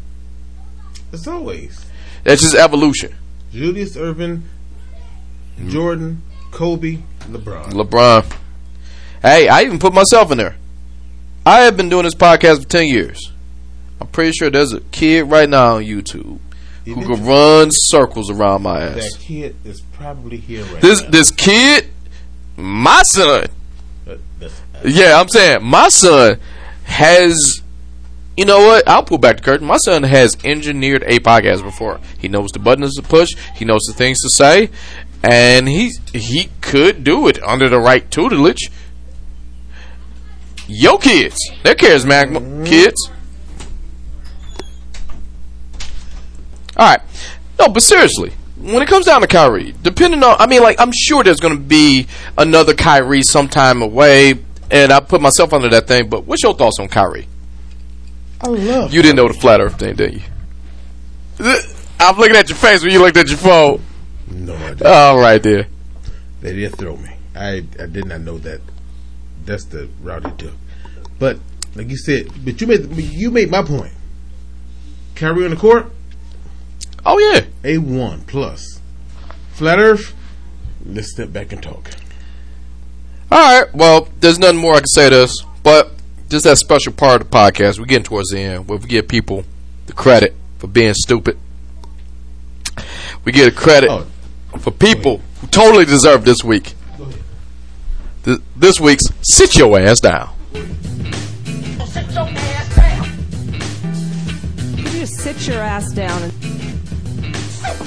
[1.12, 1.86] As always,
[2.24, 3.14] That's just evolution.
[3.52, 4.42] Julius Erving,
[5.68, 7.72] Jordan, Kobe, LeBron.
[7.72, 8.36] LeBron.
[9.22, 10.56] Hey, I even put myself in there.
[11.44, 13.32] I have been doing this podcast for 10 years.
[14.00, 16.38] I'm pretty sure there's a kid right now on YouTube
[16.84, 18.94] who can run circles around my ass.
[19.12, 21.10] That kid is probably here right This now.
[21.10, 21.88] this kid,
[22.56, 23.46] my son,
[24.84, 26.38] yeah, I'm saying my son
[26.84, 27.62] has.
[28.36, 28.88] You know what?
[28.88, 29.66] I'll pull back the curtain.
[29.66, 32.00] My son has engineered a podcast before.
[32.18, 33.34] He knows the buttons to push.
[33.54, 34.70] He knows the things to say,
[35.22, 38.70] and he he could do it under the right tutelage.
[40.66, 43.10] Yo, kids, they're charismatic kids.
[46.76, 47.00] All right,
[47.58, 50.92] no, but seriously, when it comes down to Kyrie, depending on, I mean, like, I'm
[50.92, 52.06] sure there's going to be
[52.38, 54.38] another Kyrie sometime away,
[54.70, 56.08] and I put myself under that thing.
[56.08, 57.28] But what's your thoughts on Kyrie?
[58.40, 58.92] I love.
[58.92, 60.20] You didn't know the flat Earth thing, did you?
[61.98, 63.82] I'm looking at your face when you looked at your phone.
[64.30, 64.86] No, I didn't.
[64.86, 65.66] All right, there.
[66.40, 67.10] They did throw me.
[67.36, 68.60] I I did not know that.
[69.44, 70.54] That's the route he took.
[71.18, 71.38] But
[71.74, 73.92] like you said, but you made you made my point.
[75.14, 75.86] Kyrie on the court,
[77.04, 77.44] Oh yeah.
[77.64, 78.80] a one plus.
[79.52, 80.14] Flat Earth.
[80.84, 81.90] Let's step back and talk.
[83.32, 83.72] All right.
[83.74, 85.92] Well, there's nothing more I can say to this, but
[86.28, 87.78] just that special part of the podcast.
[87.78, 89.44] We're getting towards the end where we give people
[89.86, 91.38] the credit for being stupid.
[93.24, 94.06] We get a credit Oh.
[94.58, 96.74] for people who totally deserve this week.
[98.24, 100.30] Th- This week's sit your ass down.
[104.76, 106.32] You just sit your ass down and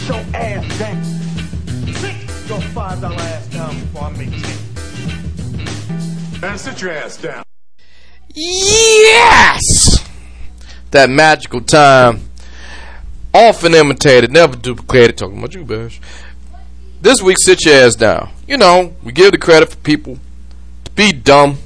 [0.07, 1.03] your ass down.
[1.93, 2.15] Sit
[2.49, 4.57] your five dollar ass down before I make ten.
[6.43, 7.41] Man, sit your ass down.
[8.35, 10.05] Yes!
[10.91, 12.19] That magical time.
[13.33, 15.17] Often imitated, never duplicated.
[15.17, 16.01] Talking about you, Bash.
[17.01, 18.29] This week, sit your ass down.
[18.45, 20.19] You know, we give the credit for people
[20.83, 21.59] to be dumb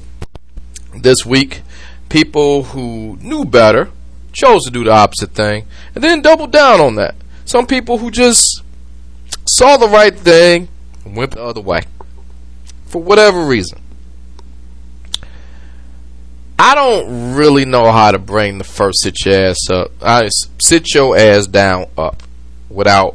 [0.96, 1.62] this week.
[2.08, 3.90] People who knew better
[4.32, 7.16] chose to do the opposite thing and then doubled down on that.
[7.44, 8.62] Some people who just
[9.44, 10.68] saw the right thing
[11.04, 11.80] and went the other way
[12.86, 13.80] for whatever reason.
[16.60, 19.92] I don't really know how to bring the first sit your ass up.
[20.02, 20.28] I
[20.60, 22.24] sit your ass down up
[22.68, 23.14] without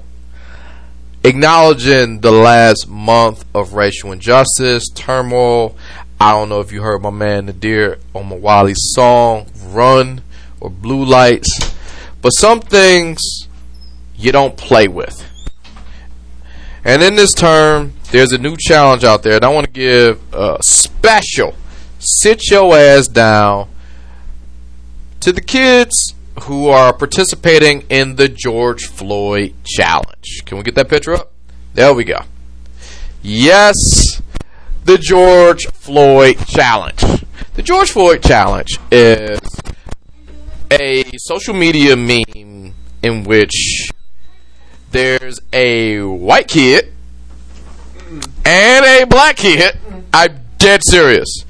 [1.25, 5.75] acknowledging the last month of racial injustice, turmoil.
[6.21, 10.21] I don't know if you heard my man Nadir Omowale's song "Run"
[10.61, 11.75] or "Blue Lights,"
[12.21, 13.19] but some things
[14.15, 15.21] you don't play with.
[16.85, 20.21] And in this term, there's a new challenge out there, and I want to give
[20.33, 21.55] a special
[22.03, 23.69] sit your ass down
[25.21, 26.13] to the kids
[26.43, 30.43] who are participating in the George Floyd challenge.
[30.45, 31.31] Can we get that picture up?
[31.73, 32.19] There we go.
[33.21, 34.21] Yes,
[34.83, 37.03] the George Floyd challenge.
[37.53, 39.39] The George Floyd challenge is
[40.71, 43.91] a social media meme in which
[44.91, 46.93] there's a white kid
[48.45, 49.77] and a black kid.
[50.13, 51.42] I'm dead serious.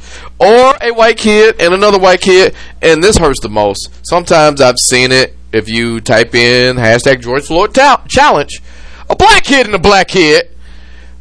[0.43, 3.89] Or a white kid and another white kid, and this hurts the most.
[4.05, 7.73] Sometimes I've seen it if you type in hashtag George Floyd
[8.09, 8.61] challenge.
[9.09, 10.49] A black kid and a black kid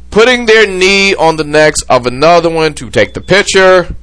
[0.09, 3.95] putting their knee on the necks of another one to take the picture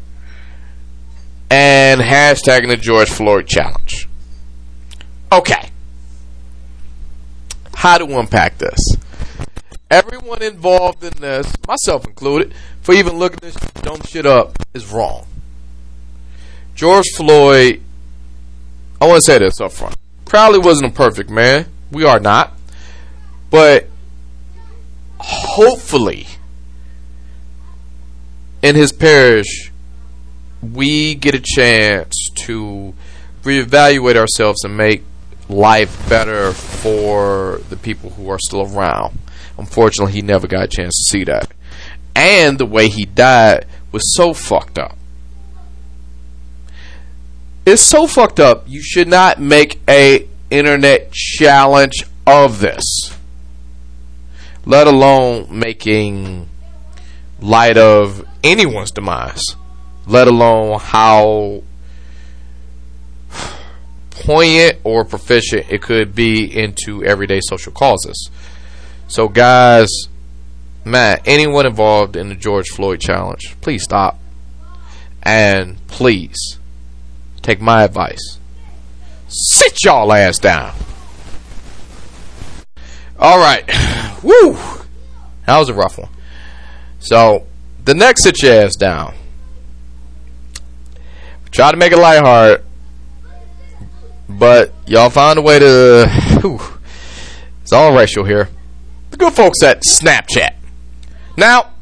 [1.51, 4.09] and hashtagging the George Floyd challenge.
[5.31, 5.69] Okay.
[7.75, 8.79] How to unpack this?
[9.91, 15.27] Everyone involved in this, myself included, for even looking this dumb shit up, is wrong.
[16.77, 17.83] George Floyd,
[19.01, 19.97] I want to say this up front,
[20.27, 21.67] probably wasn't a perfect man.
[21.91, 22.53] We are not.
[23.51, 23.89] But
[25.19, 26.29] hopefully,
[28.63, 29.73] in his parish,
[30.63, 32.15] we get a chance
[32.47, 32.95] to
[33.43, 35.03] reevaluate ourselves and make
[35.49, 39.19] life better for the people who are still around.
[39.61, 41.53] Unfortunately, he never got a chance to see that.
[42.17, 44.97] And the way he died was so fucked up.
[47.67, 48.65] It's so fucked up.
[48.67, 53.15] You should not make a internet challenge of this.
[54.65, 56.49] Let alone making
[57.39, 59.57] light of anyone's demise,
[60.07, 61.63] let alone how
[64.11, 68.31] poignant or proficient it could be into everyday social causes.
[69.11, 69.89] So, guys,
[70.85, 74.21] Matt, anyone involved in the George Floyd challenge, please stop.
[75.25, 76.59] And please
[77.43, 78.39] take my advice.
[79.27, 80.73] Sit y'all ass down.
[83.19, 83.65] All right.
[84.23, 84.57] Woo.
[85.45, 86.11] That was a rough one.
[87.01, 87.49] So,
[87.85, 89.15] the next sit your ass down.
[91.51, 92.65] Try to make it lighthearted,
[94.29, 96.09] but y'all find a way to.
[96.43, 96.61] Whew,
[97.61, 98.49] it's all racial here.
[99.21, 100.55] Good folks at Snapchat.
[101.37, 101.75] Now,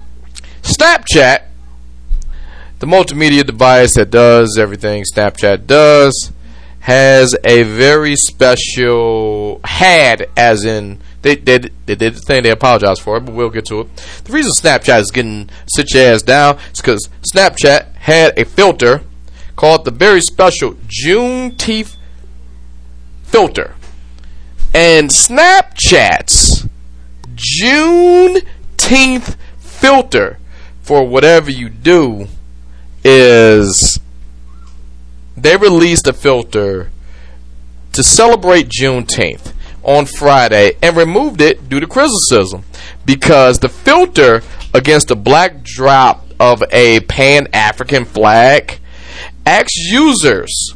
[0.63, 1.45] Snapchat,
[2.81, 6.33] the multimedia device that does everything Snapchat does,
[6.81, 13.03] has a very special had as in they, they, they did the thing they apologized
[13.03, 13.97] for it, but we'll get to it.
[14.25, 19.03] The reason Snapchat is getting such ass down is because Snapchat had a filter
[19.55, 21.97] called the very special Juneteenth
[23.23, 23.77] filter.
[24.75, 26.67] And Snapchat's
[27.39, 30.39] Juneteenth filter
[30.83, 32.27] for whatever you do
[33.05, 34.01] is
[35.37, 36.91] they released a filter
[37.93, 39.53] to celebrate Juneteenth
[39.83, 42.65] on Friday and removed it due to criticism
[43.05, 44.43] because the filter
[44.75, 48.79] against the black drop of a pan African flag
[49.47, 50.75] asks users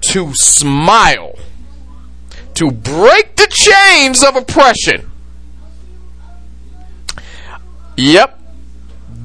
[0.00, 1.38] to smile
[2.54, 5.10] to break the chains of oppression.
[7.96, 8.38] Yep,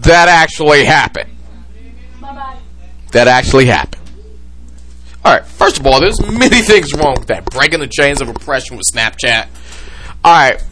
[0.01, 1.29] that actually happened.
[3.11, 4.03] That actually happened.
[5.25, 7.45] All right, first of all, there's many things wrong with that.
[7.45, 9.47] Breaking the chains of oppression with Snapchat.
[10.23, 10.63] All right.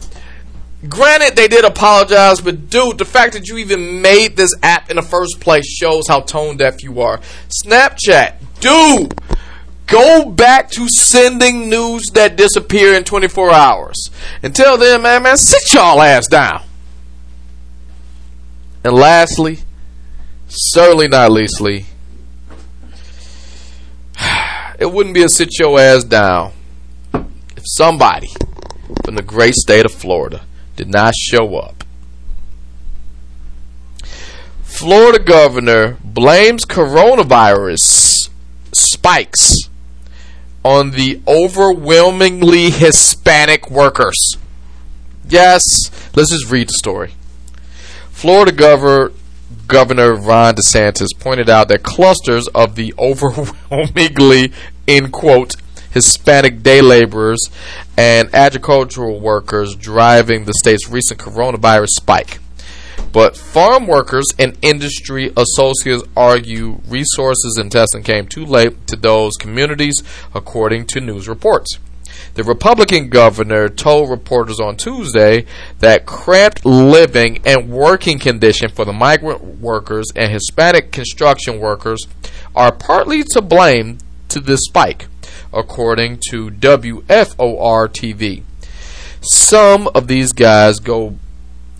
[0.88, 4.96] Granted, they did apologize, but dude, the fact that you even made this app in
[4.96, 7.18] the first place shows how tone deaf you are.
[7.64, 9.12] Snapchat, dude,
[9.86, 14.10] go back to sending news that disappear in 24 hours.
[14.44, 16.62] Until then, man, man, sit y'all ass down.
[18.84, 19.60] And lastly,
[20.48, 21.86] certainly not leastly,
[24.78, 26.52] it wouldn't be a sit your ass down
[27.12, 28.28] if somebody
[29.04, 30.42] from the great state of Florida
[30.76, 31.84] did not show up.
[34.62, 38.30] Florida governor blames coronavirus
[38.72, 39.54] spikes
[40.64, 44.36] on the overwhelmingly Hispanic workers.
[45.28, 45.62] Yes,
[46.14, 47.12] let's just read the story.
[48.18, 49.12] Florida governor
[49.68, 54.52] Governor Ron DeSantis pointed out that clusters of the overwhelmingly,
[54.88, 55.54] in quote,
[55.92, 57.48] Hispanic day laborers
[57.96, 62.40] and agricultural workers driving the state's recent coronavirus spike.
[63.12, 69.36] But farm workers and industry associates argue resources and testing came too late to those
[69.36, 70.02] communities,
[70.34, 71.78] according to news reports.
[72.38, 75.44] The Republican governor told reporters on Tuesday
[75.80, 82.06] that cramped living and working conditions for the migrant workers and Hispanic construction workers
[82.54, 83.98] are partly to blame
[84.28, 85.08] to this spike,
[85.52, 88.44] according to WFOR TV.
[89.20, 91.16] Some of these guys go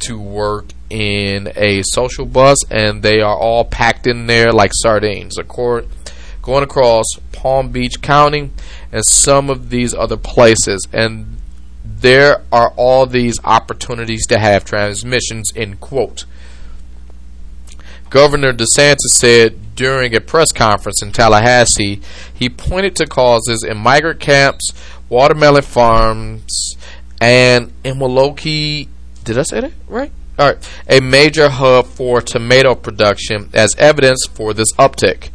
[0.01, 5.39] to work in a social bus and they are all packed in there like sardines.
[5.39, 5.89] According,
[6.49, 8.51] going across Palm Beach County
[8.91, 10.89] and some of these other places.
[10.95, 11.37] And
[11.85, 16.25] there are all these opportunities to have transmissions, end quote.
[18.09, 22.01] Governor DeSantis said during a press conference in Tallahassee,
[22.33, 24.73] he pointed to causes in migrant camps,
[25.11, 26.79] watermelon farms,
[27.21, 28.89] and in Immokalee.
[29.23, 30.13] Did I say that right?
[30.39, 35.29] All right, a major hub for tomato production as evidence for this uptick.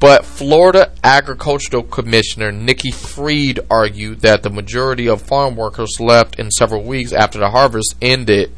[0.00, 6.50] But Florida Agricultural Commissioner Nikki Fried argued that the majority of farm workers left in
[6.50, 8.50] several weeks after the harvest ended.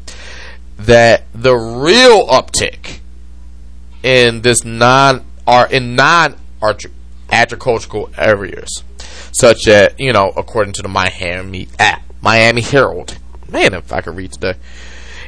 [0.77, 2.99] That the real uptick
[4.01, 6.35] in this non are in non
[7.29, 8.83] agricultural areas,
[9.33, 13.17] such as you know, according to the Miami app, Miami Herald.
[13.49, 14.55] Man, if I could read today.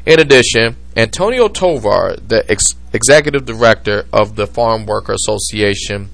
[0.05, 6.09] In addition, Antonio Tovar, the ex- executive director of the Farm Worker Association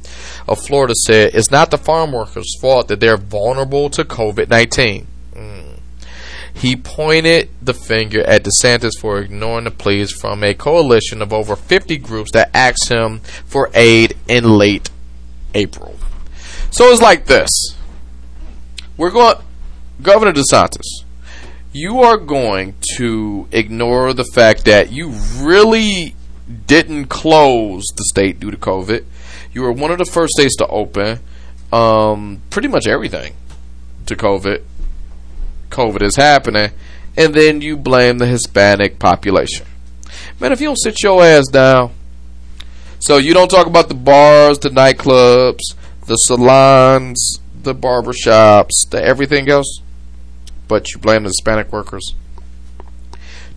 [0.48, 5.08] of Florida, said it's not the farm workers' fault that they're vulnerable to COVID 19.
[5.34, 5.80] Mm.
[6.54, 11.56] He pointed the finger at DeSantis for ignoring the pleas from a coalition of over
[11.56, 14.90] 50 groups that asked him for aid in late
[15.54, 15.98] April.
[16.72, 17.50] So it's like this.
[18.96, 19.36] We're going,
[20.02, 21.04] Governor DeSantis,
[21.74, 26.16] you are going to ignore the fact that you really
[26.68, 29.06] didn't close the state due to COVID.
[29.54, 31.20] You were one of the first states to open.
[31.72, 33.34] Um, pretty much everything
[34.06, 34.64] to COVID.
[35.70, 36.72] COVID is happening,
[37.16, 39.66] and then you blame the Hispanic population.
[40.40, 41.94] Man, if you don't sit your ass down,
[43.00, 45.62] so you don't talk about the bars, the nightclubs,
[46.08, 49.82] the salons, the barbershops, the everything else,
[50.72, 52.16] but you blame the Hispanic workers.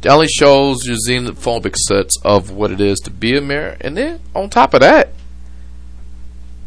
[0.04, 4.18] Only shows your xenophobic sense of what it is to be a mayor, and then
[4.34, 5.10] on top of that,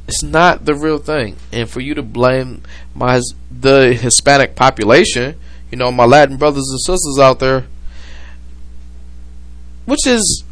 [0.07, 1.35] it's not the real thing.
[1.51, 2.63] And for you to blame
[2.95, 3.19] my
[3.51, 5.35] the Hispanic population,
[5.69, 7.65] you know, my Latin brothers and sisters out there,
[9.83, 10.45] which is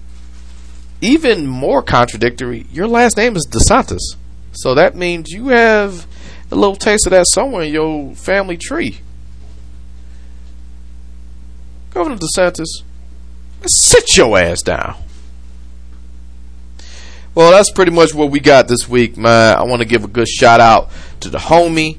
[0.99, 2.65] even more contradictory.
[2.69, 4.17] Your last name is DeSantis,
[4.51, 6.05] so that means you have
[6.51, 8.99] a little taste of that somewhere in your family tree.
[11.95, 12.83] Governor DeSantis,
[13.65, 14.97] sit your ass down.
[17.33, 19.57] Well, that's pretty much what we got this week, man.
[19.57, 20.89] I want to give a good shout out
[21.21, 21.97] to the homie,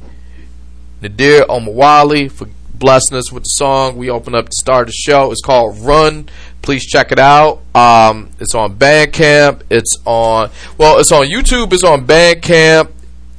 [1.01, 3.97] Nadir Omowale, for blessing us with the song.
[3.97, 5.33] We opened up to start the show.
[5.33, 6.29] It's called Run.
[6.61, 7.63] Please check it out.
[7.75, 9.63] Um, it's on Bandcamp.
[9.71, 11.73] It's on, well, it's on YouTube.
[11.73, 12.91] It's on Bandcamp.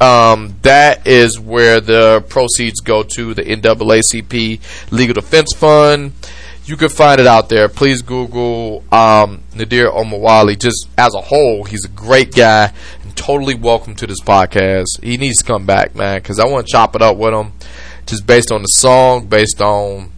[0.02, 6.14] Um, that is where the proceeds go to the NAACP Legal Defense Fund
[6.68, 7.70] you can find it out there.
[7.70, 10.60] Please Google um, Nadir Omowale.
[10.60, 15.02] Just as a whole, he's a great guy and totally welcome to this podcast.
[15.02, 17.54] He needs to come back, man, because I want to chop it up with him,
[18.06, 20.12] just based on the song, based on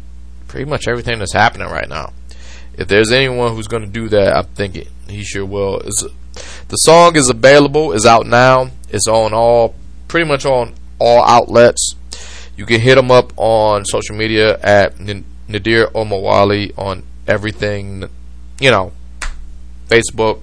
[0.47, 2.13] pretty much everything that's happening right now.
[2.75, 5.81] If there's anyone who's going to do that, I'm thinking he sure will.
[5.81, 6.03] It's,
[6.67, 8.71] the song is available, is out now.
[8.89, 9.75] It's on all,
[10.07, 11.93] pretty much on all outlets.
[12.57, 14.99] You can hit him up on social media at
[15.49, 18.05] Nadir Omowale on everything,
[18.59, 18.93] you know,
[19.87, 20.41] Facebook,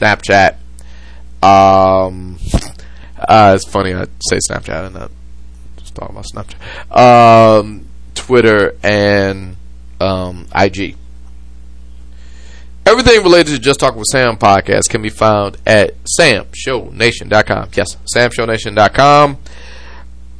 [0.00, 0.56] Snapchat.
[1.42, 2.38] Um,
[3.18, 5.10] uh, it's funny I say Snapchat and not
[5.76, 7.58] just talking about Snapchat.
[7.60, 9.56] Um, Twitter and
[10.00, 10.96] um, IG.
[12.84, 17.68] Everything related to Just Talk with Sam podcast can be found at samshownation.com.
[17.74, 19.38] Yes, samshownation.com.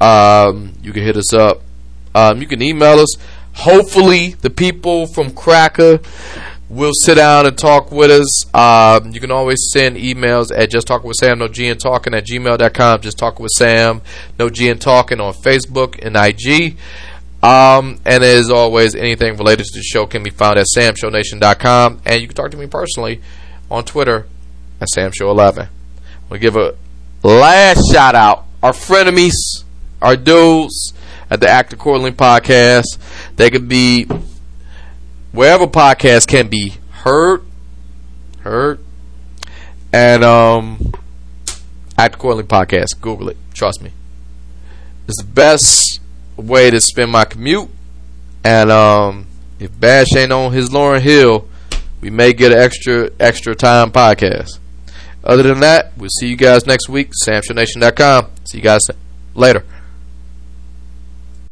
[0.01, 1.61] Um, you can hit us up.
[2.15, 3.17] Um, you can email us
[3.55, 6.05] Hopefully, the people from Cracka
[6.69, 8.55] will sit down and talk with us.
[8.55, 12.15] Um, you can always send emails at just talking with Sam, no G and talking
[12.15, 13.01] at gmail.com.
[13.03, 14.01] Just talking with Sam,
[14.39, 16.79] no G and talking on Facebook and IG.
[17.43, 22.01] Um, and as always, anything related to the show can be found at samshownation.com.
[22.07, 23.21] And you can talk to me personally
[23.71, 24.27] on Twitter
[24.81, 25.69] at samshow11.
[26.31, 26.75] We'll give a
[27.23, 28.47] last shout out.
[28.63, 29.65] Our frenemies,
[30.01, 30.95] our dudes
[31.29, 32.99] at the Actor Quarterly podcast.
[33.37, 34.07] They could be
[35.33, 37.43] wherever podcasts can be heard,
[38.41, 38.79] heard,
[39.93, 40.93] and um,
[41.99, 43.01] Actor Quarterly podcast.
[43.01, 43.37] Google it.
[43.55, 43.93] Trust me.
[45.09, 46.01] It's the best
[46.37, 47.69] way to spend my commute.
[48.45, 49.27] And um,
[49.59, 51.49] if Bash ain't on his Lauryn Hill,
[52.01, 54.59] we may get an extra extra time podcast.
[55.25, 57.13] Other than that, we'll see you guys next week.
[57.27, 58.27] SamShowNation.com.
[58.45, 58.81] See you guys
[59.35, 59.65] later.